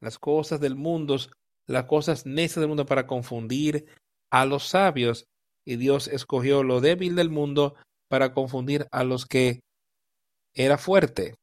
Las 0.00 0.18
cosas 0.18 0.60
del 0.60 0.76
mundo, 0.76 1.16
las 1.66 1.84
cosas 1.84 2.26
necias 2.26 2.60
del 2.60 2.68
mundo 2.68 2.84
para 2.84 3.06
confundir 3.06 3.86
a 4.30 4.44
los 4.44 4.68
sabios, 4.68 5.26
y 5.64 5.76
Dios 5.76 6.08
escogió 6.08 6.62
lo 6.62 6.82
débil 6.82 7.16
del 7.16 7.30
mundo 7.30 7.74
para 8.08 8.32
confundir 8.32 8.86
a 8.90 9.04
los 9.04 9.26
que 9.26 9.60
era 10.54 10.78
fuerte 10.78 11.34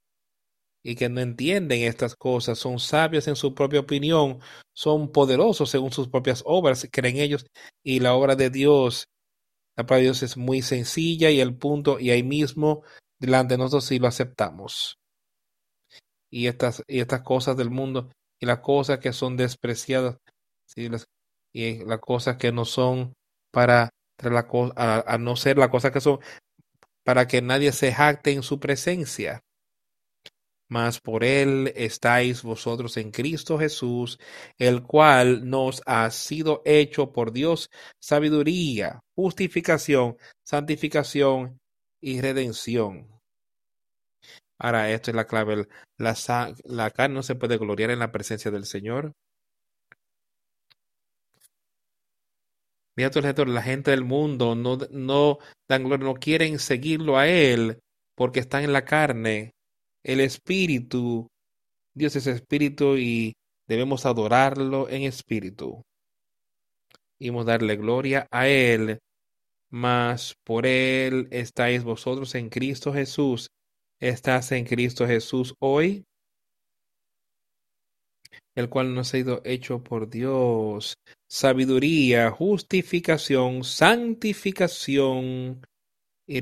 y 0.83 0.95
que 0.95 1.07
no 1.07 1.21
entienden 1.21 1.83
estas 1.83 2.15
cosas, 2.15 2.59
son 2.59 2.79
sabios 2.79 3.27
en 3.27 3.35
su 3.35 3.55
propia 3.55 3.79
opinión, 3.79 4.39
son 4.75 5.11
poderosos 5.11 5.69
según 5.69 5.91
sus 5.91 6.09
propias 6.09 6.43
obras, 6.45 6.87
creen 6.91 7.17
ellos, 7.17 7.45
y 7.83 8.01
la 8.01 8.13
obra 8.13 8.35
de 8.35 8.49
Dios, 8.49 9.05
la 9.77 9.85
palabra 9.85 9.97
de 9.97 10.03
Dios 10.03 10.23
es 10.23 10.35
muy 10.35 10.61
sencilla 10.61 11.29
y 11.29 11.39
el 11.39 11.55
punto, 11.55 11.99
y 11.99 12.11
ahí 12.11 12.23
mismo, 12.23 12.83
delante 13.17 13.53
de 13.53 13.59
nosotros, 13.59 13.85
si 13.85 13.99
lo 13.99 14.07
aceptamos. 14.07 14.97
Y 16.29 16.47
estas, 16.47 16.83
y 16.87 16.99
estas 16.99 17.21
cosas 17.21 17.55
del 17.55 17.69
mundo, 17.69 18.11
y 18.41 18.45
las 18.45 18.59
cosas 18.59 18.99
que 18.99 19.13
son 19.13 19.37
despreciadas, 19.37 20.17
y 20.75 20.89
las 20.89 21.99
cosas 22.01 22.35
que 22.35 22.51
no 22.51 22.65
son 22.65 23.13
para 23.51 23.89
la, 24.21 24.47
a, 24.75 25.13
a 25.13 25.17
no 25.17 25.35
ser 25.35 25.57
las 25.57 25.69
cosas 25.69 25.91
que 25.91 26.01
son 26.01 26.19
para 27.03 27.27
que 27.27 27.41
nadie 27.41 27.71
se 27.71 27.93
jacte 27.93 28.31
en 28.31 28.43
su 28.43 28.59
presencia 28.59 29.43
mas 30.73 30.99
por 30.99 31.23
él 31.23 31.71
estáis 31.75 32.41
vosotros 32.41 32.97
en 32.97 33.11
Cristo 33.11 33.59
Jesús, 33.59 34.19
el 34.57 34.81
cual 34.81 35.47
nos 35.47 35.83
ha 35.85 36.09
sido 36.09 36.63
hecho 36.65 37.11
por 37.11 37.31
Dios 37.31 37.69
sabiduría, 37.99 38.99
justificación, 39.15 40.17
santificación 40.43 41.59
y 42.01 42.21
redención. 42.21 43.07
Ahora, 44.57 44.89
esto 44.89 45.11
es 45.11 45.15
la 45.15 45.27
clave. 45.27 45.67
La, 45.97 46.89
carne 46.89 47.15
no 47.15 47.21
se 47.21 47.35
puede 47.35 47.57
gloriar 47.57 47.91
en 47.91 47.99
la 47.99 48.11
presencia 48.11 48.49
del 48.49 48.65
Señor. 48.65 49.13
Mira 52.95 53.09
la 53.47 53.61
gente 53.61 53.91
del 53.91 54.03
mundo 54.03 54.55
no, 54.55 54.77
no 54.91 55.39
dan 55.67 55.83
gloria, 55.83 56.05
no 56.05 56.13
quieren 56.15 56.59
seguirlo 56.59 57.17
a 57.17 57.27
Él 57.27 57.79
porque 58.15 58.39
están 58.39 58.63
en 58.63 58.73
la 58.73 58.85
carne 58.85 59.53
el 60.03 60.19
espíritu, 60.19 61.29
Dios 61.93 62.15
es 62.15 62.27
espíritu 62.27 62.97
y 62.97 63.33
debemos 63.67 64.05
adorarlo 64.05 64.89
en 64.89 65.03
espíritu. 65.03 65.81
Y 67.19 67.31
darle 67.45 67.77
gloria 67.77 68.27
a 68.31 68.47
Él, 68.49 68.99
mas 69.69 70.35
por 70.43 70.65
Él 70.65 71.29
estáis 71.31 71.83
vosotros 71.83 72.35
en 72.35 72.49
Cristo 72.49 72.91
Jesús. 72.93 73.49
¿Estás 73.99 74.51
en 74.51 74.65
Cristo 74.65 75.07
Jesús 75.07 75.55
hoy? 75.59 76.03
El 78.55 78.69
cual 78.69 78.93
nos 78.93 79.09
ha 79.09 79.11
sido 79.11 79.41
hecho 79.45 79.83
por 79.83 80.09
Dios. 80.09 80.95
Sabiduría, 81.29 82.31
justificación, 82.31 83.63
santificación 83.63 85.61
y 86.27 86.41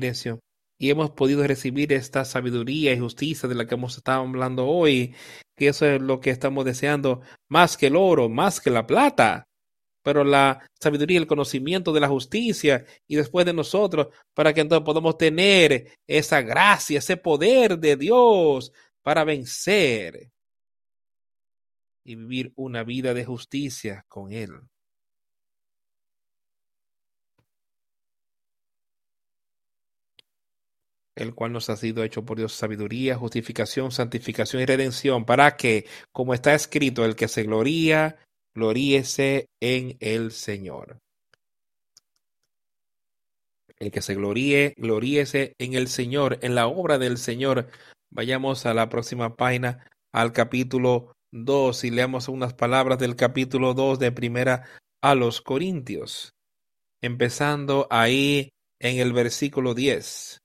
y 0.78 0.90
hemos 0.90 1.10
podido 1.10 1.46
recibir 1.46 1.92
esta 1.92 2.24
sabiduría 2.24 2.92
y 2.92 2.98
justicia 2.98 3.48
de 3.48 3.54
la 3.54 3.66
que 3.66 3.76
hemos 3.76 3.96
estado 3.96 4.22
hablando 4.22 4.66
hoy, 4.66 5.14
que 5.56 5.68
eso 5.68 5.86
es 5.86 6.02
lo 6.02 6.18
que 6.18 6.30
estamos 6.30 6.64
deseando 6.64 7.20
más 7.48 7.76
que 7.76 7.86
el 7.86 7.94
oro, 7.94 8.28
más 8.28 8.60
que 8.60 8.70
la 8.70 8.84
plata, 8.84 9.44
pero 10.02 10.24
la 10.24 10.66
sabiduría, 10.80 11.18
el 11.18 11.28
conocimiento 11.28 11.92
de 11.92 12.00
la 12.00 12.08
justicia 12.08 12.84
y 13.06 13.14
después 13.14 13.46
de 13.46 13.52
nosotros, 13.52 14.08
para 14.34 14.52
que 14.52 14.62
entonces 14.62 14.84
podamos 14.84 15.16
tener 15.16 15.94
esa 16.04 16.42
gracia, 16.42 16.98
ese 16.98 17.16
poder 17.16 17.78
de 17.78 17.96
Dios 17.96 18.72
para 19.02 19.22
vencer 19.22 20.32
y 22.04 22.16
vivir 22.16 22.52
una 22.56 22.84
vida 22.84 23.14
de 23.14 23.24
justicia 23.24 24.04
con 24.08 24.32
Él. 24.32 24.52
el 31.14 31.34
cual 31.34 31.52
nos 31.52 31.70
ha 31.70 31.76
sido 31.76 32.02
hecho 32.04 32.24
por 32.24 32.38
Dios 32.38 32.52
sabiduría, 32.52 33.16
justificación, 33.16 33.92
santificación 33.92 34.62
y 34.62 34.66
redención, 34.66 35.24
para 35.24 35.56
que, 35.56 35.86
como 36.10 36.34
está 36.34 36.54
escrito, 36.54 37.04
el 37.04 37.16
que 37.16 37.28
se 37.28 37.42
gloría, 37.44 38.16
gloríese 38.54 39.48
en 39.60 39.96
el 40.00 40.32
Señor. 40.32 40.98
El 43.78 43.90
que 43.90 44.02
se 44.02 44.14
gloríe, 44.14 44.74
gloríese 44.76 45.54
en 45.58 45.74
el 45.74 45.88
Señor, 45.88 46.38
en 46.42 46.54
la 46.54 46.66
obra 46.66 46.98
del 46.98 47.18
Señor. 47.18 47.68
Vayamos 48.10 48.64
a 48.66 48.74
la 48.74 48.88
próxima 48.88 49.36
página, 49.36 49.86
al 50.12 50.32
capítulo 50.32 51.12
2, 51.32 51.84
y 51.84 51.90
leamos 51.90 52.28
unas 52.28 52.54
palabras 52.54 52.98
del 52.98 53.16
capítulo 53.16 53.74
2 53.74 53.98
de 53.98 54.12
primera 54.12 54.64
a 55.00 55.14
los 55.14 55.40
Corintios, 55.40 56.34
empezando 57.00 57.86
ahí 57.90 58.50
en 58.78 58.98
el 58.98 59.12
versículo 59.12 59.74
10 59.74 60.42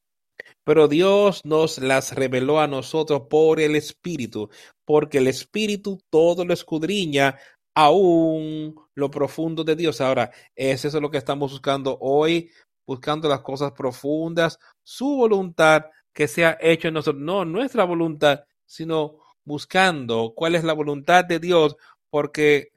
pero 0.68 0.90
Dios 0.90 1.46
nos 1.46 1.78
las 1.78 2.14
reveló 2.14 2.60
a 2.60 2.68
nosotros 2.68 3.22
por 3.30 3.62
el 3.62 3.78
Espíritu, 3.78 4.50
porque 4.84 5.20
el 5.20 5.28
Espíritu 5.28 5.98
todo 6.10 6.44
lo 6.44 6.54
escudriña, 6.54 7.38
aún 7.74 8.76
lo 8.94 9.10
profundo 9.10 9.64
de 9.64 9.78
Dios. 9.78 10.02
Ahora, 10.02 10.30
es 10.54 10.84
eso 10.84 11.00
lo 11.00 11.10
que 11.10 11.20
estamos 11.20 11.54
buscando 11.54 11.98
hoy, 12.02 12.52
buscando 12.86 13.30
las 13.30 13.40
cosas 13.40 13.72
profundas, 13.72 14.60
su 14.84 15.16
voluntad 15.16 15.86
que 16.12 16.28
sea 16.28 16.58
hecho 16.60 16.90
en 16.90 16.96
nosotros, 16.96 17.24
no 17.24 17.46
nuestra 17.46 17.86
voluntad, 17.86 18.44
sino 18.66 19.20
buscando 19.48 20.34
cuál 20.36 20.56
es 20.56 20.64
la 20.64 20.74
voluntad 20.74 21.26
de 21.26 21.40
Dios, 21.40 21.78
porque 22.10 22.72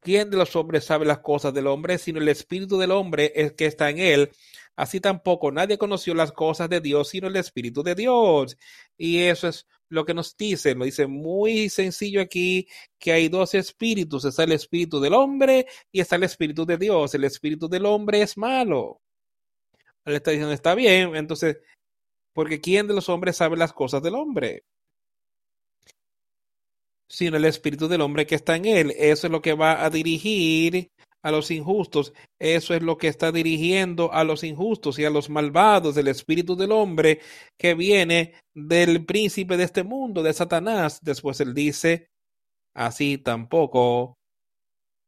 ¿quién 0.00 0.30
de 0.30 0.38
los 0.38 0.56
hombres 0.56 0.84
sabe 0.84 1.06
las 1.06 1.18
cosas 1.18 1.54
del 1.54 1.66
hombre? 1.66 1.98
Sino 1.98 2.18
el 2.20 2.28
espíritu 2.28 2.78
del 2.78 2.90
hombre 2.90 3.32
es 3.36 3.52
que 3.52 3.66
está 3.66 3.90
en 3.90 3.98
él. 3.98 4.30
Así 4.76 5.00
tampoco 5.00 5.50
nadie 5.50 5.76
conoció 5.76 6.14
las 6.14 6.32
cosas 6.32 6.68
de 6.70 6.80
Dios 6.80 7.08
sino 7.08 7.26
el 7.26 7.36
Espíritu 7.36 7.82
de 7.82 7.96
Dios. 7.96 8.56
Y 8.96 9.18
eso 9.18 9.48
es 9.48 9.66
lo 9.88 10.04
que 10.04 10.14
nos 10.14 10.36
dice, 10.36 10.74
lo 10.74 10.84
dice 10.84 11.06
muy 11.06 11.68
sencillo 11.68 12.20
aquí, 12.20 12.68
que 12.98 13.12
hay 13.12 13.28
dos 13.28 13.54
espíritus, 13.54 14.24
está 14.24 14.44
el 14.44 14.52
espíritu 14.52 15.00
del 15.00 15.14
hombre 15.14 15.66
y 15.90 16.00
está 16.00 16.16
el 16.16 16.24
espíritu 16.24 16.64
de 16.64 16.78
Dios. 16.78 17.14
El 17.14 17.24
espíritu 17.24 17.68
del 17.68 17.86
hombre 17.86 18.22
es 18.22 18.36
malo. 18.38 19.00
Él 20.04 20.14
está 20.14 20.30
diciendo, 20.30 20.54
está 20.54 20.74
bien, 20.74 21.16
entonces, 21.16 21.58
porque 22.32 22.60
¿quién 22.60 22.86
de 22.86 22.94
los 22.94 23.08
hombres 23.08 23.36
sabe 23.36 23.56
las 23.56 23.72
cosas 23.72 24.02
del 24.02 24.14
hombre? 24.14 24.64
Sino 27.08 27.36
el 27.36 27.44
espíritu 27.44 27.88
del 27.88 28.02
hombre 28.02 28.26
que 28.26 28.34
está 28.34 28.56
en 28.56 28.66
él. 28.66 28.94
Eso 28.96 29.26
es 29.26 29.30
lo 29.30 29.40
que 29.40 29.54
va 29.54 29.84
a 29.84 29.90
dirigir 29.90 30.90
a 31.22 31.30
los 31.30 31.50
injustos. 31.50 32.12
Eso 32.38 32.74
es 32.74 32.82
lo 32.82 32.98
que 32.98 33.08
está 33.08 33.32
dirigiendo 33.32 34.12
a 34.12 34.24
los 34.24 34.44
injustos 34.44 34.98
y 34.98 35.04
a 35.04 35.10
los 35.10 35.30
malvados 35.30 35.94
del 35.94 36.08
espíritu 36.08 36.56
del 36.56 36.72
hombre 36.72 37.20
que 37.56 37.74
viene 37.74 38.34
del 38.54 39.04
príncipe 39.04 39.56
de 39.56 39.64
este 39.64 39.82
mundo, 39.84 40.22
de 40.22 40.32
Satanás. 40.32 41.00
Después 41.02 41.40
él 41.40 41.54
dice, 41.54 42.08
así 42.74 43.18
tampoco, 43.18 44.18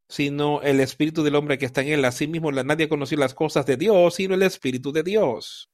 sino 0.09 0.61
el 0.63 0.81
espíritu 0.81 1.23
del 1.23 1.37
hombre 1.37 1.59
que 1.59 1.67
está 1.67 1.83
en 1.83 1.89
él. 1.89 2.05
Así 2.05 2.27
mismo 2.27 2.51
nadie 2.53 2.89
conoció 2.89 3.17
las 3.19 3.35
cosas 3.35 3.67
de 3.67 3.77
Dios, 3.77 4.15
sino 4.15 4.35
el 4.35 4.43
espíritu 4.43 4.93
de 4.93 5.03
Dios. 5.03 5.69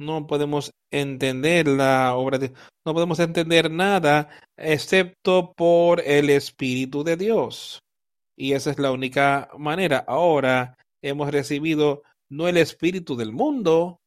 No 0.00 0.26
podemos 0.26 0.72
entender 0.90 1.68
la 1.68 2.14
obra 2.16 2.38
de 2.38 2.52
no 2.86 2.94
podemos 2.94 3.20
entender 3.20 3.70
nada 3.70 4.30
excepto 4.56 5.52
por 5.52 6.00
el 6.00 6.30
Espíritu 6.30 7.04
de 7.04 7.16
Dios. 7.16 7.82
Y 8.34 8.54
esa 8.54 8.70
es 8.70 8.78
la 8.78 8.92
única 8.92 9.50
manera. 9.58 10.02
Ahora 10.08 10.78
hemos 11.02 11.30
recibido 11.30 12.02
no 12.30 12.48
el 12.48 12.56
Espíritu 12.56 13.14
del 13.16 13.32
mundo, 13.32 14.00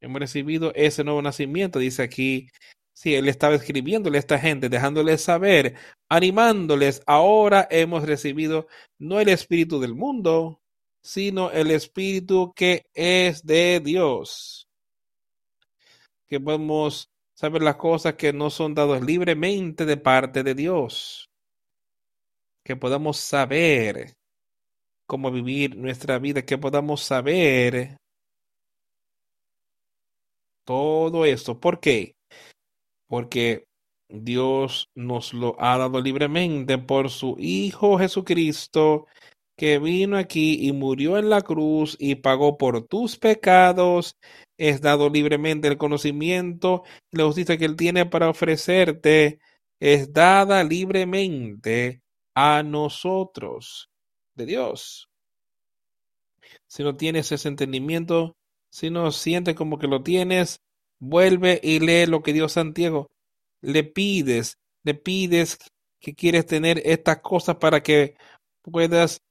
hemos 0.00 0.20
recibido 0.20 0.72
ese 0.76 1.02
nuevo 1.02 1.20
nacimiento, 1.20 1.80
dice 1.80 2.02
aquí. 2.02 2.48
Sí, 2.92 3.16
él 3.16 3.28
estaba 3.28 3.56
escribiéndole 3.56 4.18
a 4.18 4.20
esta 4.20 4.38
gente, 4.38 4.68
dejándoles 4.68 5.20
saber, 5.20 5.74
animándoles, 6.08 7.02
ahora 7.06 7.66
hemos 7.72 8.04
recibido 8.04 8.68
no 9.00 9.18
el 9.18 9.28
Espíritu 9.30 9.80
del 9.80 9.96
mundo, 9.96 10.60
sino 11.04 11.50
el 11.50 11.70
Espíritu 11.70 12.52
que 12.56 12.86
es 12.94 13.44
de 13.44 13.80
Dios. 13.80 14.66
Que 16.26 16.40
podemos 16.40 17.10
saber 17.34 17.62
las 17.62 17.76
cosas 17.76 18.14
que 18.14 18.32
no 18.32 18.48
son 18.48 18.74
dadas 18.74 19.02
libremente 19.02 19.84
de 19.84 19.98
parte 19.98 20.42
de 20.42 20.54
Dios. 20.54 21.28
Que 22.64 22.74
podamos 22.74 23.18
saber 23.18 24.14
cómo 25.06 25.30
vivir 25.30 25.76
nuestra 25.76 26.18
vida, 26.18 26.42
que 26.42 26.56
podamos 26.56 27.02
saber 27.02 27.98
todo 30.64 31.26
esto. 31.26 31.60
¿Por 31.60 31.80
qué? 31.80 32.16
Porque 33.08 33.66
Dios 34.08 34.88
nos 34.94 35.34
lo 35.34 35.54
ha 35.60 35.76
dado 35.76 36.00
libremente 36.00 36.78
por 36.78 37.10
su 37.10 37.36
Hijo 37.38 37.98
Jesucristo, 37.98 39.06
que 39.56 39.78
vino 39.78 40.16
aquí 40.16 40.66
y 40.66 40.72
murió 40.72 41.18
en 41.18 41.30
la 41.30 41.42
cruz 41.42 41.96
y 41.98 42.16
pagó 42.16 42.58
por 42.58 42.86
tus 42.86 43.16
pecados, 43.16 44.16
es 44.58 44.80
dado 44.80 45.08
libremente 45.08 45.68
el 45.68 45.78
conocimiento 45.78 46.82
la 47.10 47.24
justicia 47.24 47.56
que 47.56 47.64
Él 47.64 47.76
tiene 47.76 48.06
para 48.06 48.28
ofrecerte, 48.28 49.38
es 49.80 50.12
dada 50.12 50.64
libremente 50.64 52.02
a 52.34 52.62
nosotros 52.62 53.90
de 54.34 54.46
Dios. 54.46 55.08
Si 56.66 56.82
no 56.82 56.96
tienes 56.96 57.30
ese 57.32 57.48
entendimiento, 57.48 58.36
si 58.70 58.90
no 58.90 59.12
sientes 59.12 59.54
como 59.54 59.78
que 59.78 59.86
lo 59.86 60.02
tienes, 60.02 60.60
vuelve 60.98 61.60
y 61.62 61.80
lee 61.80 62.06
lo 62.06 62.22
que 62.22 62.32
Dios 62.32 62.52
Santiago 62.52 63.10
le 63.60 63.84
pides, 63.84 64.58
le 64.82 64.94
pides 64.94 65.58
que 66.00 66.14
quieres 66.14 66.46
tener 66.46 66.82
estas 66.84 67.20
cosas 67.20 67.56
para 67.56 67.82
que 67.82 68.16
puedas 68.62 69.22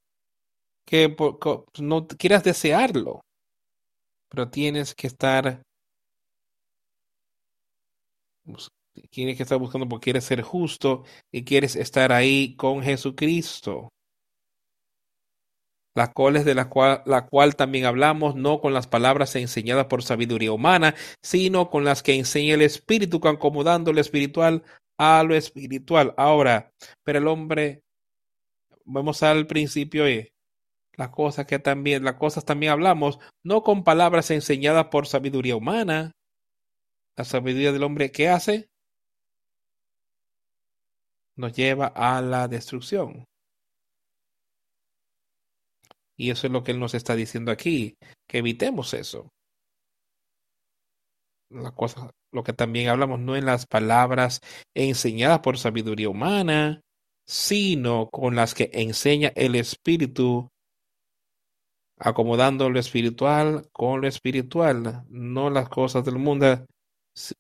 que 0.86 1.16
no 1.80 2.08
quieras 2.08 2.44
desearlo, 2.44 3.22
pero 4.30 4.50
tienes 4.50 4.94
que 4.96 5.08
estar 5.08 5.62
tienes 9.10 9.38
que 9.38 9.44
estar 9.44 9.58
buscando 9.58 9.88
porque 9.88 10.06
quieres 10.06 10.26
ser 10.26 10.42
justo 10.42 11.04
y 11.32 11.44
quieres 11.44 11.76
estar 11.76 12.12
ahí 12.12 12.56
con 12.56 12.84
Jesucristo. 12.84 13.90
La 15.96 16.12
cual 16.12 16.38
es 16.38 16.46
de 16.46 16.56
la 16.56 16.70
cual, 16.70 17.04
la 17.06 17.28
cual 17.28 17.56
también 17.56 17.86
hablamos, 17.86 18.36
no 18.36 18.60
con 18.60 18.74
las 18.74 18.88
palabras 18.88 19.36
enseñadas 19.36 19.86
por 19.86 20.02
sabiduría 20.02 20.52
humana, 20.52 20.96
sino 21.22 21.70
con 21.70 21.86
las 21.86 22.02
que 22.02 22.16
enseña 22.16 22.56
el 22.56 22.64
Espíritu, 22.64 23.22
acomodando 23.28 23.94
lo 23.94 24.02
espiritual 24.02 24.64
a 24.98 25.24
lo 25.24 25.36
espiritual. 25.36 26.14
Ahora, 26.18 26.72
pero 27.04 27.20
el 27.20 27.28
hombre, 27.28 27.84
vamos 28.86 29.22
al 29.22 29.46
principio, 29.46 30.08
eh, 30.08 30.33
las 30.96 31.10
cosas 31.10 31.46
que 31.46 31.60
también, 31.60 32.04
las 32.04 32.16
cosas 32.16 32.46
también 32.46 32.72
hablamos, 32.72 33.20
no 33.44 33.64
con 33.64 33.84
palabras 33.84 34.32
enseñadas 34.32 34.88
por 34.88 35.08
sabiduría 35.08 35.56
humana. 35.56 36.12
La 37.16 37.24
sabiduría 37.24 37.72
del 37.72 37.84
hombre, 37.84 38.12
¿qué 38.12 38.30
hace? 38.30 38.70
Nos 41.36 41.54
lleva 41.54 41.88
a 41.88 42.22
la 42.22 42.48
destrucción. 42.48 43.26
Y 46.16 46.30
eso 46.30 46.48
es 46.48 46.54
lo 46.54 46.64
que 46.64 46.72
él 46.72 46.80
nos 46.80 46.94
está 46.94 47.16
diciendo 47.16 47.52
aquí, 47.52 47.98
que 48.28 48.38
evitemos 48.38 48.94
eso. 48.94 49.30
La 51.50 51.72
cosa, 51.72 52.12
lo 52.32 52.44
que 52.44 52.54
también 52.54 52.89
hablamos 52.89 53.20
no 53.20 53.36
en 53.36 53.46
las 53.46 53.66
palabras 53.66 54.39
enseñadas 54.76 55.39
por 55.39 55.58
sabiduría 55.58 56.10
humana, 56.10 56.82
sino 57.26 58.10
con 58.10 58.36
las 58.36 58.54
que 58.54 58.70
enseña 58.74 59.32
el 59.36 59.56
Espíritu 59.56 60.50
acomodando 62.04 62.70
lo 62.70 62.80
espiritual 62.80 63.70
con 63.72 64.01
lo 64.01 64.08
espiritual, 64.08 65.06
no 65.10 65.49
las 65.49 65.70
cosas 65.70 66.04
del 66.04 66.18
mundo. 66.18 66.66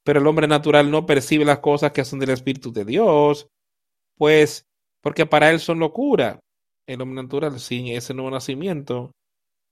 Pero 0.03 0.21
el 0.21 0.27
hombre 0.27 0.47
natural 0.47 0.89
no 0.89 1.05
percibe 1.05 1.43
las 1.43 1.59
cosas 1.59 1.91
que 1.91 2.05
son 2.05 2.19
del 2.19 2.29
Espíritu 2.29 2.71
de 2.71 2.85
Dios, 2.85 3.47
pues 4.17 4.65
porque 5.01 5.25
para 5.25 5.51
él 5.51 5.59
son 5.59 5.79
locura. 5.79 6.39
El 6.87 7.01
hombre 7.01 7.23
natural 7.23 7.59
sin 7.59 7.87
ese 7.87 8.13
nuevo 8.13 8.31
nacimiento, 8.31 9.11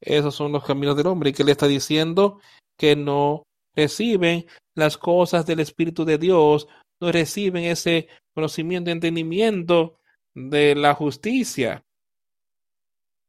esos 0.02 0.36
son 0.36 0.52
los 0.52 0.66
caminos 0.66 0.98
del 0.98 1.08
hombre 1.08 1.30
y 1.30 1.34
que 1.34 1.44
le 1.46 1.54
está 1.54 1.68
diciendo 1.68 2.42
que 2.78 2.96
no 2.98 3.44
reciben 3.74 4.46
las 4.76 4.98
cosas 4.98 5.46
del 5.46 5.62
Espíritu 5.62 6.04
de 6.04 6.18
Dios, 6.18 6.68
no 7.00 7.12
reciben 7.12 7.64
ese 7.64 8.08
conocimiento 8.34 8.92
entendimiento 8.92 10.00
de 10.34 10.76
la 10.76 10.94
justicia 10.96 11.86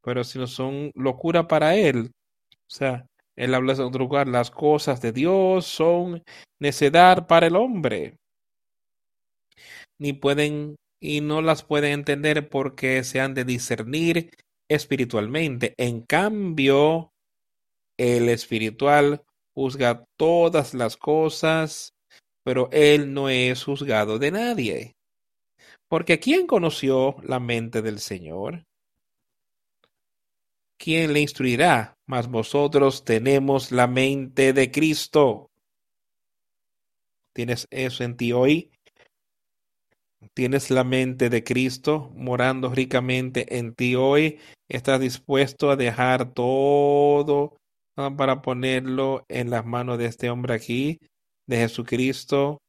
pero 0.03 0.23
si 0.23 0.37
no 0.37 0.47
son 0.47 0.91
locura 0.95 1.47
para 1.47 1.75
él. 1.75 2.11
O 2.51 2.69
sea, 2.69 3.07
él 3.35 3.53
habla 3.55 3.73
de 3.73 3.83
otro 3.83 3.99
lugar, 3.99 4.27
las 4.27 4.51
cosas 4.51 5.01
de 5.01 5.11
Dios 5.11 5.65
son 5.65 6.23
necedad 6.59 7.27
para 7.27 7.47
el 7.47 7.55
hombre. 7.55 8.17
Ni 9.97 10.13
pueden 10.13 10.75
y 10.99 11.21
no 11.21 11.41
las 11.41 11.63
pueden 11.63 11.91
entender 11.91 12.47
porque 12.49 13.03
se 13.03 13.19
han 13.19 13.33
de 13.33 13.43
discernir 13.43 14.29
espiritualmente. 14.69 15.73
En 15.77 16.01
cambio, 16.01 17.11
el 17.97 18.29
espiritual 18.29 19.21
juzga 19.53 20.05
todas 20.17 20.73
las 20.73 20.95
cosas, 20.97 21.93
pero 22.43 22.69
él 22.71 23.13
no 23.13 23.29
es 23.29 23.63
juzgado 23.63 24.17
de 24.17 24.31
nadie. 24.31 24.93
Porque 25.89 26.19
¿quién 26.19 26.47
conoció 26.47 27.17
la 27.23 27.39
mente 27.39 27.81
del 27.81 27.99
Señor? 27.99 28.63
¿Quién 30.83 31.13
le 31.13 31.21
instruirá? 31.21 31.97
Mas 32.05 32.27
vosotros 32.27 33.05
tenemos 33.05 33.71
la 33.71 33.87
mente 33.87 34.51
de 34.51 34.69
Cristo. 34.69 35.49
¿Tienes 37.31 37.67
eso 37.71 38.03
en 38.03 38.17
ti 38.17 38.33
hoy? 38.33 38.69
¿Tienes 40.33 40.71
la 40.71 40.83
mente 40.83 41.29
de 41.29 41.41
Cristo 41.41 42.11
morando 42.15 42.69
ricamente 42.69 43.57
en 43.57 43.73
ti 43.73 43.95
hoy? 43.95 44.39
¿Estás 44.67 44.99
dispuesto 44.99 45.71
a 45.71 45.77
dejar 45.77 46.33
todo 46.33 47.55
para 47.95 48.41
ponerlo 48.41 49.23
en 49.29 49.51
las 49.51 49.65
manos 49.65 49.97
de 49.97 50.07
este 50.07 50.29
hombre 50.29 50.53
aquí, 50.53 50.99
de 51.47 51.57
Jesucristo? 51.59 52.59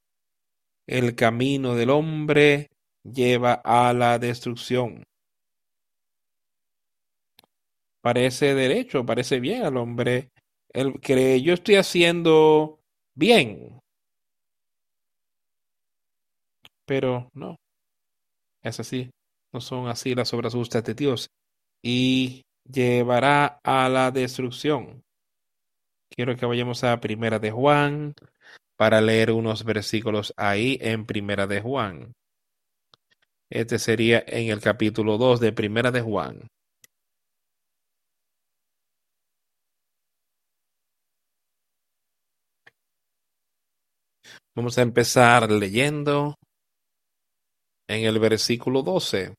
El 0.86 1.16
camino 1.16 1.74
del 1.74 1.90
hombre 1.90 2.70
lleva 3.02 3.54
a 3.54 3.92
la 3.92 4.20
destrucción 4.20 5.02
parece 8.04 8.54
derecho, 8.54 9.06
parece 9.06 9.40
bien 9.40 9.64
al 9.64 9.78
hombre. 9.78 10.30
Él 10.68 11.00
cree, 11.00 11.40
yo 11.40 11.54
estoy 11.54 11.76
haciendo 11.76 12.78
bien. 13.14 13.80
Pero 16.84 17.30
no, 17.32 17.56
es 18.62 18.78
así, 18.78 19.10
no 19.54 19.62
son 19.62 19.88
así 19.88 20.14
las 20.14 20.34
obras 20.34 20.52
justas 20.52 20.84
de 20.84 20.92
Dios. 20.92 21.30
Y 21.82 22.42
llevará 22.70 23.58
a 23.64 23.88
la 23.88 24.10
destrucción. 24.10 25.02
Quiero 26.10 26.36
que 26.36 26.44
vayamos 26.44 26.84
a 26.84 27.00
Primera 27.00 27.38
de 27.38 27.52
Juan 27.52 28.12
para 28.76 29.00
leer 29.00 29.30
unos 29.30 29.64
versículos 29.64 30.34
ahí 30.36 30.76
en 30.82 31.06
Primera 31.06 31.46
de 31.46 31.62
Juan. 31.62 32.12
Este 33.48 33.78
sería 33.78 34.22
en 34.26 34.50
el 34.50 34.60
capítulo 34.60 35.16
2 35.16 35.40
de 35.40 35.52
Primera 35.52 35.90
de 35.90 36.02
Juan. 36.02 36.50
Vamos 44.56 44.78
a 44.78 44.82
empezar 44.82 45.50
leyendo 45.50 46.36
en 47.88 48.04
el 48.04 48.20
versículo 48.20 48.82
12, 48.82 49.34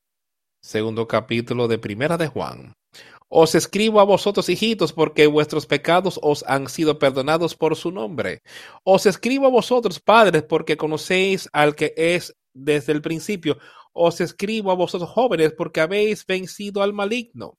segundo 0.62 1.08
capítulo 1.08 1.70
de 1.70 1.78
Primera 1.78 2.18
de 2.18 2.28
Juan. 2.28 2.74
Os 3.30 3.56
escribo 3.56 4.02
a 4.02 4.04
vosotros, 4.04 4.50
hijitos, 4.50 4.92
porque 4.92 5.28
vuestros 5.28 5.68
pecados 5.68 6.20
os 6.22 6.44
han 6.48 6.68
sido 6.68 7.00
perdonados 7.00 7.56
por 7.56 7.78
su 7.78 7.92
nombre. 7.92 8.42
Os 8.84 9.06
escribo 9.06 9.48
a 9.48 9.52
vosotros, 9.52 10.02
padres, 10.02 10.44
porque 10.44 10.76
conocéis 10.76 11.48
al 11.54 11.76
que 11.76 11.94
es 11.96 12.36
desde 12.54 12.92
el 12.92 13.02
principio. 13.02 13.58
Os 13.94 14.20
escribo 14.20 14.70
a 14.70 14.76
vosotros, 14.76 15.10
jóvenes, 15.10 15.54
porque 15.54 15.80
habéis 15.80 16.26
vencido 16.26 16.84
al 16.84 16.92
maligno. 16.92 17.58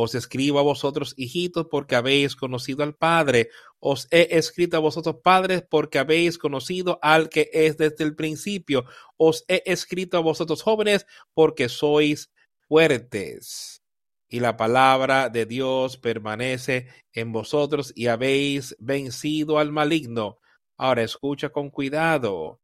Os 0.00 0.14
escribo 0.14 0.60
a 0.60 0.62
vosotros, 0.62 1.12
hijitos, 1.16 1.66
porque 1.68 1.96
habéis 1.96 2.36
conocido 2.36 2.84
al 2.84 2.94
Padre. 2.94 3.50
Os 3.80 4.06
he 4.12 4.28
escrito 4.38 4.76
a 4.76 4.80
vosotros, 4.80 5.16
padres, 5.24 5.64
porque 5.68 5.98
habéis 5.98 6.38
conocido 6.38 7.00
al 7.02 7.28
que 7.28 7.50
es 7.52 7.76
desde 7.78 8.04
el 8.04 8.14
principio. 8.14 8.84
Os 9.16 9.44
he 9.48 9.60
escrito 9.66 10.16
a 10.16 10.20
vosotros, 10.20 10.62
jóvenes, 10.62 11.04
porque 11.34 11.68
sois 11.68 12.30
fuertes. 12.68 13.82
Y 14.28 14.38
la 14.38 14.56
palabra 14.56 15.30
de 15.30 15.46
Dios 15.46 15.96
permanece 15.96 16.86
en 17.12 17.32
vosotros 17.32 17.92
y 17.96 18.06
habéis 18.06 18.76
vencido 18.78 19.58
al 19.58 19.72
maligno. 19.72 20.38
Ahora 20.76 21.02
escucha 21.02 21.48
con 21.48 21.70
cuidado. 21.70 22.60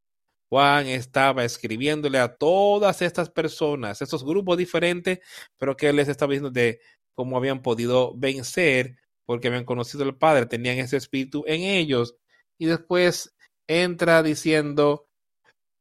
Juan 0.48 0.86
estaba 0.86 1.44
escribiéndole 1.44 2.20
a 2.20 2.36
todas 2.36 3.02
estas 3.02 3.28
personas, 3.28 4.00
estos 4.00 4.22
grupos 4.22 4.56
diferentes, 4.56 5.18
pero 5.58 5.76
que 5.76 5.88
él 5.88 5.96
les 5.96 6.06
estaba 6.06 6.30
diciendo 6.30 6.52
de 6.52 6.78
cómo 7.14 7.36
habían 7.36 7.62
podido 7.62 8.12
vencer 8.16 8.96
porque 9.26 9.48
habían 9.48 9.64
conocido 9.64 10.04
al 10.04 10.16
Padre, 10.16 10.46
tenían 10.46 10.78
ese 10.78 10.96
espíritu 10.96 11.44
en 11.46 11.62
ellos. 11.62 12.16
Y 12.58 12.66
después 12.66 13.34
entra 13.66 14.22
diciendo, 14.22 15.06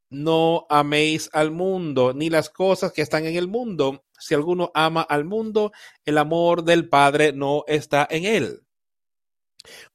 no 0.10 0.66
améis 0.70 1.30
al 1.34 1.52
mundo, 1.52 2.14
ni 2.14 2.30
las 2.30 2.50
cosas 2.50 2.94
que 2.94 3.02
están 3.02 3.26
en 3.26 3.36
el 3.36 3.48
mundo. 3.48 4.06
Si 4.18 4.34
alguno 4.34 4.72
ama 4.74 5.02
al 5.02 5.26
mundo, 5.26 5.72
el 6.06 6.18
amor 6.18 6.64
del 6.64 6.88
Padre 6.88 7.34
no 7.34 7.64
está 7.68 8.08
en 8.10 8.26
él. 8.26 8.62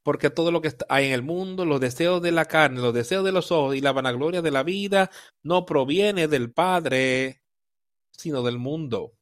Porque 0.02 0.30
todo 0.30 0.50
lo 0.50 0.60
que 0.62 0.72
hay 0.88 1.06
en 1.06 1.12
el 1.12 1.22
mundo, 1.22 1.64
los 1.64 1.80
deseos 1.80 2.22
de 2.22 2.32
la 2.32 2.46
carne, 2.46 2.80
los 2.80 2.94
deseos 2.94 3.24
de 3.24 3.32
los 3.32 3.52
ojos 3.52 3.76
y 3.76 3.80
la 3.80 3.92
vanagloria 3.92 4.42
de 4.42 4.50
la 4.50 4.62
vida, 4.62 5.10
no 5.42 5.66
proviene 5.66 6.26
del 6.28 6.52
Padre, 6.52 7.42
sino 8.10 8.42
del 8.42 8.58
mundo 8.58 9.17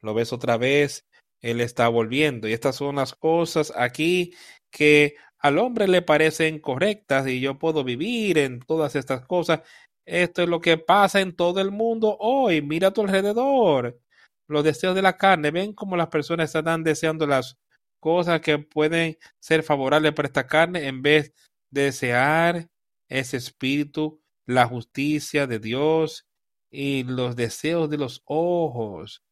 lo 0.00 0.14
ves 0.14 0.32
otra 0.32 0.56
vez, 0.56 1.06
él 1.40 1.60
está 1.60 1.88
volviendo. 1.88 2.48
Y 2.48 2.52
estas 2.52 2.76
son 2.76 2.96
las 2.96 3.14
cosas 3.14 3.72
aquí 3.76 4.34
que 4.70 5.16
al 5.38 5.58
hombre 5.58 5.88
le 5.88 6.02
parecen 6.02 6.60
correctas 6.60 7.26
y 7.28 7.40
yo 7.40 7.58
puedo 7.58 7.84
vivir 7.84 8.38
en 8.38 8.60
todas 8.60 8.96
estas 8.96 9.24
cosas. 9.26 9.60
Esto 10.04 10.42
es 10.42 10.48
lo 10.48 10.60
que 10.60 10.78
pasa 10.78 11.20
en 11.20 11.36
todo 11.36 11.60
el 11.60 11.70
mundo 11.70 12.16
hoy. 12.20 12.62
Mira 12.62 12.88
a 12.88 12.92
tu 12.92 13.02
alrededor. 13.02 14.00
Los 14.46 14.64
deseos 14.64 14.94
de 14.94 15.02
la 15.02 15.16
carne. 15.16 15.50
Ven 15.50 15.74
cómo 15.74 15.96
las 15.96 16.08
personas 16.08 16.54
están 16.54 16.82
deseando 16.82 17.26
las 17.26 17.58
cosas 18.00 18.40
que 18.40 18.58
pueden 18.58 19.18
ser 19.38 19.62
favorables 19.62 20.12
para 20.12 20.28
esta 20.28 20.46
carne 20.46 20.86
en 20.86 21.02
vez 21.02 21.32
de 21.70 21.82
desear 21.82 22.68
ese 23.08 23.36
espíritu, 23.36 24.20
la 24.46 24.66
justicia 24.66 25.46
de 25.46 25.58
Dios 25.58 26.26
y 26.70 27.04
los 27.04 27.36
deseos 27.36 27.90
de 27.90 27.98
los 27.98 28.22
ojos 28.24 29.22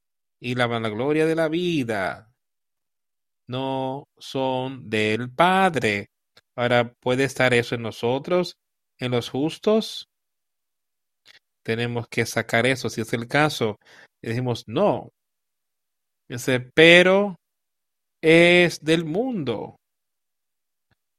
y 0.40 0.54
la 0.54 0.66
vanagloria 0.66 1.26
de 1.26 1.34
la 1.34 1.48
vida 1.48 2.32
no 3.48 4.08
son 4.18 4.88
del 4.88 5.30
Padre. 5.30 6.08
Ahora, 6.56 6.92
¿puede 7.00 7.24
estar 7.24 7.54
eso 7.54 7.74
en 7.74 7.82
nosotros, 7.82 8.56
en 8.98 9.12
los 9.12 9.28
justos? 9.28 10.08
Tenemos 11.62 12.08
que 12.08 12.26
sacar 12.26 12.66
eso, 12.66 12.88
si 12.88 13.00
es 13.00 13.12
el 13.12 13.28
caso. 13.28 13.76
Y 14.22 14.28
decimos, 14.28 14.64
no. 14.66 15.10
Dice, 16.28 16.60
pero 16.74 17.36
es 18.22 18.82
del 18.82 19.04
mundo. 19.04 19.76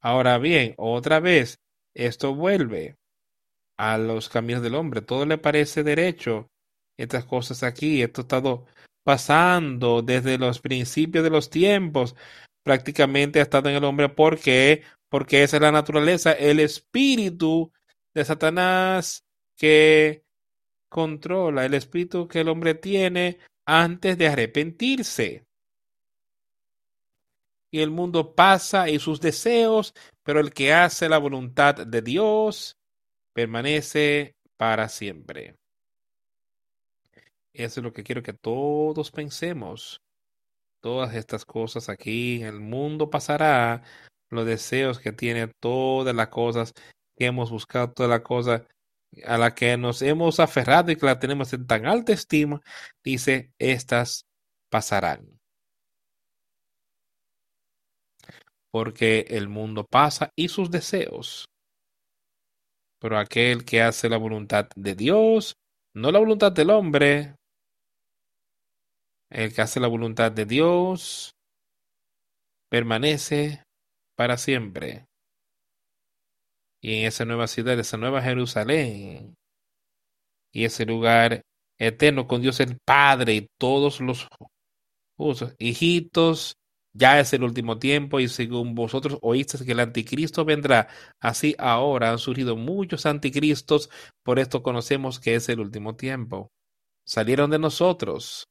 Ahora 0.02 0.38
bien, 0.38 0.74
otra 0.78 1.20
vez, 1.20 1.58
esto 1.94 2.36
vuelve 2.36 2.96
a 3.78 3.98
los 3.98 4.30
caminos 4.30 4.62
del 4.62 4.76
hombre. 4.76 5.02
Todo 5.02 5.26
le 5.26 5.38
parece 5.38 5.84
derecho. 5.84 6.48
Estas 6.98 7.26
cosas 7.26 7.64
aquí, 7.64 8.02
esto 8.02 8.22
está 8.22 8.42
pasando 9.08 10.02
desde 10.02 10.38
los 10.38 10.60
principios 10.60 11.24
de 11.24 11.30
los 11.30 11.50
tiempos, 11.50 12.14
prácticamente 12.62 13.40
ha 13.40 13.44
estado 13.44 13.70
en 13.70 13.78
el 13.78 13.86
hombre. 13.86 14.10
¿Por 14.10 14.38
qué? 14.38 14.84
Porque 15.08 15.44
esa 15.44 15.56
es 15.56 15.62
la 15.62 15.72
naturaleza, 15.72 16.34
el 16.34 16.60
espíritu 16.60 17.72
de 18.14 18.26
Satanás 18.26 19.24
que 19.56 20.26
controla, 20.90 21.66
el 21.66 21.74
espíritu 21.76 22.28
que 22.28 22.42
el 22.42 22.50
hombre 22.50 22.74
tiene 22.74 23.38
antes 23.66 24.18
de 24.18 24.28
arrepentirse. 24.28 25.46
Y 27.72 27.80
el 27.80 27.92
mundo 27.92 28.36
pasa 28.36 28.90
y 28.90 29.00
sus 29.00 29.22
deseos, 29.22 29.94
pero 30.24 30.42
el 30.42 30.52
que 30.52 30.74
hace 30.74 31.08
la 31.08 31.18
voluntad 31.18 31.76
de 31.76 32.02
Dios 32.02 32.76
permanece 33.32 34.36
para 34.58 34.90
siempre. 34.90 35.56
Eso 37.58 37.80
es 37.80 37.84
lo 37.84 37.92
que 37.92 38.04
quiero 38.04 38.22
que 38.22 38.34
todos 38.34 39.10
pensemos. 39.10 40.00
Todas 40.80 41.16
estas 41.16 41.44
cosas 41.44 41.90
aquí 41.90 42.36
en 42.36 42.46
el 42.46 42.60
mundo 42.60 43.10
pasará. 43.10 43.82
Los 44.30 44.46
deseos 44.46 45.00
que 45.00 45.12
tiene 45.12 45.48
todas 45.60 46.16
las 46.16 46.28
cosas 46.28 46.74
que 47.16 47.26
hemos 47.26 47.50
buscado, 47.50 47.92
todas 47.94 48.12
las 48.12 48.22
cosas 48.22 48.62
a 49.26 49.40
las 49.40 49.54
que 49.54 49.76
nos 49.76 50.04
hemos 50.04 50.40
aferrado 50.40 50.92
y 50.92 50.98
que 50.98 51.08
la 51.08 51.18
tenemos 51.18 51.52
en 51.54 51.66
tan 51.66 51.88
alta 51.88 52.14
estima, 52.14 52.62
dice, 53.04 53.52
estas 53.58 54.28
pasarán. 54.70 55.40
Porque 58.70 59.26
el 59.30 59.48
mundo 59.48 59.84
pasa 59.84 60.30
y 60.36 60.50
sus 60.50 60.70
deseos. 60.70 61.50
Pero 63.00 63.18
aquel 63.18 63.66
que 63.66 63.82
hace 63.82 64.10
la 64.10 64.18
voluntad 64.18 64.70
de 64.76 64.94
Dios, 64.94 65.56
no 65.96 66.12
la 66.12 66.20
voluntad 66.20 66.52
del 66.52 66.70
hombre, 66.70 67.34
el 69.30 69.54
que 69.54 69.62
hace 69.62 69.80
la 69.80 69.88
voluntad 69.88 70.32
de 70.32 70.46
Dios 70.46 71.32
permanece 72.70 73.64
para 74.16 74.38
siempre. 74.38 75.06
Y 76.82 77.00
en 77.00 77.08
esa 77.08 77.26
nueva 77.26 77.48
ciudad, 77.48 77.80
esa 77.80 77.98
nueva 77.98 78.22
Jerusalén, 78.22 79.36
y 80.52 80.66
ese 80.66 80.86
lugar 80.86 81.42
eterno 81.80 82.28
con 82.28 82.42
Dios 82.42 82.60
el 82.60 82.80
Padre 82.86 83.36
y 83.36 83.48
todos 83.60 84.02
los 84.02 84.28
hijitos, 85.60 86.56
ya 86.94 87.20
es 87.20 87.32
el 87.34 87.44
último 87.44 87.78
tiempo 87.78 88.20
y 88.20 88.28
según 88.28 88.74
vosotros 88.74 89.20
oísteis 89.22 89.64
que 89.64 89.74
el 89.74 89.80
anticristo 89.80 90.46
vendrá. 90.46 90.88
Así 91.20 91.56
ahora 91.60 92.10
han 92.10 92.18
surgido 92.18 92.56
muchos 92.56 93.06
anticristos, 93.06 93.90
por 94.24 94.40
esto 94.40 94.64
conocemos 94.64 95.20
que 95.20 95.36
es 95.36 95.48
el 95.50 95.60
último 95.60 95.96
tiempo. 95.96 96.50
Salieron 97.06 97.52
de 97.52 97.60
nosotros, 97.60 98.48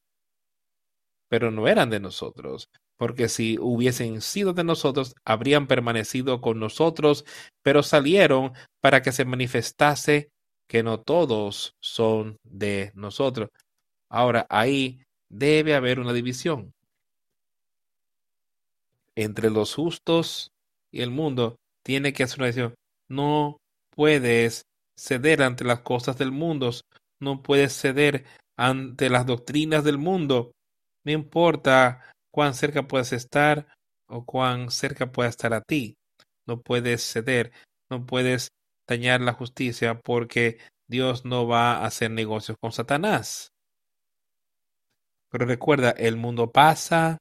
pero 1.29 1.51
no 1.51 1.69
eran 1.69 1.91
de 1.91 2.01
nosotros, 2.01 2.69
porque 2.97 3.29
si 3.29 3.59
hubiesen 3.61 4.21
sido 4.21 4.53
de 4.53 4.65
nosotros, 4.65 5.15
habrían 5.25 5.67
permanecido 5.67 6.41
con 6.41 6.59
nosotros, 6.61 7.25
pero 7.63 7.83
salieron 7.83 8.53
para 8.81 9.03
que 9.03 9.13
se 9.13 9.25
manifestase 9.25 10.31
que 10.69 10.83
no 10.83 11.01
todos 11.01 11.75
son 11.81 12.39
de 12.45 12.93
nosotros. 12.95 13.51
Ahora, 14.09 14.47
ahí 14.49 15.01
debe 15.29 15.75
haber 15.75 16.01
una 16.01 16.13
división 16.13 16.73
entre 19.15 19.51
los 19.51 19.75
justos 19.75 20.53
y 20.93 21.03
el 21.03 21.11
mundo. 21.11 21.57
Tiene 21.83 22.13
que 22.13 22.23
hacer 22.23 22.39
una 22.41 22.47
división. 22.47 22.75
No 23.09 23.59
puedes 23.91 24.67
ceder 24.97 25.43
ante 25.43 25.65
las 25.65 25.81
cosas 25.81 26.19
del 26.19 26.33
mundo, 26.33 26.71
no 27.21 27.43
puedes 27.43 27.79
ceder 27.79 28.25
ante 28.57 29.11
las 29.11 29.27
doctrinas 29.27 29.85
del 29.85 29.99
mundo, 29.99 30.53
no 31.07 31.13
importa 31.13 32.03
cuán 32.33 32.53
cerca 32.55 32.89
puedas 32.89 33.13
estar 33.13 33.69
o 34.09 34.25
cuán 34.25 34.73
cerca 34.73 35.13
pueda 35.13 35.29
estar 35.29 35.55
a 35.55 35.61
ti. 35.61 35.97
No 36.47 36.63
puedes 36.63 37.01
ceder, 37.01 37.53
no 37.89 38.05
puedes 38.05 38.51
dañar 38.89 39.21
la 39.21 39.33
justicia 39.33 40.01
porque 40.01 40.59
Dios 40.89 41.25
no 41.25 41.47
va 41.47 41.77
a 41.77 41.87
hacer 41.87 42.11
negocios 42.11 42.59
con 42.61 42.73
Satanás. 42.73 43.53
Pero 45.31 45.47
recuerda, 45.47 45.91
el 45.91 46.17
mundo 46.17 46.51
pasa 46.51 47.19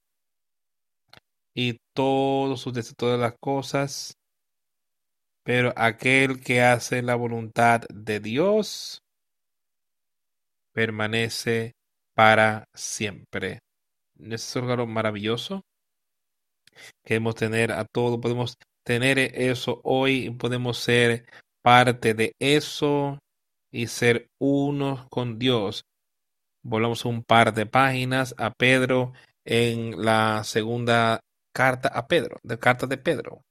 y 1.53 1.77
todo 1.93 2.57
sucede, 2.57 2.91
todas 2.97 3.19
las 3.19 3.35
cosas, 3.39 4.17
pero 5.43 5.73
aquel 5.75 6.41
que 6.41 6.63
hace 6.63 7.03
la 7.03 7.13
voluntad 7.13 7.81
de 7.93 8.19
Dios 8.19 9.03
permanece 10.73 11.73
para 12.15 12.65
siempre 12.73 13.59
es 14.19 14.55
órgano 14.55 14.85
maravilloso. 14.87 15.63
Queremos 17.03 17.35
tener 17.35 17.71
a 17.71 17.85
todo, 17.85 18.19
podemos 18.19 18.57
tener 18.83 19.19
eso 19.19 19.81
hoy, 19.83 20.29
podemos 20.31 20.77
ser 20.77 21.25
parte 21.61 22.13
de 22.13 22.33
eso 22.39 23.19
y 23.71 23.87
ser 23.87 24.29
uno 24.39 25.07
con 25.09 25.39
Dios. 25.39 25.85
Volvamos 26.63 27.05
un 27.05 27.23
par 27.23 27.53
de 27.53 27.65
páginas 27.65 28.35
a 28.37 28.51
Pedro 28.51 29.13
en 29.45 30.03
la 30.03 30.43
segunda 30.43 31.19
carta 31.53 31.89
a 31.89 32.07
Pedro, 32.07 32.37
de 32.43 32.59
carta 32.59 32.87
de 32.87 32.97
Pedro. 32.97 33.41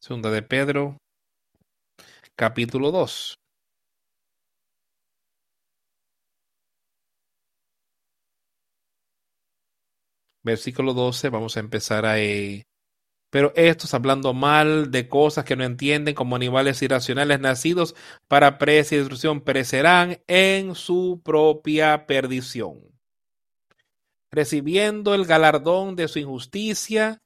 Segunda 0.00 0.30
de 0.30 0.42
Pedro, 0.42 0.96
capítulo 2.36 2.90
2. 2.90 3.39
Versículo 10.42 10.94
12, 10.94 11.28
vamos 11.28 11.56
a 11.56 11.60
empezar 11.60 12.06
ahí. 12.06 12.64
Pero 13.30 13.52
estos 13.54 13.94
hablando 13.94 14.34
mal 14.34 14.90
de 14.90 15.08
cosas 15.08 15.44
que 15.44 15.54
no 15.54 15.64
entienden 15.64 16.14
como 16.14 16.34
animales 16.34 16.82
irracionales 16.82 17.38
nacidos 17.38 17.94
para 18.26 18.58
destrucción 18.58 19.40
perecerán 19.40 20.20
en 20.26 20.74
su 20.74 21.20
propia 21.24 22.06
perdición, 22.06 22.80
recibiendo 24.32 25.14
el 25.14 25.26
galardón 25.26 25.94
de 25.94 26.08
su 26.08 26.18
injusticia, 26.18 27.22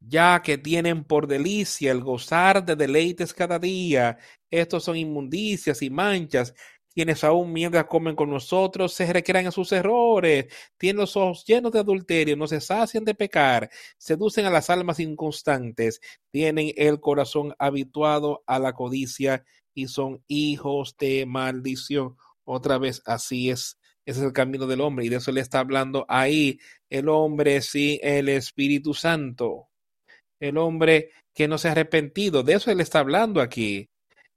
ya 0.00 0.42
que 0.42 0.58
tienen 0.58 1.04
por 1.04 1.28
delicia 1.28 1.92
el 1.92 2.02
gozar 2.02 2.64
de 2.64 2.74
deleites 2.74 3.32
cada 3.32 3.58
día. 3.58 4.18
Estos 4.50 4.84
son 4.84 4.96
inmundicias 4.96 5.82
y 5.82 5.88
manchas 5.88 6.52
quienes 6.94 7.24
aún 7.24 7.52
mientras 7.52 7.86
comen 7.86 8.14
con 8.14 8.30
nosotros 8.30 8.92
se 8.94 9.12
recrean 9.12 9.46
en 9.46 9.52
sus 9.52 9.72
errores, 9.72 10.46
tienen 10.78 11.00
los 11.00 11.16
ojos 11.16 11.44
llenos 11.44 11.72
de 11.72 11.80
adulterio, 11.80 12.36
no 12.36 12.46
se 12.46 12.60
sacian 12.60 13.04
de 13.04 13.14
pecar, 13.14 13.68
seducen 13.98 14.46
a 14.46 14.50
las 14.50 14.70
almas 14.70 15.00
inconstantes, 15.00 16.00
tienen 16.30 16.72
el 16.76 17.00
corazón 17.00 17.54
habituado 17.58 18.44
a 18.46 18.58
la 18.58 18.72
codicia 18.72 19.44
y 19.74 19.88
son 19.88 20.22
hijos 20.28 20.96
de 20.98 21.26
maldición. 21.26 22.16
Otra 22.44 22.78
vez, 22.78 23.02
así 23.06 23.50
es. 23.50 23.78
Ese 24.06 24.20
es 24.20 24.26
el 24.26 24.32
camino 24.32 24.66
del 24.66 24.82
hombre 24.82 25.06
y 25.06 25.08
de 25.08 25.16
eso 25.16 25.32
le 25.32 25.40
está 25.40 25.60
hablando 25.60 26.04
ahí 26.08 26.58
el 26.90 27.08
hombre 27.08 27.62
sin 27.62 27.98
el 28.02 28.28
Espíritu 28.28 28.94
Santo. 28.94 29.68
El 30.38 30.58
hombre 30.58 31.10
que 31.34 31.48
no 31.48 31.58
se 31.58 31.68
ha 31.68 31.72
arrepentido, 31.72 32.42
de 32.42 32.54
eso 32.54 32.70
él 32.70 32.80
está 32.80 33.00
hablando 33.00 33.40
aquí 33.40 33.88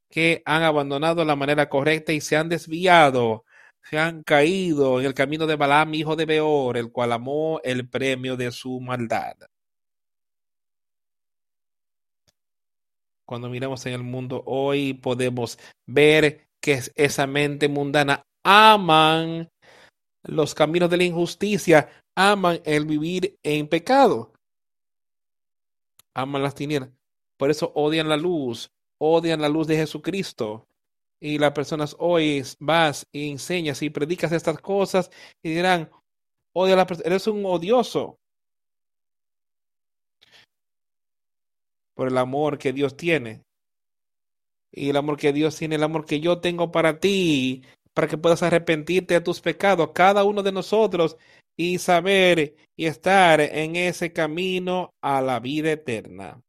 que 0.10 0.42
han 0.46 0.64
abandonado 0.64 1.26
la 1.26 1.36
manera 1.36 1.70
correcta 1.70 2.14
y 2.14 2.22
se 2.22 2.38
han 2.38 2.50
desviado, 2.50 3.46
se 3.90 3.98
han 3.98 4.24
caído 4.24 5.00
en 5.00 5.06
el 5.06 5.14
camino 5.14 5.48
de 5.48 5.56
Balaam, 5.56 5.94
hijo 5.94 6.16
de 6.16 6.26
Beor, 6.26 6.78
el 6.78 6.92
cual 6.92 7.12
amó 7.14 7.60
el 7.64 7.88
premio 7.88 8.36
de 8.36 8.52
su 8.52 8.80
maldad. 8.80 9.36
Cuando 13.26 13.50
miramos 13.50 13.86
en 13.86 13.94
el 13.94 14.04
mundo 14.04 14.44
hoy 14.46 14.94
podemos 14.94 15.60
ver 15.86 16.48
que 16.62 16.82
esa 16.96 17.28
mente 17.28 17.68
mundana 17.68 18.24
aman 18.44 19.50
los 20.24 20.56
caminos 20.56 20.90
de 20.90 20.98
la 20.98 21.04
injusticia, 21.04 21.90
aman 22.16 22.62
el 22.64 22.86
vivir 22.86 23.38
en 23.44 23.68
pecado, 23.68 24.32
aman 26.14 26.42
las 26.42 26.56
tinieblas. 26.56 26.90
Por 27.38 27.52
eso 27.52 27.72
odian 27.76 28.10
la 28.10 28.18
luz, 28.18 28.72
odian 28.98 29.42
la 29.42 29.50
luz 29.50 29.68
de 29.68 29.78
Jesucristo. 29.78 30.68
Y 31.20 31.40
las 31.40 31.52
personas 31.52 31.96
hoy 32.00 32.44
vas 32.60 33.08
y 33.12 33.32
enseñas 33.32 33.82
y 33.82 33.90
predicas 33.90 34.32
estas 34.32 34.60
cosas 34.60 35.10
y 35.42 35.50
dirán, 35.50 35.90
odia 36.54 36.76
la 36.76 36.88
eres 37.04 37.28
un 37.28 37.44
odioso 37.46 38.20
por 41.96 42.08
el 42.10 42.18
amor 42.18 42.60
que 42.60 42.72
Dios 42.74 42.96
tiene. 42.96 43.44
Y 44.72 44.90
el 44.92 44.98
amor 44.98 45.18
que 45.18 45.34
Dios 45.34 45.56
tiene, 45.56 45.76
el 45.76 45.84
amor 45.84 46.06
que 46.06 46.20
yo 46.20 46.40
tengo 46.40 46.72
para 46.72 47.00
ti, 47.00 47.64
para 47.94 48.08
que 48.08 48.18
puedas 48.18 48.44
arrepentirte 48.44 49.16
de 49.16 49.22
tus 49.22 49.42
pecados, 49.42 49.90
cada 49.94 50.24
uno 50.24 50.44
de 50.44 50.52
nosotros, 50.52 51.18
y 51.56 51.80
saber 51.80 52.56
y 52.76 52.86
estar 52.86 53.42
en 53.42 53.76
ese 53.76 54.14
camino 54.14 54.94
a 55.02 55.22
la 55.22 55.40
vida 55.40 55.72
eterna. 55.72 56.44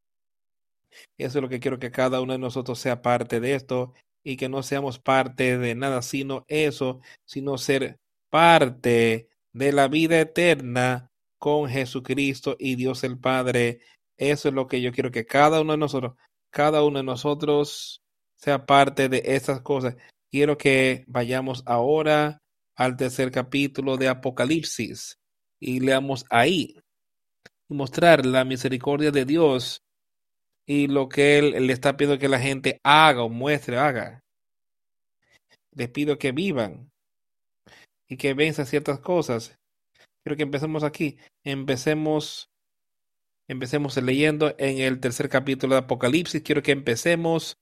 Eso 1.17 1.39
es 1.39 1.43
lo 1.43 1.49
que 1.49 1.61
quiero 1.61 1.79
que 1.79 1.91
cada 1.91 2.21
uno 2.21 2.33
de 2.33 2.39
nosotros 2.39 2.79
sea 2.79 3.03
parte 3.03 3.41
de 3.41 3.55
esto 3.55 3.95
y 4.25 4.37
que 4.37 4.49
no 4.49 4.63
seamos 4.63 4.99
parte 4.99 5.59
de 5.59 5.75
nada 5.75 6.03
sino 6.03 6.45
eso, 6.49 7.01
sino 7.25 7.59
ser 7.59 7.99
parte 8.31 9.29
de 9.53 9.73
la 9.73 9.89
vida 9.89 10.21
eterna 10.21 11.11
con 11.39 11.69
Jesucristo 11.69 12.57
y 12.59 12.77
Dios 12.77 13.05
el 13.05 13.19
Padre. 13.19 13.81
Eso 14.17 14.49
es 14.49 14.55
lo 14.55 14.67
que 14.67 14.81
yo 14.81 14.93
quiero 14.93 15.11
que 15.11 15.25
cada 15.25 15.61
uno 15.61 15.73
de 15.73 15.79
nosotros, 15.79 16.15
cada 16.51 16.83
uno 16.83 16.99
de 16.99 17.05
nosotros 17.05 18.03
sea 18.37 18.67
parte 18.67 19.09
de 19.09 19.23
esas 19.25 19.61
cosas. 19.63 19.97
Quiero 20.31 20.59
que 20.59 21.05
vayamos 21.07 21.63
ahora 21.67 22.43
al 22.77 22.97
tercer 22.97 23.31
capítulo 23.31 23.97
de 23.97 24.09
Apocalipsis 24.09 25.19
y 25.61 25.81
leamos 25.81 26.25
ahí 26.31 26.77
y 27.69 27.75
mostrar 27.75 28.25
la 28.25 28.45
misericordia 28.45 29.11
de 29.11 29.25
Dios 29.25 29.83
y 30.69 30.87
lo 30.87 31.09
que 31.09 31.39
él 31.39 31.67
le 31.67 31.73
está 31.73 31.97
pidiendo 31.97 32.21
que 32.21 32.29
la 32.29 32.39
gente 32.39 32.79
haga 32.85 33.23
o 33.23 33.31
muestre, 33.31 33.79
haga. 33.79 34.23
Les 35.73 35.89
pido 35.89 36.19
que 36.19 36.31
vivan 36.31 36.91
y 38.07 38.19
que 38.19 38.35
venzan 38.35 38.67
ciertas 38.67 39.01
cosas. 39.01 39.57
Quiero 40.23 40.37
que 40.37 40.43
empecemos 40.43 40.85
aquí. 40.85 41.17
Empecemos, 41.43 42.51
empecemos 43.49 43.97
leyendo 43.97 44.55
en 44.59 44.79
el 44.81 45.01
tercer 45.01 45.31
capítulo 45.31 45.75
de 45.75 45.81
Apocalipsis. 45.81 46.43
Quiero 46.43 46.63
que 46.63 46.73
empecemos 46.73 47.57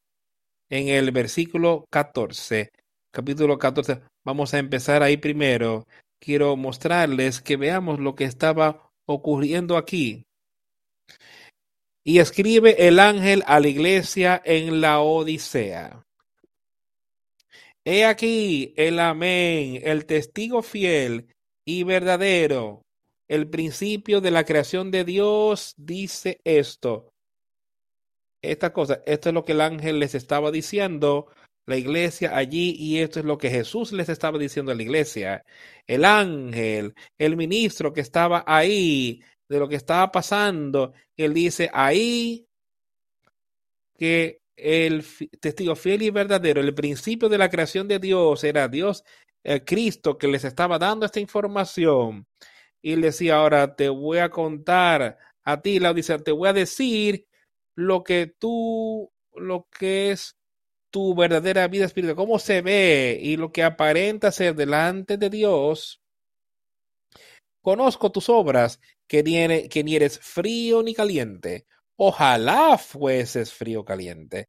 en 0.69 0.89
el 0.89 1.13
versículo 1.13 1.87
14. 1.91 2.71
Capítulo 3.13 3.57
14. 3.57 4.01
Vamos 4.25 4.53
a 4.53 4.59
empezar 4.59 5.05
ahí 5.05 5.17
primero. 5.17 5.87
Quiero 6.19 6.57
mostrarles 6.57 7.41
que 7.41 7.57
veamos 7.57 8.01
lo 8.01 8.17
que 8.17 8.25
estaba 8.25 8.91
ocurriendo 9.07 9.77
aquí. 9.77 10.27
Y 12.09 12.21
escribe 12.21 12.87
el 12.87 13.01
ángel 13.01 13.43
a 13.49 13.59
la 13.59 13.67
iglesia 13.67 14.41
en 14.45 14.81
la 14.81 15.01
Odisea. 15.01 16.07
He 17.85 18.05
aquí 18.05 18.73
el 18.77 19.01
amén, 19.01 19.81
el 19.83 20.07
testigo 20.07 20.63
fiel 20.63 21.27
y 21.65 21.83
verdadero, 21.83 22.85
el 23.27 23.49
principio 23.49 24.21
de 24.21 24.31
la 24.31 24.45
creación 24.45 24.93
de 24.93 25.03
Dios 25.03 25.75
dice 25.77 26.41
esto. 26.45 27.13
Esta 28.41 28.73
cosa, 28.73 29.03
esto 29.05 29.31
es 29.31 29.35
lo 29.35 29.45
que 29.45 29.51
el 29.51 29.61
ángel 29.61 29.99
les 29.99 30.15
estaba 30.15 30.53
diciendo, 30.53 31.27
la 31.67 31.77
iglesia 31.77 32.37
allí, 32.37 32.77
y 32.79 33.01
esto 33.01 33.19
es 33.19 33.25
lo 33.25 33.37
que 33.37 33.51
Jesús 33.51 33.91
les 33.91 34.09
estaba 34.09 34.39
diciendo 34.39 34.71
a 34.71 34.77
la 34.77 34.83
iglesia. 34.85 35.45
El 35.89 36.05
ángel, 36.05 36.95
el 37.19 37.37
ministro 37.37 37.93
que 37.93 38.01
estaba 38.01 38.45
ahí, 38.47 39.25
de 39.49 39.59
lo 39.59 39.69
que 39.69 39.77
estaba 39.77 40.11
pasando. 40.11 40.93
Él 41.17 41.35
dice 41.35 41.71
ahí 41.73 42.47
que 43.99 44.41
el 44.57 45.05
testigo 45.41 45.77
fiel 45.77 46.03
y 46.03 46.11
verdadero, 46.11 46.61
el 46.61 46.75
principio 46.75 47.29
de 47.29 47.39
la 47.39 47.51
creación 47.51 47.89
de 47.89 47.99
Dios 47.99 48.43
era 48.45 48.69
Dios, 48.69 49.05
el 49.43 49.65
Cristo, 49.65 50.19
que 50.19 50.29
les 50.29 50.45
estaba 50.45 50.79
dando 50.79 51.07
esta 51.07 51.21
información. 51.21 52.27
Y 52.83 52.97
le 52.97 53.09
decía, 53.09 53.37
ahora 53.37 53.75
te 53.75 53.89
voy 53.89 54.19
a 54.19 54.31
contar 54.31 55.19
a 55.45 55.61
ti, 55.61 55.79
la 55.79 55.95
te 55.95 56.33
voy 56.33 56.49
a 56.49 56.53
decir 56.53 57.27
lo 57.75 58.03
que 58.03 58.35
tú, 58.39 59.13
lo 59.35 59.69
que 59.71 60.11
es 60.11 60.37
tu 60.91 61.15
verdadera 61.15 61.69
vida 61.69 61.85
espiritual, 61.85 62.17
cómo 62.17 62.39
se 62.39 62.63
ve 62.63 63.19
y 63.21 63.37
lo 63.37 63.53
que 63.53 63.63
aparenta 63.63 64.33
ser 64.33 64.55
delante 64.55 65.17
de 65.17 65.31
Dios. 65.31 66.01
Conozco 67.61 68.11
tus 68.11 68.29
obras 68.29 68.81
que 69.07 69.23
ni, 69.23 69.97
eres 69.97 70.19
frío 70.19 70.83
ni 70.83 70.95
caliente. 70.95 71.67
Ojalá 71.97 72.79
fueses 72.79 73.53
frío 73.53 73.85
caliente. 73.85 74.49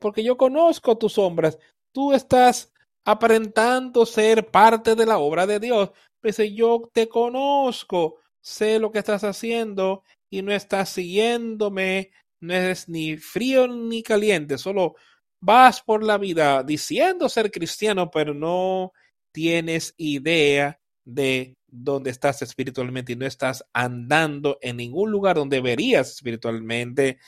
Porque 0.00 0.22
yo 0.22 0.36
conozco 0.36 0.98
tus 0.98 1.14
sombras. 1.14 1.58
Tú 1.92 2.12
estás 2.12 2.72
aparentando 3.04 4.06
ser 4.06 4.50
parte 4.50 4.94
de 4.94 5.06
la 5.06 5.18
obra 5.18 5.46
de 5.46 5.60
Dios. 5.60 5.90
Pues 6.20 6.38
yo 6.54 6.90
te 6.92 7.08
conozco, 7.08 8.18
sé 8.40 8.78
lo 8.78 8.92
que 8.92 9.00
estás 9.00 9.24
haciendo 9.24 10.04
y 10.30 10.42
no 10.42 10.52
estás 10.52 10.90
siguiéndome, 10.90 12.10
no 12.40 12.54
eres 12.54 12.88
ni 12.88 13.16
frío 13.16 13.68
ni 13.68 14.02
caliente, 14.02 14.56
solo 14.56 14.94
vas 15.40 15.82
por 15.82 16.02
la 16.02 16.16
vida 16.16 16.62
diciendo 16.62 17.28
ser 17.28 17.50
cristiano, 17.50 18.10
pero 18.10 18.32
no 18.32 18.92
tienes 19.32 19.94
idea 19.96 20.78
de 21.04 21.56
donde 21.72 22.10
estás 22.10 22.42
espiritualmente 22.42 23.14
y 23.14 23.16
no 23.16 23.26
estás 23.26 23.64
andando 23.72 24.58
en 24.60 24.76
ningún 24.76 25.10
lugar 25.10 25.36
donde 25.36 25.56
deberías 25.56 26.10
espiritualmente, 26.10 27.18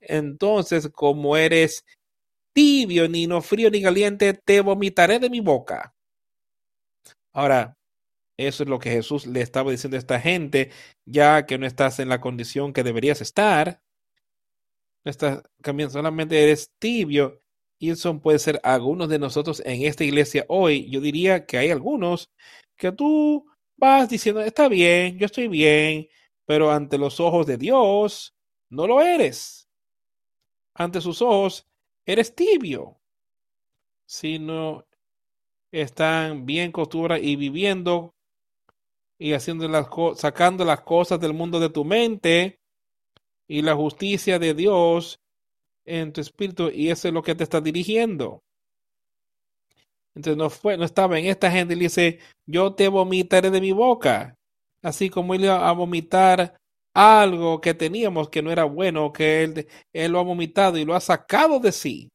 entonces 0.00 0.90
como 0.92 1.36
eres 1.36 1.84
tibio, 2.52 3.08
ni 3.08 3.26
no 3.26 3.42
frío 3.42 3.70
ni 3.70 3.82
caliente, 3.82 4.34
te 4.34 4.60
vomitaré 4.60 5.18
de 5.18 5.30
mi 5.30 5.40
boca. 5.40 5.94
Ahora, 7.32 7.76
eso 8.36 8.62
es 8.62 8.68
lo 8.68 8.78
que 8.78 8.90
Jesús 8.90 9.26
le 9.26 9.40
estaba 9.40 9.70
diciendo 9.70 9.96
a 9.96 10.00
esta 10.00 10.20
gente, 10.20 10.70
ya 11.06 11.46
que 11.46 11.58
no 11.58 11.66
estás 11.66 11.98
en 12.00 12.08
la 12.08 12.20
condición 12.20 12.72
que 12.72 12.82
deberías 12.82 13.20
estar. 13.20 13.80
No 15.04 15.10
estás 15.10 15.42
cambiando, 15.62 15.92
solamente 15.92 16.42
eres 16.42 16.70
tibio. 16.78 17.40
Y 17.78 17.90
eso 17.90 18.20
puede 18.20 18.38
ser 18.38 18.60
algunos 18.62 19.08
de 19.08 19.18
nosotros 19.18 19.62
en 19.64 19.82
esta 19.82 20.04
iglesia 20.04 20.44
hoy. 20.48 20.88
Yo 20.90 21.00
diría 21.00 21.46
que 21.46 21.58
hay 21.58 21.70
algunos 21.70 22.30
que 22.76 22.92
tú 22.92 23.46
vas 23.76 24.08
diciendo, 24.08 24.40
está 24.40 24.68
bien, 24.68 25.18
yo 25.18 25.26
estoy 25.26 25.48
bien, 25.48 26.08
pero 26.44 26.70
ante 26.70 26.98
los 26.98 27.20
ojos 27.20 27.46
de 27.46 27.56
Dios 27.56 28.34
no 28.70 28.86
lo 28.86 29.00
eres. 29.00 29.68
Ante 30.74 31.00
sus 31.00 31.22
ojos 31.22 31.66
eres 32.04 32.34
tibio. 32.34 32.96
Si 34.04 34.38
no 34.38 34.84
están 35.72 36.46
bien 36.46 36.72
costura 36.72 37.18
y 37.18 37.36
viviendo 37.36 38.14
y 39.18 39.32
haciendo 39.32 39.68
las 39.68 39.88
sacando 40.16 40.64
las 40.64 40.80
cosas 40.82 41.18
del 41.20 41.32
mundo 41.32 41.58
de 41.58 41.70
tu 41.70 41.84
mente 41.84 42.60
y 43.48 43.62
la 43.62 43.74
justicia 43.74 44.38
de 44.38 44.54
Dios 44.54 45.20
en 45.84 46.12
tu 46.12 46.20
espíritu 46.20 46.70
y 46.70 46.90
eso 46.90 47.08
es 47.08 47.14
lo 47.14 47.22
que 47.22 47.34
te 47.34 47.44
está 47.44 47.60
dirigiendo. 47.60 48.42
Entonces 50.16 50.38
no 50.38 50.48
fue, 50.48 50.78
no 50.78 50.84
estaba 50.84 51.18
en 51.18 51.26
esta 51.26 51.50
gente 51.50 51.74
y 51.74 51.76
le 51.76 51.82
dice, 51.84 52.18
yo 52.46 52.74
te 52.74 52.88
vomitaré 52.88 53.50
de 53.50 53.60
mi 53.60 53.72
boca, 53.72 54.34
así 54.82 55.10
como 55.10 55.34
él 55.34 55.44
iba 55.44 55.68
a 55.68 55.72
vomitar 55.72 56.56
algo 56.94 57.60
que 57.60 57.74
teníamos 57.74 58.30
que 58.30 58.40
no 58.40 58.50
era 58.50 58.64
bueno, 58.64 59.12
que 59.12 59.44
él, 59.44 59.68
él 59.92 60.12
lo 60.12 60.18
ha 60.18 60.22
vomitado 60.22 60.78
y 60.78 60.86
lo 60.86 60.94
ha 60.94 61.00
sacado 61.00 61.60
de 61.60 61.70
sí. 61.70 62.08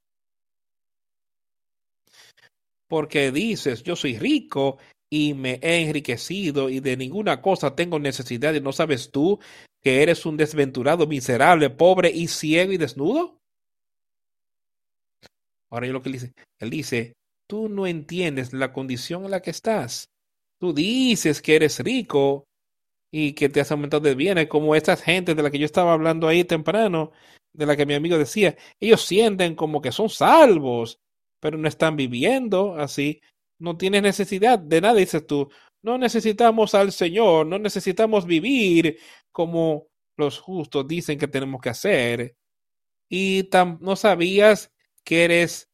Porque 2.88 3.32
dices, 3.32 3.84
yo 3.84 3.96
soy 3.96 4.18
rico 4.18 4.80
y 5.08 5.36
me 5.36 5.60
he 5.62 5.84
enriquecido 5.84 6.70
y 6.70 6.80
de 6.80 6.98
ninguna 6.98 7.40
cosa 7.40 7.76
tengo 7.76 8.00
necesidad 8.00 8.56
y 8.56 8.62
no 8.62 8.72
sabes 8.72 9.12
tú 9.12 9.40
que 9.80 10.02
eres 10.02 10.26
un 10.26 10.38
desventurado, 10.38 11.06
miserable, 11.06 11.70
pobre 11.70 12.10
y 12.10 12.28
ciego 12.28 12.72
y 12.72 12.78
desnudo. 12.78 13.38
Ahora 15.70 15.86
yo 15.86 15.94
lo 15.94 16.02
que 16.02 16.10
él 16.10 16.14
dice, 16.14 16.34
él 16.60 16.70
dice, 16.72 17.14
tú 17.52 17.68
no 17.68 17.86
entiendes 17.86 18.54
la 18.54 18.72
condición 18.72 19.26
en 19.26 19.32
la 19.32 19.42
que 19.42 19.50
estás. 19.50 20.10
Tú 20.58 20.72
dices 20.74 21.42
que 21.42 21.58
eres 21.58 21.80
rico 21.80 22.46
y 23.12 23.34
que 23.34 23.50
te 23.50 23.60
has 23.60 23.74
aumentado 23.74 24.00
de 24.00 24.16
bienes, 24.16 24.48
como 24.48 24.74
estas 24.74 25.02
gente 25.02 25.36
de 25.36 25.44
la 25.44 25.52
que 25.52 25.60
yo 25.60 25.66
estaba 25.66 25.92
hablando 25.92 26.30
ahí 26.30 26.46
temprano, 26.46 27.12
de 27.52 27.66
la 27.66 27.76
que 27.76 27.86
mi 27.86 27.94
amigo 27.94 28.18
decía, 28.18 28.56
ellos 28.80 29.02
sienten 29.02 29.56
como 29.56 29.82
que 29.82 29.92
son 29.92 30.08
salvos, 30.08 31.02
pero 31.42 31.58
no 31.58 31.68
están 31.68 31.98
viviendo 31.98 32.76
así 32.76 33.20
no 33.60 33.76
tienes 33.78 34.02
necesidad 34.02 34.58
de 34.58 34.80
nada, 34.80 34.96
dices 34.96 35.28
tú. 35.28 35.50
No 35.84 35.98
necesitamos 35.98 36.74
al 36.74 36.94
Señor, 36.94 37.46
no 37.46 37.60
necesitamos 37.60 38.26
vivir 38.26 38.98
como 39.32 39.88
los 40.16 40.40
justos 40.40 40.88
dicen 40.88 41.20
que 41.20 41.28
tenemos 41.28 41.62
que 41.62 41.70
hacer. 41.70 42.36
Y 43.10 43.50
no 43.82 43.98
sabías 43.98 44.72
que 45.04 45.26
eres 45.26 45.70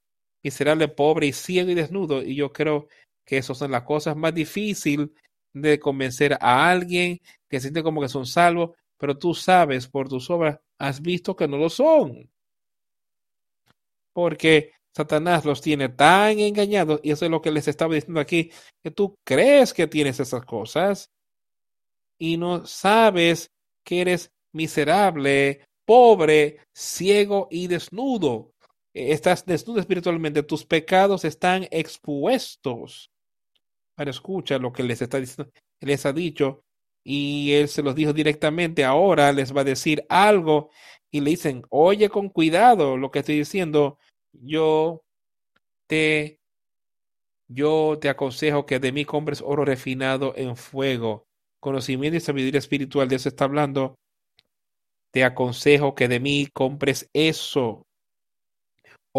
miserable, 0.47 0.87
pobre 0.87 1.27
y 1.27 1.33
ciego 1.33 1.69
y 1.71 1.75
desnudo. 1.75 2.23
Y 2.23 2.35
yo 2.35 2.53
creo 2.53 2.87
que 3.25 3.37
esas 3.37 3.57
son 3.57 3.71
las 3.71 3.83
cosas 3.83 4.15
más 4.15 4.33
difíciles 4.33 5.09
de 5.53 5.77
convencer 5.77 6.37
a 6.39 6.69
alguien 6.69 7.19
que 7.49 7.59
siente 7.59 7.83
como 7.83 8.01
que 8.01 8.07
son 8.07 8.25
salvos, 8.25 8.71
pero 8.97 9.17
tú 9.17 9.33
sabes 9.33 9.87
por 9.87 10.07
tus 10.07 10.29
obras, 10.29 10.59
has 10.79 11.01
visto 11.01 11.35
que 11.35 11.47
no 11.47 11.57
lo 11.57 11.69
son. 11.69 12.29
Porque 14.13 14.71
Satanás 14.95 15.43
los 15.43 15.61
tiene 15.61 15.89
tan 15.89 16.39
engañados, 16.39 17.01
y 17.03 17.11
eso 17.11 17.25
es 17.25 17.31
lo 17.31 17.41
que 17.41 17.51
les 17.51 17.67
estaba 17.67 17.93
diciendo 17.93 18.21
aquí, 18.21 18.51
que 18.81 18.91
tú 18.91 19.15
crees 19.25 19.73
que 19.73 19.87
tienes 19.87 20.19
esas 20.19 20.45
cosas 20.45 21.11
y 22.17 22.37
no 22.37 22.65
sabes 22.65 23.51
que 23.83 24.01
eres 24.01 24.31
miserable, 24.53 25.65
pobre, 25.85 26.59
ciego 26.73 27.47
y 27.51 27.67
desnudo. 27.67 28.53
Estás 28.97 29.45
desnudo 29.45 29.79
espiritualmente, 29.79 30.41
tus 30.41 30.65
pecados 30.65 31.23
están 31.23 31.67
expuestos. 31.69 33.11
Ahora 33.95 34.09
escucha 34.11 34.57
lo 34.57 34.73
que 34.73 34.81
les 34.83 35.01
está 35.01 35.19
diciendo, 35.19 35.51
les 35.81 36.05
ha 36.07 36.13
dicho, 36.13 36.63
y 37.03 37.53
él 37.53 37.67
se 37.67 37.83
los 37.83 37.93
dijo 37.93 38.11
directamente, 38.11 38.83
ahora 38.83 39.31
les 39.31 39.55
va 39.55 39.61
a 39.61 39.65
decir 39.65 40.03
algo, 40.09 40.71
y 41.11 41.21
le 41.21 41.31
dicen, 41.31 41.63
oye 41.69 42.09
con 42.09 42.29
cuidado 42.29 42.97
lo 42.97 43.11
que 43.11 43.19
estoy 43.19 43.37
diciendo, 43.37 43.99
yo 44.33 45.03
te 45.87 46.39
yo 47.47 47.97
te 48.01 48.09
aconsejo 48.09 48.65
que 48.65 48.79
de 48.79 48.91
mí 48.91 49.05
compres 49.05 49.41
oro 49.45 49.63
refinado 49.63 50.33
en 50.35 50.57
fuego, 50.57 51.27
conocimiento 51.59 52.17
y 52.17 52.19
sabiduría 52.19 52.59
espiritual, 52.59 53.07
de 53.07 53.15
eso 53.17 53.29
está 53.29 53.45
hablando. 53.45 53.95
Te 55.11 55.23
aconsejo 55.23 55.95
que 55.95 56.07
de 56.07 56.19
mí 56.19 56.47
compres 56.53 57.09
eso, 57.13 57.86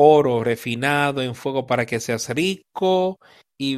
oro 0.01 0.45
refinado 0.45 1.23
en 1.23 1.35
fuego 1.35 1.67
para 1.67 1.85
que 1.85 1.99
seas 1.99 2.29
rico 2.31 3.19
y, 3.59 3.77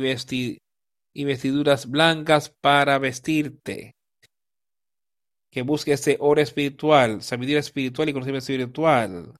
y 1.14 1.24
vestiduras 1.24 1.90
blancas 1.90 2.52
para 2.60 2.98
vestirte. 2.98 3.94
Que 5.50 5.62
busques 5.62 6.00
ese 6.00 6.16
oro 6.20 6.40
espiritual, 6.40 7.22
sabiduría 7.22 7.60
espiritual 7.60 8.08
y 8.08 8.12
conocimiento 8.12 8.44
espiritual 8.44 9.34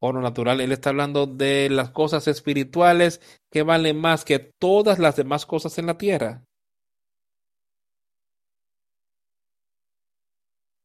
oro 0.00 0.20
natural. 0.20 0.60
Él 0.60 0.72
está 0.72 0.90
hablando 0.90 1.26
de 1.26 1.68
las 1.70 1.90
cosas 1.90 2.28
espirituales 2.28 3.20
que 3.50 3.62
valen 3.62 3.98
más 3.98 4.24
que 4.24 4.38
todas 4.38 4.98
las 4.98 5.16
demás 5.16 5.46
cosas 5.46 5.78
en 5.78 5.86
la 5.86 5.98
tierra. 5.98 6.44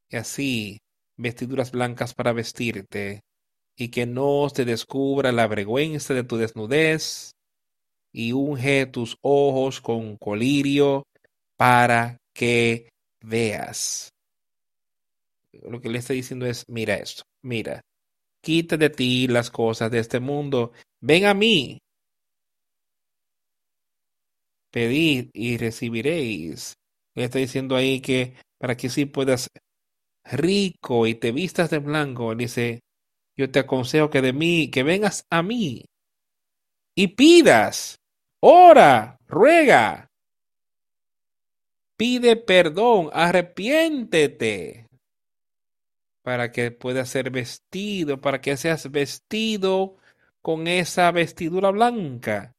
Y 0.09 0.17
así, 0.17 0.79
vestiduras 1.17 1.71
blancas 1.71 2.13
para 2.13 2.33
vestirte, 2.33 3.21
y 3.81 3.89
que 3.89 4.05
no 4.05 4.47
te 4.53 4.63
descubra 4.63 5.31
la 5.31 5.47
vergüenza 5.47 6.13
de 6.13 6.23
tu 6.23 6.37
desnudez, 6.37 7.31
y 8.13 8.31
unge 8.31 8.85
tus 8.85 9.17
ojos 9.21 9.81
con 9.81 10.17
colirio 10.17 11.03
para 11.57 12.17
que 12.31 12.89
veas. 13.21 14.13
Lo 15.63 15.81
que 15.81 15.89
le 15.89 15.97
está 15.97 16.13
diciendo 16.13 16.45
es, 16.45 16.63
mira 16.67 16.93
esto, 16.95 17.23
mira, 17.41 17.81
Quita 18.43 18.77
de 18.77 18.91
ti 18.91 19.27
las 19.27 19.49
cosas 19.49 19.89
de 19.89 19.99
este 19.99 20.19
mundo. 20.19 20.73
Ven 20.99 21.25
a 21.25 21.33
mí. 21.33 21.79
Pedid 24.71 25.29
y 25.33 25.57
recibiréis. 25.57 26.75
está 27.15 27.39
diciendo 27.39 27.75
ahí 27.75 27.99
que 27.99 28.35
para 28.59 28.77
que 28.77 28.89
sí 28.89 29.05
puedas 29.05 29.47
rico 30.23 31.07
y 31.07 31.15
te 31.15 31.31
vistas 31.31 31.69
de 31.71 31.79
blanco, 31.79 32.35
dice, 32.35 32.81
yo 33.41 33.51
te 33.51 33.59
aconsejo 33.59 34.09
que 34.09 34.21
de 34.21 34.33
mí, 34.33 34.69
que 34.69 34.83
vengas 34.83 35.25
a 35.29 35.41
mí 35.41 35.85
y 36.95 37.07
pidas, 37.07 37.99
ora, 38.39 39.17
ruega, 39.27 40.11
pide 41.97 42.35
perdón, 42.35 43.09
arrepiéntete 43.13 44.87
para 46.21 46.51
que 46.51 46.69
puedas 46.69 47.09
ser 47.09 47.31
vestido, 47.31 48.21
para 48.21 48.41
que 48.41 48.55
seas 48.57 48.91
vestido 48.91 49.97
con 50.43 50.67
esa 50.67 51.11
vestidura 51.11 51.71
blanca. 51.71 52.53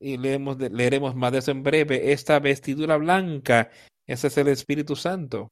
Y 0.00 0.16
leemos, 0.16 0.58
leeremos 0.58 1.14
más 1.14 1.32
de 1.32 1.38
eso 1.38 1.50
en 1.50 1.62
breve. 1.62 2.12
Esta 2.12 2.38
vestidura 2.40 2.96
blanca, 2.96 3.70
ese 4.06 4.28
es 4.28 4.38
el 4.38 4.48
Espíritu 4.48 4.96
Santo, 4.96 5.50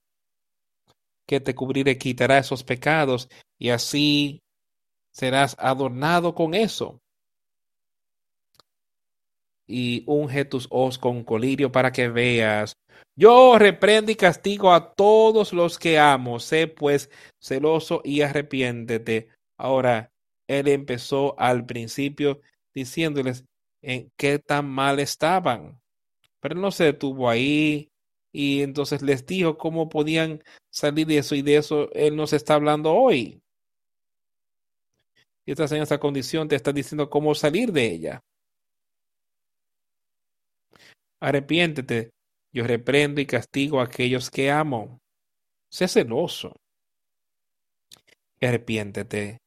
que 1.26 1.40
te 1.40 1.54
cubrirá, 1.54 1.94
quitará 1.94 2.38
esos 2.38 2.64
pecados 2.64 3.28
y 3.58 3.70
así 3.70 4.42
serás 5.10 5.56
adornado 5.58 6.34
con 6.34 6.54
eso 6.54 7.00
y 9.66 10.04
unge 10.06 10.44
tus 10.44 10.66
ojos 10.70 10.98
con 10.98 11.24
colirio 11.24 11.72
para 11.72 11.92
que 11.92 12.08
veas. 12.08 12.76
Yo 13.16 13.58
reprendo 13.58 14.10
y 14.10 14.16
castigo 14.16 14.72
a 14.72 14.92
todos 14.92 15.52
los 15.52 15.78
que 15.78 15.98
amo. 15.98 16.40
Sé 16.40 16.66
pues 16.66 17.10
celoso 17.40 18.00
y 18.04 18.22
arrepiéntete. 18.22 19.28
Ahora, 19.56 20.10
él 20.48 20.68
empezó 20.68 21.38
al 21.38 21.64
principio 21.64 22.40
diciéndoles 22.74 23.44
en 23.82 24.10
qué 24.16 24.38
tan 24.38 24.68
mal 24.68 24.98
estaban. 25.00 25.80
Pero 26.40 26.56
no 26.56 26.70
se 26.70 26.84
detuvo 26.84 27.30
ahí 27.30 27.90
y 28.34 28.62
entonces 28.62 29.00
les 29.00 29.24
dijo 29.26 29.56
cómo 29.56 29.88
podían 29.88 30.42
salir 30.68 31.06
de 31.06 31.18
eso 31.18 31.36
y 31.36 31.42
de 31.42 31.56
eso 31.56 31.88
él 31.92 32.16
nos 32.16 32.32
está 32.32 32.54
hablando 32.54 32.92
hoy. 32.92 33.40
Y 35.46 35.52
estás 35.52 35.70
en 35.70 35.82
esa 35.82 35.98
condición, 36.00 36.48
te 36.48 36.56
está 36.56 36.72
diciendo 36.72 37.08
cómo 37.08 37.36
salir 37.36 37.70
de 37.70 37.86
ella. 37.86 38.24
Arrepiéntete, 41.20 42.10
yo 42.52 42.66
reprendo 42.66 43.20
y 43.20 43.26
castigo 43.26 43.80
a 43.80 43.84
aquellos 43.84 44.30
que 44.30 44.50
amo. 44.50 45.00
Sé 45.68 45.86
celoso. 45.86 46.56
arrepiéntete. 48.40 49.38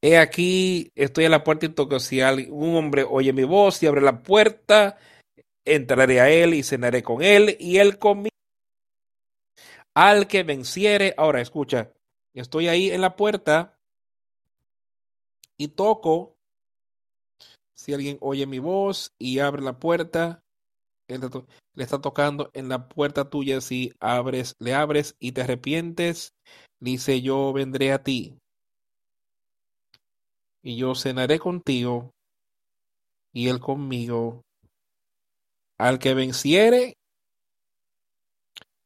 He 0.00 0.16
aquí, 0.16 0.90
estoy 0.94 1.26
a 1.26 1.28
la 1.28 1.44
puerta 1.44 1.66
y 1.66 1.68
toco. 1.68 2.00
Si 2.00 2.22
un 2.22 2.74
hombre 2.74 3.04
oye 3.08 3.34
mi 3.34 3.44
voz 3.44 3.82
y 3.82 3.86
abre 3.86 4.00
la 4.00 4.22
puerta, 4.22 4.98
entraré 5.64 6.20
a 6.20 6.30
él 6.30 6.54
y 6.54 6.62
cenaré 6.62 7.02
con 7.02 7.22
él 7.22 7.56
y 7.58 7.78
él 7.78 7.98
conmigo. 7.98 8.30
Al 9.94 10.26
que 10.26 10.42
venciere, 10.42 11.14
ahora 11.16 11.40
escucha, 11.40 11.92
estoy 12.34 12.68
ahí 12.68 12.90
en 12.90 13.00
la 13.00 13.16
puerta 13.16 13.78
y 15.56 15.68
toco. 15.68 16.36
Si 17.74 17.92
alguien 17.92 18.16
oye 18.20 18.46
mi 18.46 18.58
voz 18.58 19.12
y 19.18 19.40
abre 19.40 19.62
la 19.62 19.78
puerta, 19.78 20.42
le 21.08 21.84
está 21.84 22.00
tocando 22.00 22.50
en 22.54 22.68
la 22.68 22.88
puerta 22.88 23.28
tuya 23.28 23.60
si 23.60 23.92
abres, 24.00 24.56
le 24.58 24.74
abres 24.74 25.16
y 25.18 25.32
te 25.32 25.42
arrepientes, 25.42 26.34
dice 26.80 27.20
yo 27.20 27.52
vendré 27.52 27.92
a 27.92 28.02
ti 28.02 28.38
y 30.62 30.76
yo 30.76 30.94
cenaré 30.94 31.38
contigo 31.38 32.14
y 33.32 33.48
él 33.48 33.60
conmigo. 33.60 34.44
Al 35.82 35.98
que 35.98 36.14
venciere, 36.14 36.96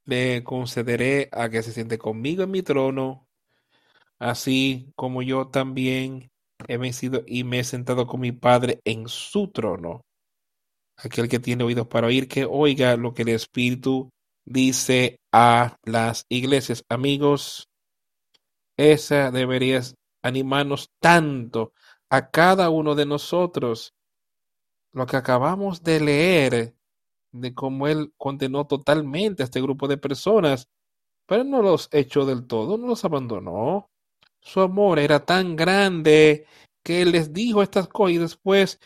le 0.06 0.42
concederé 0.42 1.28
a 1.30 1.50
que 1.50 1.62
se 1.62 1.72
siente 1.72 1.98
conmigo 1.98 2.42
en 2.42 2.50
mi 2.50 2.62
trono, 2.62 3.28
así 4.18 4.92
como 4.96 5.20
yo 5.20 5.48
también 5.48 6.30
he 6.66 6.78
vencido 6.78 7.22
y 7.26 7.44
me 7.44 7.58
he 7.58 7.64
sentado 7.64 8.06
con 8.06 8.20
mi 8.20 8.32
Padre 8.32 8.80
en 8.84 9.08
su 9.08 9.48
trono. 9.48 10.06
Aquel 10.96 11.28
que 11.28 11.38
tiene 11.38 11.64
oídos 11.64 11.86
para 11.86 12.06
oír, 12.06 12.28
que 12.28 12.46
oiga 12.46 12.96
lo 12.96 13.12
que 13.12 13.22
el 13.22 13.28
Espíritu 13.28 14.08
dice 14.46 15.20
a 15.32 15.76
las 15.84 16.24
iglesias. 16.30 16.82
Amigos, 16.88 17.68
esa 18.78 19.30
debería 19.30 19.82
animarnos 20.22 20.88
tanto 20.98 21.74
a 22.08 22.30
cada 22.30 22.70
uno 22.70 22.94
de 22.94 23.04
nosotros. 23.04 23.92
Lo 24.92 25.04
que 25.04 25.18
acabamos 25.18 25.82
de 25.82 26.00
leer, 26.00 26.76
de 27.40 27.54
cómo 27.54 27.88
Él 27.88 28.12
condenó 28.16 28.66
totalmente 28.66 29.42
a 29.42 29.44
este 29.44 29.60
grupo 29.60 29.88
de 29.88 29.98
personas, 29.98 30.68
pero 31.26 31.44
no 31.44 31.62
los 31.62 31.88
echó 31.92 32.24
del 32.24 32.46
todo, 32.46 32.78
no 32.78 32.86
los 32.86 33.04
abandonó. 33.04 33.90
Su 34.40 34.60
amor 34.60 34.98
era 34.98 35.24
tan 35.24 35.56
grande 35.56 36.46
que 36.82 37.02
Él 37.02 37.12
les 37.12 37.32
dijo 37.32 37.62
estas 37.62 37.88
cosas 37.88 38.14
y 38.14 38.18
después 38.18 38.80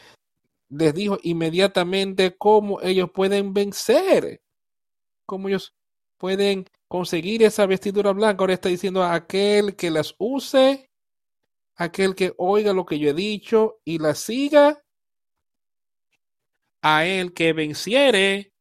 les 0.70 0.94
dijo 0.94 1.18
inmediatamente 1.22 2.36
cómo 2.36 2.80
ellos 2.80 3.11
pueden 3.11 3.53
vencer, 3.53 4.40
cómo 5.26 5.48
ellos 5.48 5.74
pueden 6.16 6.66
conseguir 6.88 7.42
esa 7.42 7.66
vestidura 7.66 8.12
blanca. 8.12 8.42
Ahora 8.42 8.55
está 8.55 8.68
diciendo 8.68 9.03
a 9.03 9.14
aquel 9.14 9.76
que 9.76 9.90
las 9.90 10.14
use, 10.18 10.90
aquel 11.76 12.14
que 12.14 12.34
oiga 12.36 12.72
lo 12.72 12.86
que 12.86 12.98
yo 12.98 13.11
he 13.11 13.14
dicho 13.14 13.80
y 13.84 13.98
la 13.98 14.14
siga, 14.14 14.82
a 16.83 17.05
él 17.05 17.33
que 17.33 17.53
venciere, 17.53 18.53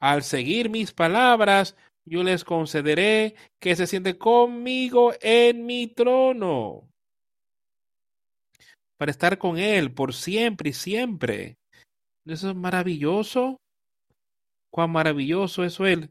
al 0.00 0.22
seguir 0.22 0.70
mis 0.70 0.92
palabras, 0.92 1.76
yo 2.04 2.22
les 2.22 2.44
concederé 2.44 3.34
que 3.58 3.76
se 3.76 3.86
siente 3.86 4.18
conmigo 4.18 5.12
en 5.20 5.64
mi 5.64 5.86
trono, 5.86 6.88
para 8.96 9.10
estar 9.10 9.38
con 9.38 9.58
él 9.58 9.92
por 9.92 10.14
siempre 10.14 10.70
y 10.70 10.72
siempre. 10.72 11.56
Eso 12.26 12.50
es 12.50 12.56
maravilloso. 12.56 13.58
Cuán 14.70 14.90
maravilloso 14.90 15.64
es 15.64 15.78
él. 15.80 16.10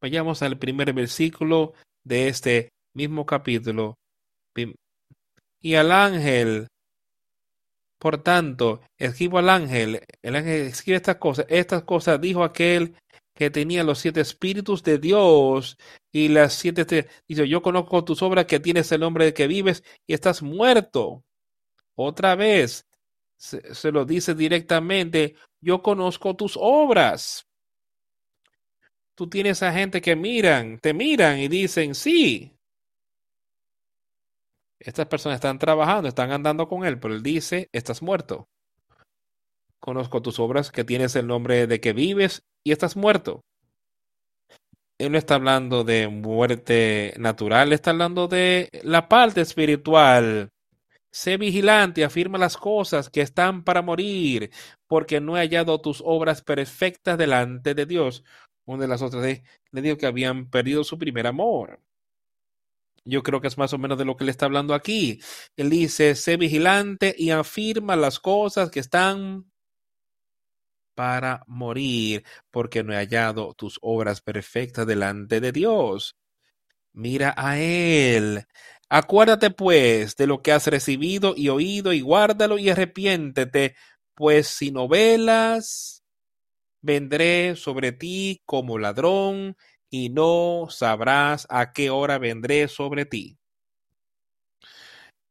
Vayamos 0.00 0.42
al 0.42 0.58
primer 0.58 0.92
versículo 0.92 1.72
de 2.04 2.28
este 2.28 2.68
mismo 2.92 3.24
capítulo. 3.26 3.96
Y 5.60 5.74
al 5.74 5.90
ángel, 5.90 6.68
por 8.04 8.22
tanto, 8.22 8.82
escribo 8.98 9.38
al 9.38 9.48
ángel, 9.48 10.02
el 10.20 10.36
ángel 10.36 10.66
escribe 10.66 10.98
estas 10.98 11.16
cosas, 11.16 11.46
estas 11.48 11.84
cosas 11.84 12.20
dijo 12.20 12.44
aquel 12.44 12.96
que 13.34 13.48
tenía 13.48 13.82
los 13.82 13.98
siete 13.98 14.20
espíritus 14.20 14.82
de 14.82 14.98
Dios 14.98 15.78
y 16.12 16.28
las 16.28 16.52
siete, 16.52 17.08
dice, 17.26 17.48
yo 17.48 17.62
conozco 17.62 18.04
tus 18.04 18.20
obras 18.20 18.44
que 18.44 18.60
tienes 18.60 18.92
el 18.92 19.00
nombre 19.00 19.24
de 19.24 19.32
que 19.32 19.46
vives 19.46 19.82
y 20.06 20.12
estás 20.12 20.42
muerto. 20.42 21.24
Otra 21.94 22.34
vez, 22.34 22.86
se, 23.38 23.74
se 23.74 23.90
lo 23.90 24.04
dice 24.04 24.34
directamente, 24.34 25.36
yo 25.62 25.80
conozco 25.80 26.36
tus 26.36 26.58
obras 26.60 27.46
tú 29.14 29.30
tienes 29.30 29.62
a 29.62 29.72
gente 29.72 30.02
que 30.02 30.14
miran, 30.14 30.78
te 30.78 30.92
miran 30.92 31.38
y 31.38 31.48
dicen, 31.48 31.94
sí, 31.94 32.53
estas 34.78 35.06
personas 35.06 35.36
están 35.36 35.58
trabajando, 35.58 36.08
están 36.08 36.32
andando 36.32 36.68
con 36.68 36.84
él, 36.84 36.98
pero 36.98 37.14
él 37.14 37.22
dice, 37.22 37.68
estás 37.72 38.02
muerto. 38.02 38.48
Conozco 39.80 40.22
tus 40.22 40.38
obras, 40.38 40.70
que 40.70 40.84
tienes 40.84 41.14
el 41.16 41.26
nombre 41.26 41.66
de 41.66 41.80
que 41.80 41.92
vives 41.92 42.44
y 42.64 42.72
estás 42.72 42.96
muerto. 42.96 43.42
Él 44.98 45.12
no 45.12 45.18
está 45.18 45.34
hablando 45.34 45.84
de 45.84 46.08
muerte 46.08 47.14
natural, 47.18 47.72
está 47.72 47.90
hablando 47.90 48.28
de 48.28 48.70
la 48.84 49.08
parte 49.08 49.40
espiritual. 49.40 50.50
Sé 51.10 51.36
vigilante, 51.36 52.04
afirma 52.04 52.38
las 52.38 52.56
cosas 52.56 53.10
que 53.10 53.20
están 53.20 53.62
para 53.62 53.82
morir, 53.82 54.50
porque 54.86 55.20
no 55.20 55.36
he 55.36 55.40
hallado 55.40 55.80
tus 55.80 56.02
obras 56.04 56.42
perfectas 56.42 57.18
delante 57.18 57.74
de 57.74 57.86
Dios 57.86 58.24
una 58.66 58.82
de 58.82 58.88
las 58.88 59.02
otras 59.02 59.42
le 59.72 59.82
dijo 59.82 59.96
que 59.96 60.06
habían 60.06 60.48
perdido 60.48 60.84
su 60.84 60.98
primer 60.98 61.26
amor. 61.26 61.80
Yo 63.04 63.22
creo 63.22 63.40
que 63.40 63.48
es 63.48 63.58
más 63.58 63.72
o 63.72 63.78
menos 63.78 63.98
de 63.98 64.04
lo 64.04 64.16
que 64.16 64.24
le 64.24 64.30
está 64.30 64.46
hablando 64.46 64.74
aquí. 64.74 65.20
Él 65.56 65.70
dice, 65.70 66.14
sé 66.14 66.36
vigilante 66.36 67.14
y 67.16 67.30
afirma 67.30 67.96
las 67.96 68.18
cosas 68.18 68.70
que 68.70 68.80
están 68.80 69.44
para 70.94 71.42
morir, 71.46 72.24
porque 72.50 72.82
no 72.82 72.92
he 72.92 72.96
hallado 72.96 73.54
tus 73.54 73.78
obras 73.82 74.20
perfectas 74.20 74.86
delante 74.86 75.40
de 75.40 75.52
Dios. 75.52 76.16
Mira 76.92 77.34
a 77.36 77.58
Él. 77.58 78.44
Acuérdate 78.88 79.50
pues 79.50 80.16
de 80.16 80.26
lo 80.26 80.42
que 80.42 80.52
has 80.52 80.66
recibido 80.68 81.34
y 81.36 81.48
oído 81.48 81.92
y 81.92 82.00
guárdalo 82.00 82.58
y 82.58 82.70
arrepiéntete, 82.70 83.76
pues 84.14 84.46
si 84.46 84.70
no 84.70 84.88
velas, 84.88 86.04
vendré 86.82 87.56
sobre 87.56 87.92
ti 87.92 88.42
como 88.46 88.78
ladrón, 88.78 89.56
y 89.90 90.10
no 90.10 90.66
sabrás 90.70 91.46
a 91.50 91.72
qué 91.72 91.90
hora 91.90 92.18
vendré 92.18 92.68
sobre 92.68 93.06
ti. 93.06 93.38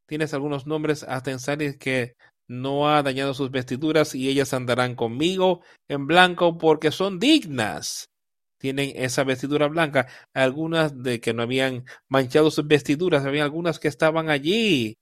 Tienes 0.08 0.34
algunos 0.34 0.68
nombres 0.68 1.04
atensares 1.04 1.78
que 1.78 2.16
no 2.48 2.90
ha 2.90 3.04
dañado 3.04 3.34
sus 3.34 3.52
vestiduras 3.52 4.16
y 4.16 4.30
ellas 4.30 4.54
andarán 4.54 4.96
conmigo 4.96 5.62
en 5.88 6.08
blanco 6.08 6.58
porque 6.58 6.92
son 6.92 7.20
dignas. 7.20 8.10
Tienen 8.58 8.94
esa 8.96 9.24
vestidura 9.24 9.68
blanca. 9.68 10.08
Algunas 10.34 11.02
de 11.04 11.20
que 11.20 11.34
no 11.34 11.44
habían 11.44 11.86
manchado 12.10 12.52
sus 12.52 12.68
vestiduras, 12.68 13.26
había 13.26 13.44
algunas 13.44 13.80
que 13.80 13.88
estaban 13.88 14.30
allí 14.30 14.98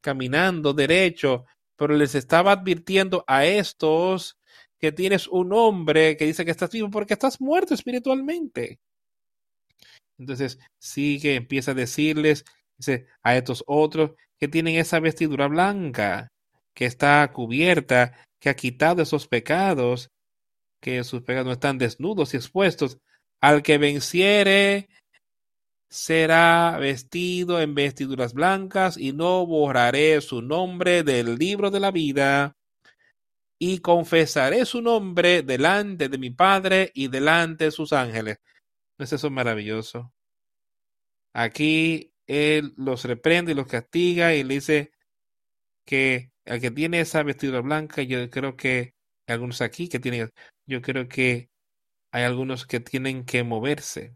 caminando 0.00 0.72
derecho, 0.74 1.46
pero 1.76 1.94
les 1.96 2.14
estaba 2.14 2.52
advirtiendo 2.52 3.24
a 3.26 3.44
estos 3.46 4.36
que 4.78 4.92
tienes 4.92 5.28
un 5.28 5.52
hombre 5.52 6.16
que 6.16 6.26
dice 6.26 6.44
que 6.44 6.50
estás 6.50 6.70
vivo 6.70 6.90
porque 6.90 7.14
estás 7.14 7.40
muerto 7.40 7.74
espiritualmente. 7.74 8.80
Entonces 10.18 10.58
sigue, 10.78 11.34
empieza 11.34 11.72
a 11.72 11.74
decirles 11.74 12.44
a 13.22 13.36
estos 13.36 13.64
otros 13.66 14.12
que 14.38 14.48
tienen 14.48 14.76
esa 14.76 15.00
vestidura 15.00 15.48
blanca, 15.48 16.32
que 16.74 16.86
está 16.86 17.30
cubierta, 17.32 18.12
que 18.40 18.50
ha 18.50 18.54
quitado 18.54 19.02
esos 19.02 19.28
pecados, 19.28 20.10
que 20.80 21.02
sus 21.04 21.22
pecados 21.22 21.46
no 21.46 21.52
están 21.52 21.78
desnudos 21.78 22.34
y 22.34 22.36
expuestos. 22.36 22.98
Al 23.40 23.62
que 23.62 23.78
venciere 23.78 24.88
será 25.88 26.76
vestido 26.80 27.60
en 27.60 27.74
vestiduras 27.74 28.34
blancas 28.34 28.96
y 28.98 29.12
no 29.12 29.46
borraré 29.46 30.20
su 30.20 30.42
nombre 30.42 31.02
del 31.04 31.36
libro 31.36 31.70
de 31.70 31.80
la 31.80 31.90
vida 31.90 32.56
y 33.58 33.78
confesaré 33.78 34.64
su 34.64 34.82
nombre 34.82 35.42
delante 35.42 36.08
de 36.08 36.18
mi 36.18 36.30
Padre 36.30 36.90
y 36.94 37.08
delante 37.08 37.66
de 37.66 37.70
sus 37.70 37.92
ángeles. 37.92 38.38
¿No 38.98 39.04
es 39.04 39.12
eso 39.12 39.30
maravilloso? 39.30 40.13
Aquí 41.34 42.12
Él 42.28 42.72
los 42.76 43.04
reprende 43.04 43.52
y 43.52 43.54
los 43.56 43.66
castiga 43.66 44.34
y 44.34 44.44
le 44.44 44.54
dice 44.54 44.92
que 45.84 46.30
al 46.46 46.60
que 46.60 46.70
tiene 46.70 47.00
esa 47.00 47.22
vestidura 47.24 47.60
blanca, 47.60 48.02
yo 48.02 48.30
creo 48.30 48.56
que 48.56 48.94
algunos 49.26 49.60
aquí 49.60 49.88
que 49.88 49.98
tienen, 49.98 50.30
yo 50.66 50.80
creo 50.80 51.08
que 51.08 51.50
hay 52.12 52.22
algunos 52.22 52.66
que 52.66 52.78
tienen 52.80 53.24
que 53.24 53.42
moverse. 53.42 54.14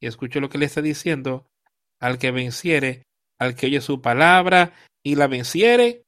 Y 0.00 0.06
escucho 0.06 0.40
lo 0.40 0.48
que 0.48 0.58
le 0.58 0.66
está 0.66 0.80
diciendo, 0.80 1.46
al 2.00 2.18
que 2.18 2.30
venciere, 2.30 3.02
al 3.38 3.54
que 3.54 3.66
oye 3.66 3.80
su 3.82 4.00
palabra 4.00 4.72
y 5.02 5.16
la 5.16 5.26
venciere, 5.26 6.04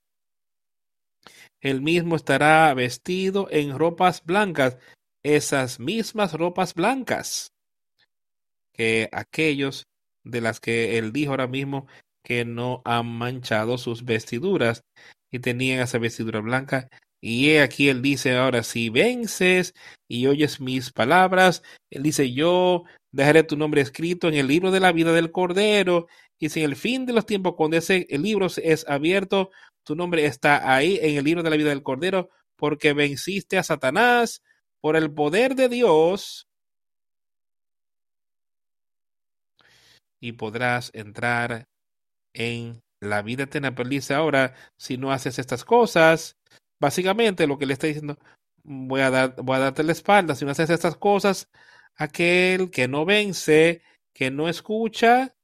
él 1.61 1.83
mismo 1.83 2.17
estará 2.17 2.73
vestido 2.73 3.49
en 3.51 3.77
ropas 3.77 4.25
blancas, 4.25 4.79
esas 5.23 5.79
mismas 5.79 6.33
ropas 6.33 6.73
blancas 6.75 7.53
que 8.81 9.11
aquellos 9.13 9.89
de 10.25 10.41
las 10.41 10.59
que 10.59 10.97
él 10.97 11.13
dijo 11.13 11.33
ahora 11.33 11.47
mismo 11.47 11.87
que 12.25 12.47
no 12.47 12.81
han 12.87 13.07
manchado 13.09 13.77
sus 13.77 14.07
vestiduras 14.07 14.85
y 15.31 15.41
tenían 15.41 15.81
esa 15.81 15.99
vestidura 15.99 16.41
blanca. 16.41 16.89
Y 17.21 17.51
he 17.51 17.61
aquí 17.61 17.91
él 17.91 18.01
dice 18.01 18.35
ahora, 18.39 18.63
si 18.63 18.89
vences 18.89 19.75
y 20.09 20.29
oyes 20.29 20.63
mis 20.63 20.93
palabras, 20.93 21.63
él 21.91 22.03
dice, 22.05 22.33
yo 22.33 22.85
dejaré 23.13 23.43
tu 23.43 23.59
nombre 23.59 23.83
escrito 23.83 24.29
en 24.29 24.35
el 24.37 24.47
libro 24.47 24.71
de 24.71 24.81
la 24.81 24.93
vida 24.93 25.13
del 25.13 25.31
Cordero, 25.31 26.07
y 26.39 26.49
si 26.49 26.61
en 26.61 26.71
el 26.71 26.77
fin 26.77 27.05
de 27.05 27.13
los 27.13 27.27
tiempos, 27.27 27.57
cuando 27.59 27.77
ese 27.77 28.07
libro 28.09 28.47
es 28.47 28.89
abierto, 28.89 29.51
tu 29.85 29.95
nombre 29.95 30.25
está 30.25 30.75
ahí 30.75 30.99
en 31.03 31.19
el 31.19 31.25
libro 31.27 31.43
de 31.43 31.51
la 31.51 31.59
vida 31.59 31.69
del 31.69 31.83
Cordero, 31.83 32.31
porque 32.57 32.95
venciste 32.95 33.59
a 33.59 33.63
Satanás 33.63 34.41
por 34.81 34.97
el 34.97 35.13
poder 35.13 35.55
de 35.55 35.69
Dios 35.69 36.49
y 40.21 40.33
podrás 40.33 40.91
entrar 40.95 41.67
en 42.35 42.83
la 43.01 43.23
vida 43.23 43.45
eterna. 43.45 43.75
Pero 43.75 43.89
dice 43.89 44.15
ahora, 44.15 44.55
si 44.77 44.97
no 44.97 45.13
haces 45.13 45.39
estas 45.39 45.65
cosas, 45.65 46.37
básicamente 46.79 47.47
lo 47.47 47.59
que 47.59 47.67
le 47.67 47.73
está 47.73 47.87
diciendo, 47.87 48.19
voy 48.63 49.01
a, 49.01 49.11
dar, 49.11 49.35
voy 49.43 49.57
a 49.57 49.61
darte 49.61 49.83
la 49.83 49.93
espalda. 49.93 50.35
Si 50.35 50.45
no 50.45 50.51
haces 50.51 50.71
estas 50.71 50.97
cosas, 50.97 51.49
aquel 51.97 52.71
que 52.71 52.89
no 52.89 53.05
vence, 53.05 53.83
que 54.13 54.31
no 54.31 54.49
escucha, 54.49 55.35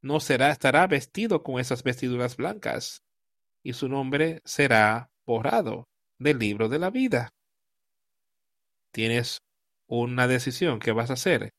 no 0.00 0.20
será, 0.20 0.50
estará 0.50 0.86
vestido 0.86 1.42
con 1.42 1.60
esas 1.60 1.82
vestiduras 1.82 2.36
blancas, 2.36 3.02
y 3.62 3.72
su 3.72 3.88
nombre 3.88 4.40
será 4.44 5.10
borrado 5.26 5.88
del 6.18 6.38
libro 6.38 6.68
de 6.68 6.78
la 6.78 6.90
vida. 6.90 7.30
Tienes 8.92 9.42
una 9.86 10.26
decisión 10.26 10.78
que 10.78 10.92
vas 10.92 11.10
a 11.10 11.14
hacer. 11.14 11.50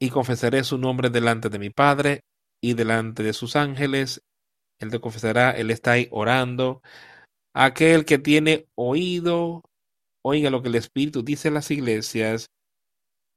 Y 0.00 0.10
confesaré 0.10 0.64
su 0.64 0.78
nombre 0.78 1.10
delante 1.10 1.48
de 1.48 1.58
mi 1.58 1.70
Padre 1.70 2.22
y 2.60 2.74
delante 2.74 3.22
de 3.22 3.32
sus 3.32 3.56
ángeles. 3.56 4.22
Él 4.78 4.90
te 4.90 5.00
confesará, 5.00 5.50
Él 5.50 5.70
está 5.70 5.92
ahí 5.92 6.08
orando. 6.10 6.82
Aquel 7.54 8.04
que 8.04 8.18
tiene 8.18 8.68
oído, 8.76 9.62
oiga 10.22 10.50
lo 10.50 10.62
que 10.62 10.68
el 10.68 10.76
Espíritu 10.76 11.22
dice 11.22 11.48
en 11.48 11.54
las 11.54 11.70
iglesias. 11.70 12.50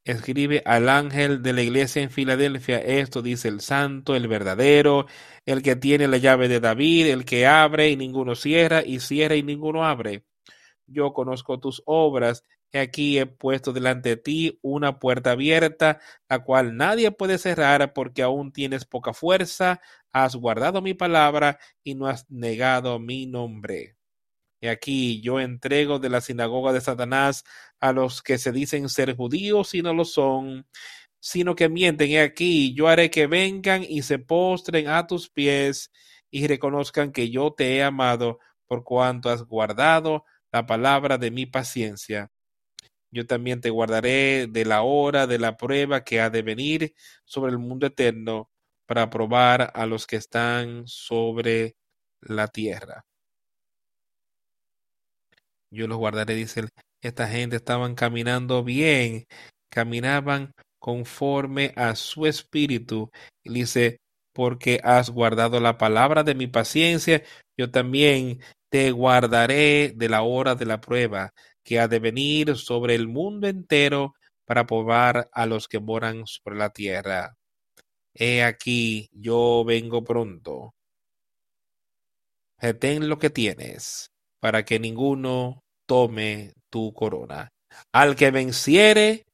Escribe 0.04 0.64
al 0.66 0.90
ángel 0.90 1.44
de 1.44 1.54
la 1.54 1.62
iglesia 1.62 2.02
en 2.02 2.10
Filadelfia, 2.10 2.80
esto 2.80 3.22
dice 3.22 3.48
el 3.48 3.62
santo, 3.62 4.16
el 4.16 4.28
verdadero, 4.28 5.06
el 5.46 5.62
que 5.62 5.76
tiene 5.76 6.08
la 6.08 6.18
llave 6.18 6.48
de 6.48 6.60
David, 6.60 7.08
el 7.08 7.24
que 7.24 7.46
abre 7.46 7.90
y 7.90 7.98
ninguno 7.98 8.34
cierra, 8.34 8.84
y 8.84 9.00
cierra 9.00 9.36
y 9.36 9.44
ninguno 9.44 9.86
abre. 9.86 10.24
Yo 10.88 11.14
conozco 11.14 11.60
tus 11.60 11.84
obras, 11.86 12.44
y 12.74 12.78
aquí 12.78 13.20
he 13.20 13.26
puesto 13.26 13.74
delante 13.74 14.10
de 14.10 14.18
ti 14.18 14.60
una 14.62 15.00
puerta 15.00 15.32
abierta, 15.32 16.00
la 16.30 16.40
cual 16.40 16.78
nadie 16.78 17.12
puede 17.12 17.38
cerrar, 17.38 17.94
porque 17.94 18.24
aún 18.24 18.52
tienes 18.54 18.86
poca 18.86 19.14
fuerza, 19.14 19.82
has 20.12 20.36
guardado 20.36 20.82
mi 20.82 20.94
palabra 20.94 21.60
y 21.84 21.96
no 21.96 22.08
has 22.08 22.30
negado 22.30 23.00
mi 23.00 23.26
nombre. 23.26 23.98
Y 24.62 24.68
aquí 24.68 25.22
yo 25.22 25.40
entrego 25.40 26.00
de 26.00 26.10
la 26.10 26.22
sinagoga 26.22 26.72
de 26.72 26.82
Satanás 26.82 27.44
a 27.80 27.92
los 27.94 28.22
que 28.22 28.38
se 28.38 28.52
dicen 28.52 28.90
ser 28.90 29.16
judíos 29.16 29.74
y 29.74 29.82
no 29.82 29.94
lo 29.94 30.06
son, 30.06 30.68
sino 31.20 31.56
que 31.56 31.68
mienten. 31.68 32.10
Y 32.10 32.18
aquí 32.18 32.74
yo 32.74 32.88
haré 32.88 33.10
que 33.10 33.28
vengan 33.28 33.84
y 33.84 34.04
se 34.04 34.20
postren 34.20 34.88
a 34.88 35.08
tus 35.08 35.30
pies 35.30 35.92
y 36.30 36.48
reconozcan 36.48 37.12
que 37.12 37.30
yo 37.30 37.52
te 37.54 37.76
he 37.78 37.84
amado 37.84 38.40
por 38.68 38.84
cuanto 38.84 39.30
has 39.30 39.44
guardado 39.44 40.26
la 40.52 40.66
palabra 40.66 41.18
de 41.18 41.32
mi 41.32 41.46
paciencia. 41.46 42.32
Yo 43.12 43.28
también 43.28 43.60
te 43.62 43.70
guardaré 43.70 44.48
de 44.48 44.66
la 44.66 44.84
hora 44.84 45.28
de 45.28 45.38
la 45.38 45.58
prueba 45.58 46.04
que 46.04 46.22
ha 46.22 46.30
de 46.30 46.42
venir 46.42 46.94
sobre 47.26 47.52
el 47.52 47.58
mundo 47.60 47.88
eterno 47.88 48.50
para 48.86 49.10
probar 49.10 49.72
a 49.74 49.86
los 49.86 50.08
que 50.08 50.16
están 50.16 50.88
sobre 50.88 51.76
la 52.22 52.48
tierra. 52.48 53.06
Yo 55.72 55.88
los 55.88 55.98
guardaré, 55.98 56.36
dice 56.36 56.68
Esta 57.02 57.28
gente 57.28 57.58
estaban 57.58 57.96
caminando 57.96 58.64
bien, 58.64 59.26
caminaban 59.70 60.54
conforme 60.80 61.74
a 61.76 61.96
su 61.96 62.26
espíritu. 62.26 63.10
Y 63.44 63.54
dice, 63.54 64.00
porque 64.34 64.80
has 64.84 65.10
guardado 65.10 65.60
la 65.60 65.78
palabra 65.78 66.24
de 66.24 66.36
mi 66.36 66.48
paciencia, 66.48 67.24
yo 67.58 67.72
también 67.72 68.40
te 68.70 68.92
guardaré 68.92 69.94
de 69.96 70.10
la 70.10 70.22
hora 70.22 70.56
de 70.56 70.66
la 70.66 70.80
prueba 70.80 71.34
que 71.64 71.80
ha 71.80 71.88
de 71.88 72.00
venir 72.00 72.58
sobre 72.58 72.96
el 72.96 73.08
mundo 73.08 73.48
entero 73.48 74.14
para 74.46 74.66
probar 74.66 75.30
a 75.32 75.46
los 75.46 75.68
que 75.68 75.80
moran 75.80 76.26
sobre 76.28 76.58
la 76.58 76.72
tierra. 76.72 77.38
He 78.14 78.44
aquí, 78.44 79.10
yo 79.14 79.64
vengo 79.66 80.04
pronto. 80.04 80.76
Retén 82.58 83.10
lo 83.10 83.18
que 83.18 83.30
tienes 83.30 84.12
para 84.40 84.66
que 84.66 84.80
ninguno 84.80 85.64
tome 85.86 86.54
tu 86.70 86.94
corona. 86.94 87.54
Al 87.92 88.16
que 88.16 88.32
venciere, 88.32 89.26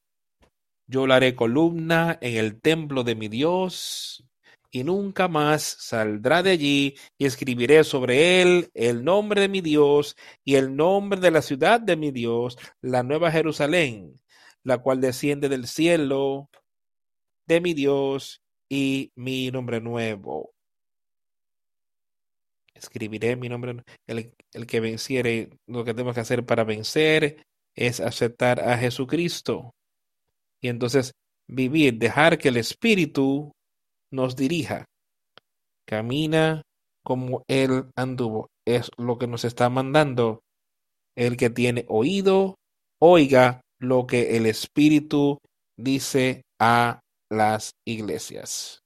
yo 0.85 1.07
le 1.07 1.13
haré 1.15 1.35
columna 1.35 2.17
en 2.21 2.37
el 2.37 2.61
templo 2.61 3.03
de 3.03 3.15
mi 3.15 3.27
Dios, 3.27 4.23
y 4.71 4.83
nunca 4.83 5.27
más 5.27 5.63
saldrá 5.63 6.43
de 6.43 6.51
allí, 6.51 6.95
y 7.17 7.25
escribiré 7.25 7.83
sobre 7.83 8.41
él 8.41 8.69
el 8.73 9.03
nombre 9.03 9.41
de 9.41 9.49
mi 9.49 9.61
Dios 9.61 10.15
y 10.43 10.55
el 10.55 10.75
nombre 10.75 11.19
de 11.19 11.31
la 11.31 11.41
ciudad 11.41 11.79
de 11.79 11.95
mi 11.95 12.11
Dios, 12.11 12.57
la 12.81 13.03
nueva 13.03 13.31
Jerusalén, 13.31 14.19
la 14.63 14.79
cual 14.79 15.01
desciende 15.01 15.49
del 15.49 15.67
cielo 15.67 16.49
de 17.45 17.61
mi 17.61 17.73
Dios 17.73 18.41
y 18.69 19.11
mi 19.15 19.49
nombre 19.51 19.79
nuevo 19.81 20.53
escribiré 22.77 23.35
mi 23.35 23.49
nombre. 23.49 23.83
El, 24.05 24.33
el 24.53 24.67
que 24.67 24.79
venciere, 24.79 25.49
lo 25.67 25.83
que 25.83 25.93
tenemos 25.93 26.15
que 26.15 26.21
hacer 26.21 26.45
para 26.45 26.63
vencer 26.63 27.45
es 27.75 27.99
aceptar 27.99 28.59
a 28.59 28.77
Jesucristo. 28.77 29.75
Y 30.61 30.69
entonces 30.69 31.13
vivir, 31.47 31.97
dejar 31.97 32.37
que 32.37 32.49
el 32.49 32.57
Espíritu 32.57 33.53
nos 34.11 34.35
dirija. 34.35 34.85
Camina 35.87 36.63
como 37.03 37.43
Él 37.47 37.89
anduvo. 37.95 38.47
Es 38.65 38.91
lo 38.97 39.17
que 39.17 39.27
nos 39.27 39.45
está 39.45 39.69
mandando. 39.69 40.41
El 41.15 41.37
que 41.37 41.49
tiene 41.49 41.85
oído, 41.87 42.55
oiga 43.01 43.61
lo 43.79 44.07
que 44.07 44.37
el 44.37 44.45
Espíritu 44.45 45.39
dice 45.77 46.43
a 46.59 46.99
las 47.29 47.71
iglesias. 47.85 48.81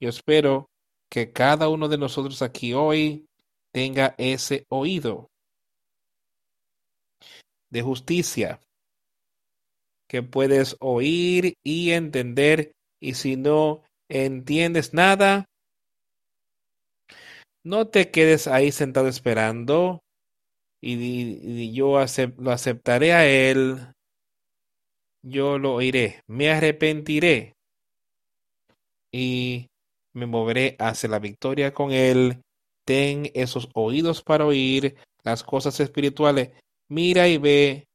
Yo 0.00 0.08
espero 0.08 0.66
que 1.10 1.32
cada 1.32 1.68
uno 1.68 1.88
de 1.88 1.98
nosotros 1.98 2.42
aquí 2.42 2.72
hoy 2.72 3.26
tenga 3.72 4.14
ese 4.18 4.64
oído 4.68 5.28
de 7.70 7.82
justicia 7.82 8.60
que 10.08 10.22
puedes 10.22 10.76
oír 10.80 11.54
y 11.64 11.92
entender 11.92 12.72
y 13.02 13.14
si 13.14 13.36
no 13.36 13.82
entiendes 14.08 14.94
nada, 14.94 15.46
no 17.64 17.88
te 17.88 18.12
quedes 18.12 18.46
ahí 18.46 18.70
sentado 18.70 19.08
esperando 19.08 20.00
y, 20.80 21.72
yo 21.72 21.98
lo 22.38 22.52
aceptaré 22.52 23.12
a 23.12 23.26
él, 23.26 23.92
yo 25.22 25.58
lo 25.58 25.74
oiré, 25.74 26.22
me 26.28 26.50
arrepentiré 26.50 27.54
y 29.10 29.68
me 30.12 30.26
moveré 30.26 30.76
hacia 30.78 31.08
la 31.08 31.18
victoria 31.18 31.74
con 31.74 31.90
Él. 31.90 32.42
Ten 32.84 33.30
esos 33.34 33.68
oídos 33.74 34.22
para 34.22 34.46
oír 34.46 34.96
las 35.22 35.44
cosas 35.44 35.78
espirituales. 35.80 36.50
Mira 36.88 37.28
y 37.28 37.38
ve, 37.38 37.86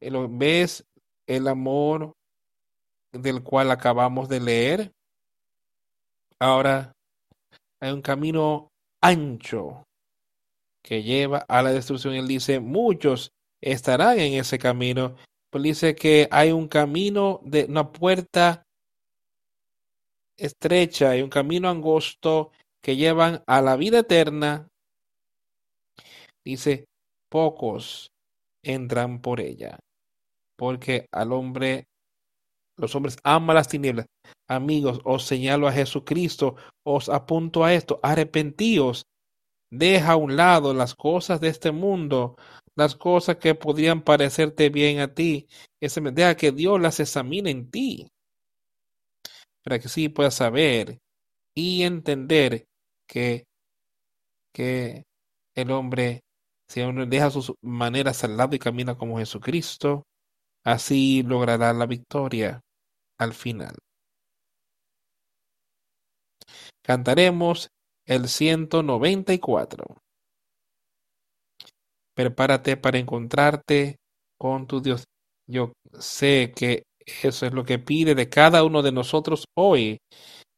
¿ves 0.00 0.84
el 1.26 1.48
amor 1.48 2.14
del 3.14 3.42
cual 3.42 3.70
acabamos 3.70 4.28
de 4.28 4.40
leer? 4.40 4.92
Ahora 6.38 6.92
hay 7.80 7.92
un 7.92 8.02
camino 8.02 8.68
ancho 9.00 9.84
que 10.82 11.02
lleva 11.02 11.44
a 11.48 11.62
la 11.62 11.72
destrucción. 11.72 12.14
Él 12.14 12.28
dice, 12.28 12.60
muchos 12.60 13.30
estarán 13.60 14.18
en 14.18 14.34
ese 14.34 14.58
camino. 14.58 15.16
Pero 15.50 15.62
dice 15.62 15.94
que 15.94 16.28
hay 16.30 16.52
un 16.52 16.68
camino 16.68 17.40
de 17.44 17.64
una 17.64 17.90
puerta 17.90 18.64
estrecha 20.36 21.16
y 21.16 21.22
un 21.22 21.30
camino 21.30 21.68
angosto 21.68 22.50
que 22.82 22.96
llevan 22.96 23.42
a 23.46 23.62
la 23.62 23.76
vida 23.76 24.00
eterna, 24.00 24.68
dice, 26.44 26.84
pocos 27.30 28.10
entran 28.62 29.22
por 29.22 29.40
ella, 29.40 29.78
porque 30.56 31.06
al 31.12 31.32
hombre, 31.32 31.86
los 32.76 32.94
hombres 32.94 33.16
aman 33.22 33.56
las 33.56 33.68
tinieblas. 33.68 34.06
Amigos, 34.48 35.00
os 35.04 35.24
señalo 35.24 35.68
a 35.68 35.72
Jesucristo, 35.72 36.56
os 36.84 37.08
apunto 37.08 37.64
a 37.64 37.72
esto, 37.72 38.00
arrepentíos, 38.02 39.06
deja 39.70 40.12
a 40.12 40.16
un 40.16 40.36
lado 40.36 40.74
las 40.74 40.94
cosas 40.94 41.40
de 41.40 41.48
este 41.48 41.72
mundo, 41.72 42.36
las 42.76 42.94
cosas 42.94 43.36
que 43.36 43.54
podrían 43.54 44.02
parecerte 44.02 44.68
bien 44.68 45.00
a 45.00 45.14
ti, 45.14 45.48
deja 45.80 46.36
que 46.36 46.52
Dios 46.52 46.80
las 46.80 47.00
examine 47.00 47.50
en 47.50 47.70
ti 47.70 48.08
para 49.64 49.78
que 49.78 49.88
sí 49.88 50.08
puedas 50.08 50.34
saber 50.34 51.00
y 51.54 51.82
entender 51.82 52.66
que, 53.08 53.46
que 54.52 55.04
el 55.54 55.70
hombre, 55.70 56.20
si 56.68 56.82
uno 56.82 57.06
deja 57.06 57.30
sus 57.30 57.54
maneras 57.62 58.22
al 58.24 58.36
lado 58.36 58.54
y 58.54 58.58
camina 58.58 58.96
como 58.96 59.18
Jesucristo, 59.18 60.04
así 60.64 61.22
logrará 61.22 61.72
la 61.72 61.86
victoria 61.86 62.60
al 63.18 63.32
final. 63.32 63.76
Cantaremos 66.82 67.68
el 68.06 68.28
194. 68.28 69.84
Prepárate 72.14 72.76
para 72.76 72.98
encontrarte 72.98 73.96
con 74.38 74.66
tu 74.66 74.80
Dios. 74.80 75.04
Yo 75.46 75.72
sé 75.98 76.52
que 76.54 76.84
eso 77.06 77.46
es 77.46 77.52
lo 77.52 77.64
que 77.64 77.78
pide 77.78 78.14
de 78.14 78.28
cada 78.28 78.64
uno 78.64 78.82
de 78.82 78.92
nosotros 78.92 79.46
hoy, 79.56 79.98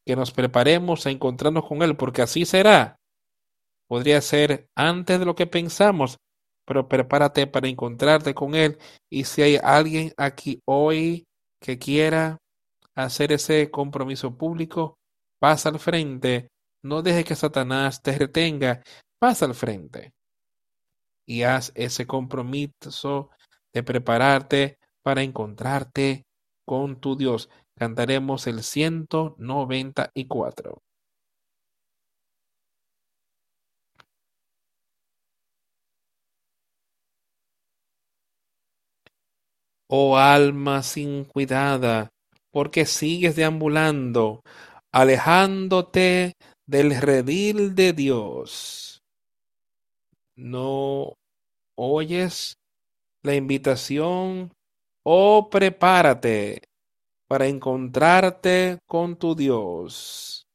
que 0.05 0.15
nos 0.15 0.31
preparemos 0.31 1.05
a 1.05 1.11
encontrarnos 1.11 1.65
con 1.65 1.81
Él, 1.81 1.97
porque 1.97 2.21
así 2.21 2.45
será. 2.45 2.97
Podría 3.87 4.21
ser 4.21 4.67
antes 4.75 5.19
de 5.19 5.25
lo 5.25 5.35
que 5.35 5.47
pensamos, 5.47 6.17
pero 6.67 6.87
prepárate 6.87 7.47
para 7.47 7.67
encontrarte 7.69 8.35
con 8.35 8.53
Él. 8.53 8.77
Y 9.09 9.23
si 9.23 9.41
hay 9.41 9.57
alguien 9.63 10.13
aquí 10.17 10.61
hoy 10.65 11.25
que 11.61 11.79
quiera 11.79 12.37
hacer 12.93 13.31
ese 13.31 13.71
compromiso 13.71 14.37
público, 14.37 14.99
pasa 15.39 15.69
al 15.69 15.79
frente. 15.79 16.49
No 16.83 17.01
dejes 17.01 17.25
que 17.25 17.35
Satanás 17.35 18.03
te 18.03 18.15
retenga. 18.17 18.83
Pasa 19.19 19.45
al 19.45 19.55
frente 19.55 20.11
y 21.25 21.43
haz 21.43 21.71
ese 21.75 22.05
compromiso 22.05 23.29
de 23.73 23.83
prepararte 23.83 24.77
para 25.03 25.21
encontrarte 25.21 26.25
con 26.65 26.99
tu 26.99 27.15
Dios. 27.15 27.49
Cantaremos 27.77 28.45
el 28.47 28.63
194. 28.63 30.81
Oh 39.89 40.17
alma 40.17 40.83
sin 40.83 41.23
cuidada, 41.23 42.09
porque 42.51 42.85
sigues 42.85 43.37
deambulando, 43.37 44.41
alejándote 44.91 46.33
del 46.65 46.99
redil 46.99 47.73
de 47.73 47.93
Dios. 47.93 49.01
No 50.35 51.13
oyes 51.75 52.57
la 53.23 53.35
invitación, 53.35 54.51
oh 55.03 55.49
prepárate 55.49 56.63
para 57.29 57.47
encontrarte 57.47 58.79
con 58.87 59.15
tu 59.15 59.35
Dios. 59.35 60.45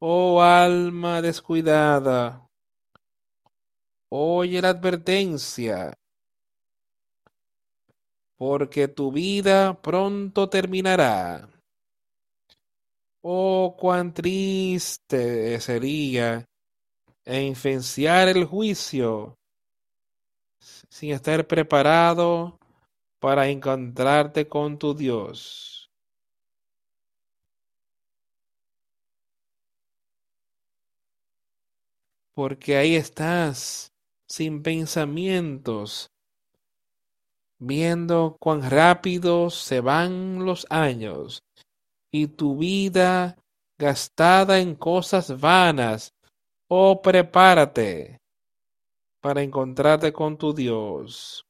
Oh 0.00 0.42
alma 0.42 1.22
descuidada, 1.22 2.46
oye 4.10 4.60
la 4.60 4.68
advertencia 4.68 5.94
porque 8.36 8.88
tu 8.88 9.12
vida 9.12 9.80
pronto 9.80 10.48
terminará. 10.48 11.48
Oh, 13.22 13.74
cuán 13.78 14.12
triste 14.12 15.60
sería 15.60 16.44
influenciar 17.26 18.28
el 18.28 18.44
juicio 18.44 19.38
sin 20.88 21.12
estar 21.12 21.46
preparado 21.46 22.58
para 23.18 23.48
encontrarte 23.48 24.46
con 24.48 24.78
tu 24.78 24.94
Dios. 24.94 25.90
Porque 32.34 32.76
ahí 32.76 32.96
estás, 32.96 33.92
sin 34.26 34.62
pensamientos, 34.62 36.13
viendo 37.66 38.36
cuán 38.38 38.68
rápido 38.70 39.50
se 39.50 39.80
van 39.80 40.44
los 40.44 40.66
años 40.70 41.42
y 42.10 42.28
tu 42.28 42.56
vida 42.56 43.36
gastada 43.78 44.60
en 44.60 44.74
cosas 44.74 45.40
vanas. 45.40 46.12
Oh, 46.68 47.02
prepárate 47.02 48.20
para 49.20 49.42
encontrarte 49.42 50.12
con 50.12 50.36
tu 50.36 50.52
Dios. 50.52 51.44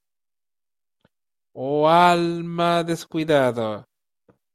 Oh 1.53 1.89
alma 1.89 2.83
descuidada, 2.83 3.85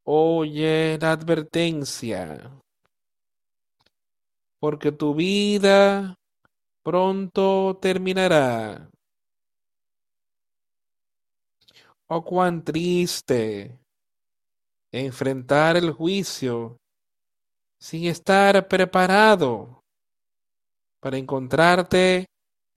oye 0.04 0.98
la 1.00 1.14
advertencia, 1.14 2.52
porque 4.60 4.92
tu 4.92 5.14
vida 5.16 6.16
pronto 6.84 7.78
terminará. 7.82 8.90
Oh, 12.12 12.24
cuán 12.24 12.64
triste 12.64 13.78
enfrentar 14.92 15.78
el 15.78 15.92
juicio 15.92 16.80
sin 17.78 18.06
estar 18.06 18.68
preparado 18.68 19.84
para 21.00 21.18
encontrarte 21.18 22.26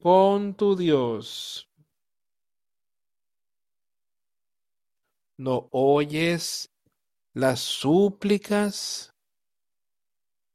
con 0.03 0.55
tu 0.55 0.77
Dios. 0.77 1.67
No 5.39 5.67
oyes 5.71 6.69
las 7.33 7.61
súplicas 7.61 9.15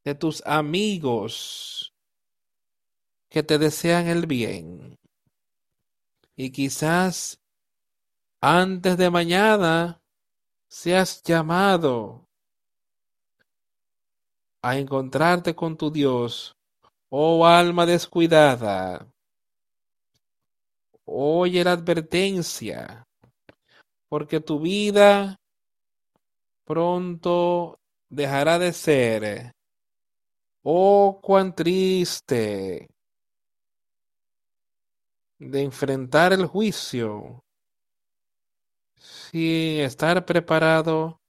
de 0.04 0.14
tus 0.14 0.46
amigos 0.46 1.96
que 3.28 3.42
te 3.42 3.58
desean 3.58 4.06
el 4.06 4.28
bien. 4.28 5.00
Y 6.36 6.52
quizás 6.52 7.40
antes 8.42 8.98
de 8.98 9.10
mañana 9.10 10.00
seas 10.68 11.24
llamado 11.24 12.28
a 14.62 14.78
encontrarte 14.78 15.56
con 15.56 15.78
tu 15.78 15.92
Dios, 15.92 16.56
oh 17.10 17.46
alma 17.46 17.86
descuidada. 17.86 19.08
Oye 21.06 21.64
la 21.64 21.72
advertencia, 21.72 23.08
porque 24.10 24.40
tu 24.40 24.60
vida 24.60 25.38
pronto 26.66 27.80
dejará 28.10 28.60
de 28.60 28.74
ser. 28.74 29.54
Oh, 30.64 31.20
cuán 31.24 31.56
triste 31.56 32.90
de 35.40 35.62
enfrentar 35.62 36.34
el 36.34 36.46
juicio 36.46 37.42
sin 39.32 39.82
estar 39.82 40.26
preparado 40.26 41.20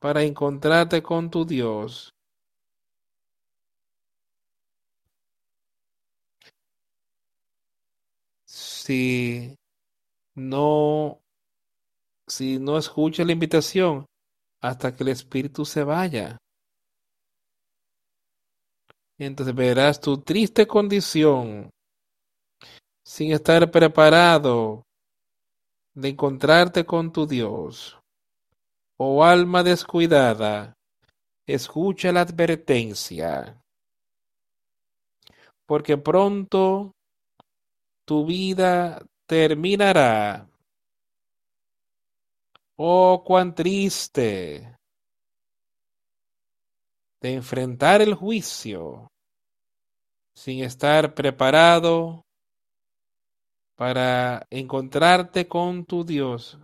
para 0.00 0.22
encontrarte 0.22 1.02
con 1.02 1.30
tu 1.30 1.44
Dios. 1.44 2.10
Si 8.46 9.54
no, 10.34 11.20
si 12.26 12.58
no 12.58 12.78
escucha 12.78 13.24
la 13.24 13.32
invitación 13.32 14.06
hasta 14.60 14.94
que 14.94 15.04
el 15.04 15.10
Espíritu 15.10 15.64
se 15.64 15.84
vaya. 15.84 16.38
Entonces 19.18 19.54
verás 19.54 20.00
tu 20.00 20.18
triste 20.22 20.66
condición 20.66 21.70
sin 23.04 23.32
estar 23.32 23.70
preparado 23.70 24.87
de 25.98 26.10
encontrarte 26.10 26.86
con 26.86 27.12
tu 27.12 27.26
Dios. 27.26 27.98
Oh 28.98 29.24
alma 29.24 29.64
descuidada, 29.64 30.76
escucha 31.44 32.12
la 32.12 32.20
advertencia, 32.20 33.60
porque 35.66 35.96
pronto 35.98 36.92
tu 38.04 38.24
vida 38.24 39.04
terminará. 39.26 40.48
Oh, 42.76 43.24
cuán 43.26 43.52
triste 43.56 44.76
de 47.20 47.34
enfrentar 47.34 48.02
el 48.02 48.14
juicio 48.14 49.08
sin 50.32 50.62
estar 50.62 51.12
preparado 51.14 52.22
para 53.78 54.44
encontrarte 54.50 55.46
con 55.46 55.84
tu 55.84 56.04
Dios. 56.04 56.58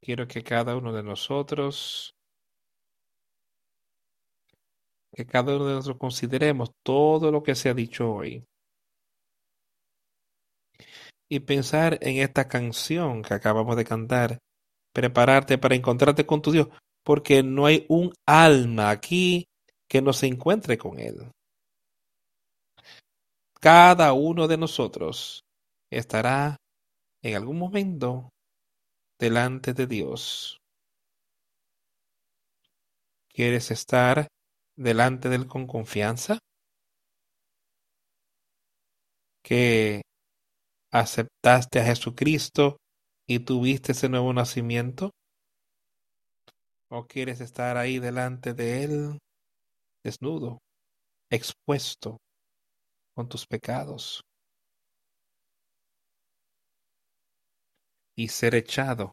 Quiero 0.00 0.26
que 0.26 0.42
cada 0.42 0.74
uno 0.76 0.94
de 0.94 1.02
nosotros, 1.02 2.14
que 5.12 5.26
cada 5.26 5.56
uno 5.56 5.66
de 5.66 5.74
nosotros 5.74 5.98
consideremos 5.98 6.70
todo 6.82 7.30
lo 7.30 7.42
que 7.42 7.54
se 7.54 7.68
ha 7.68 7.74
dicho 7.74 8.10
hoy. 8.10 8.46
Y 11.28 11.40
pensar 11.40 11.98
en 12.00 12.16
esta 12.16 12.48
canción 12.48 13.20
que 13.20 13.34
acabamos 13.34 13.76
de 13.76 13.84
cantar, 13.84 14.38
prepararte 14.94 15.58
para 15.58 15.74
encontrarte 15.74 16.24
con 16.24 16.40
tu 16.40 16.50
Dios 16.50 16.68
porque 17.08 17.42
no 17.42 17.64
hay 17.64 17.86
un 17.88 18.12
alma 18.26 18.90
aquí 18.90 19.46
que 19.88 20.02
no 20.02 20.12
se 20.12 20.26
encuentre 20.26 20.76
con 20.76 20.98
Él. 20.98 21.32
Cada 23.62 24.12
uno 24.12 24.46
de 24.46 24.58
nosotros 24.58 25.40
estará 25.90 26.58
en 27.22 27.34
algún 27.34 27.58
momento 27.58 28.28
delante 29.18 29.72
de 29.72 29.86
Dios. 29.86 30.58
¿Quieres 33.32 33.70
estar 33.70 34.28
delante 34.76 35.30
de 35.30 35.36
Él 35.36 35.46
con 35.46 35.66
confianza? 35.66 36.38
¿Que 39.42 40.02
aceptaste 40.92 41.80
a 41.80 41.86
Jesucristo 41.86 42.76
y 43.26 43.38
tuviste 43.38 43.92
ese 43.92 44.10
nuevo 44.10 44.30
nacimiento? 44.34 45.12
¿O 46.90 47.06
quieres 47.06 47.40
estar 47.40 47.76
ahí 47.76 47.98
delante 47.98 48.54
de 48.54 48.84
Él, 48.84 49.18
desnudo, 50.02 50.58
expuesto 51.30 52.18
con 53.14 53.28
tus 53.28 53.46
pecados 53.46 54.22
y 58.16 58.28
ser 58.28 58.54
echado 58.54 59.12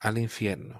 al 0.00 0.18
infierno? 0.18 0.78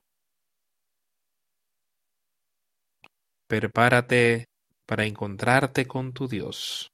Prepárate 3.48 4.46
para 4.86 5.04
encontrarte 5.04 5.86
con 5.86 6.12
tu 6.12 6.26
Dios. 6.26 6.88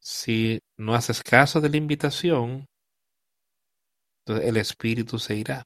Si 0.00 0.58
no 0.76 0.94
haces 0.94 1.22
caso 1.22 1.60
de 1.60 1.70
la 1.70 1.76
invitación, 1.76 2.66
entonces 4.24 4.48
el 4.48 4.56
espíritu 4.56 5.18
se 5.18 5.34
irá. 5.34 5.64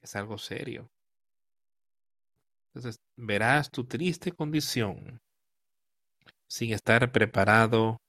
Es 0.00 0.16
algo 0.16 0.38
serio. 0.38 0.90
Entonces 2.74 3.00
verás 3.16 3.70
tu 3.70 3.84
triste 3.84 4.32
condición 4.32 5.20
sin 6.48 6.72
estar 6.72 7.12
preparado 7.12 8.00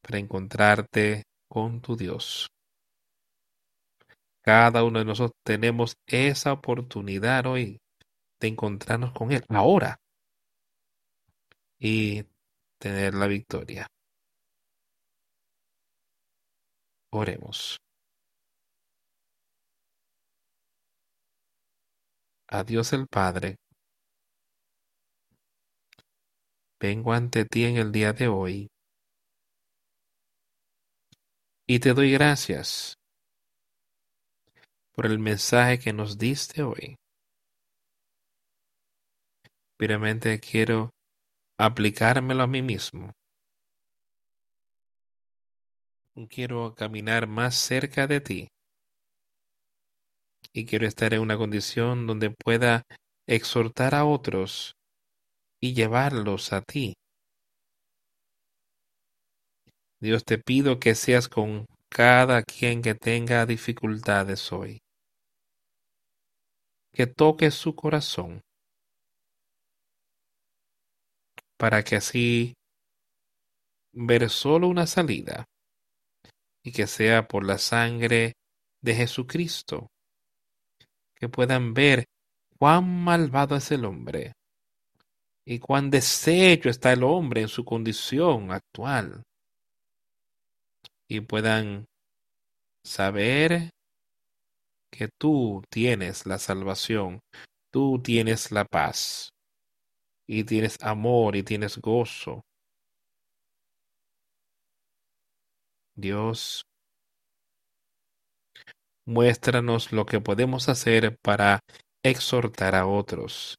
para 0.00 0.18
encontrarte 0.18 1.24
con 1.48 1.80
tu 1.80 1.96
Dios. 1.96 2.48
Cada 4.42 4.84
uno 4.84 5.00
de 5.00 5.04
nosotros 5.04 5.36
tenemos 5.44 5.96
esa 6.06 6.52
oportunidad 6.52 7.46
hoy 7.46 7.80
de 8.40 8.48
encontrarnos 8.48 9.12
con 9.12 9.32
Él 9.32 9.44
ahora 9.48 9.98
y 11.78 12.24
tener 12.78 13.14
la 13.14 13.26
victoria. 13.26 13.88
Oremos. 17.12 17.76
A 22.48 22.62
Dios 22.64 22.92
el 22.92 23.06
Padre, 23.08 23.56
vengo 26.80 27.12
ante 27.12 27.44
ti 27.44 27.64
en 27.64 27.76
el 27.76 27.90
día 27.90 28.12
de 28.12 28.28
hoy 28.28 28.68
y 31.66 31.80
te 31.80 31.94
doy 31.94 32.12
gracias 32.12 32.94
por 34.94 35.06
el 35.06 35.18
mensaje 35.18 35.78
que 35.78 35.92
nos 35.92 36.18
diste 36.18 36.62
hoy. 36.62 36.96
Primeramente 39.76 40.40
quiero 40.40 40.90
aplicármelo 41.58 42.42
a 42.42 42.46
mí 42.46 42.62
mismo. 42.62 43.12
Quiero 46.24 46.74
caminar 46.74 47.26
más 47.26 47.54
cerca 47.56 48.06
de 48.06 48.22
ti. 48.22 48.48
Y 50.54 50.64
quiero 50.64 50.86
estar 50.86 51.12
en 51.12 51.20
una 51.20 51.36
condición 51.36 52.06
donde 52.06 52.30
pueda 52.30 52.84
exhortar 53.28 53.94
a 53.94 54.06
otros 54.06 54.76
y 55.60 55.74
llevarlos 55.74 56.54
a 56.54 56.62
ti. 56.62 56.94
Dios 60.00 60.24
te 60.24 60.38
pido 60.38 60.80
que 60.80 60.94
seas 60.94 61.28
con 61.28 61.66
cada 61.90 62.42
quien 62.42 62.80
que 62.80 62.94
tenga 62.94 63.44
dificultades 63.44 64.50
hoy. 64.52 64.78
Que 66.94 67.06
toque 67.06 67.50
su 67.50 67.74
corazón 67.76 68.40
para 71.58 71.84
que 71.84 71.96
así 71.96 72.54
ver 73.92 74.30
solo 74.30 74.68
una 74.68 74.86
salida 74.86 75.44
y 76.66 76.72
que 76.72 76.88
sea 76.88 77.28
por 77.28 77.46
la 77.46 77.58
sangre 77.58 78.32
de 78.80 78.94
Jesucristo, 78.96 79.86
que 81.14 81.28
puedan 81.28 81.74
ver 81.74 82.06
cuán 82.58 83.04
malvado 83.04 83.54
es 83.54 83.70
el 83.70 83.84
hombre 83.84 84.32
y 85.44 85.60
cuán 85.60 85.90
deshecho 85.90 86.68
está 86.68 86.92
el 86.92 87.04
hombre 87.04 87.42
en 87.42 87.48
su 87.48 87.64
condición 87.64 88.50
actual 88.50 89.22
y 91.06 91.20
puedan 91.20 91.86
saber 92.82 93.70
que 94.90 95.08
tú 95.20 95.62
tienes 95.70 96.26
la 96.26 96.40
salvación, 96.40 97.20
tú 97.70 98.02
tienes 98.02 98.50
la 98.50 98.64
paz 98.64 99.28
y 100.26 100.42
tienes 100.42 100.82
amor 100.82 101.36
y 101.36 101.44
tienes 101.44 101.78
gozo. 101.78 102.42
Dios, 105.96 106.66
muéstranos 109.06 109.92
lo 109.92 110.04
que 110.04 110.20
podemos 110.20 110.68
hacer 110.68 111.16
para 111.22 111.60
exhortar 112.02 112.74
a 112.74 112.86
otros. 112.86 113.56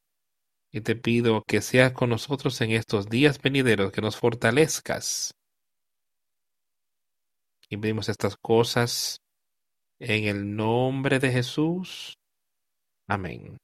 Y 0.72 0.82
te 0.82 0.96
pido 0.96 1.44
que 1.48 1.62
seas 1.62 1.94
con 1.94 2.10
nosotros 2.10 2.60
en 2.62 2.72
estos 2.72 3.10
días 3.10 3.42
venideros, 3.42 3.92
que 3.92 4.02
nos 4.02 4.18
fortalezcas. 4.18 5.32
Y 7.70 7.78
pedimos 7.78 8.10
estas 8.10 8.36
cosas 8.38 9.18
en 10.00 10.26
el 10.26 10.56
nombre 10.56 11.20
de 11.20 11.32
Jesús. 11.32 12.14
Amén. 13.08 13.58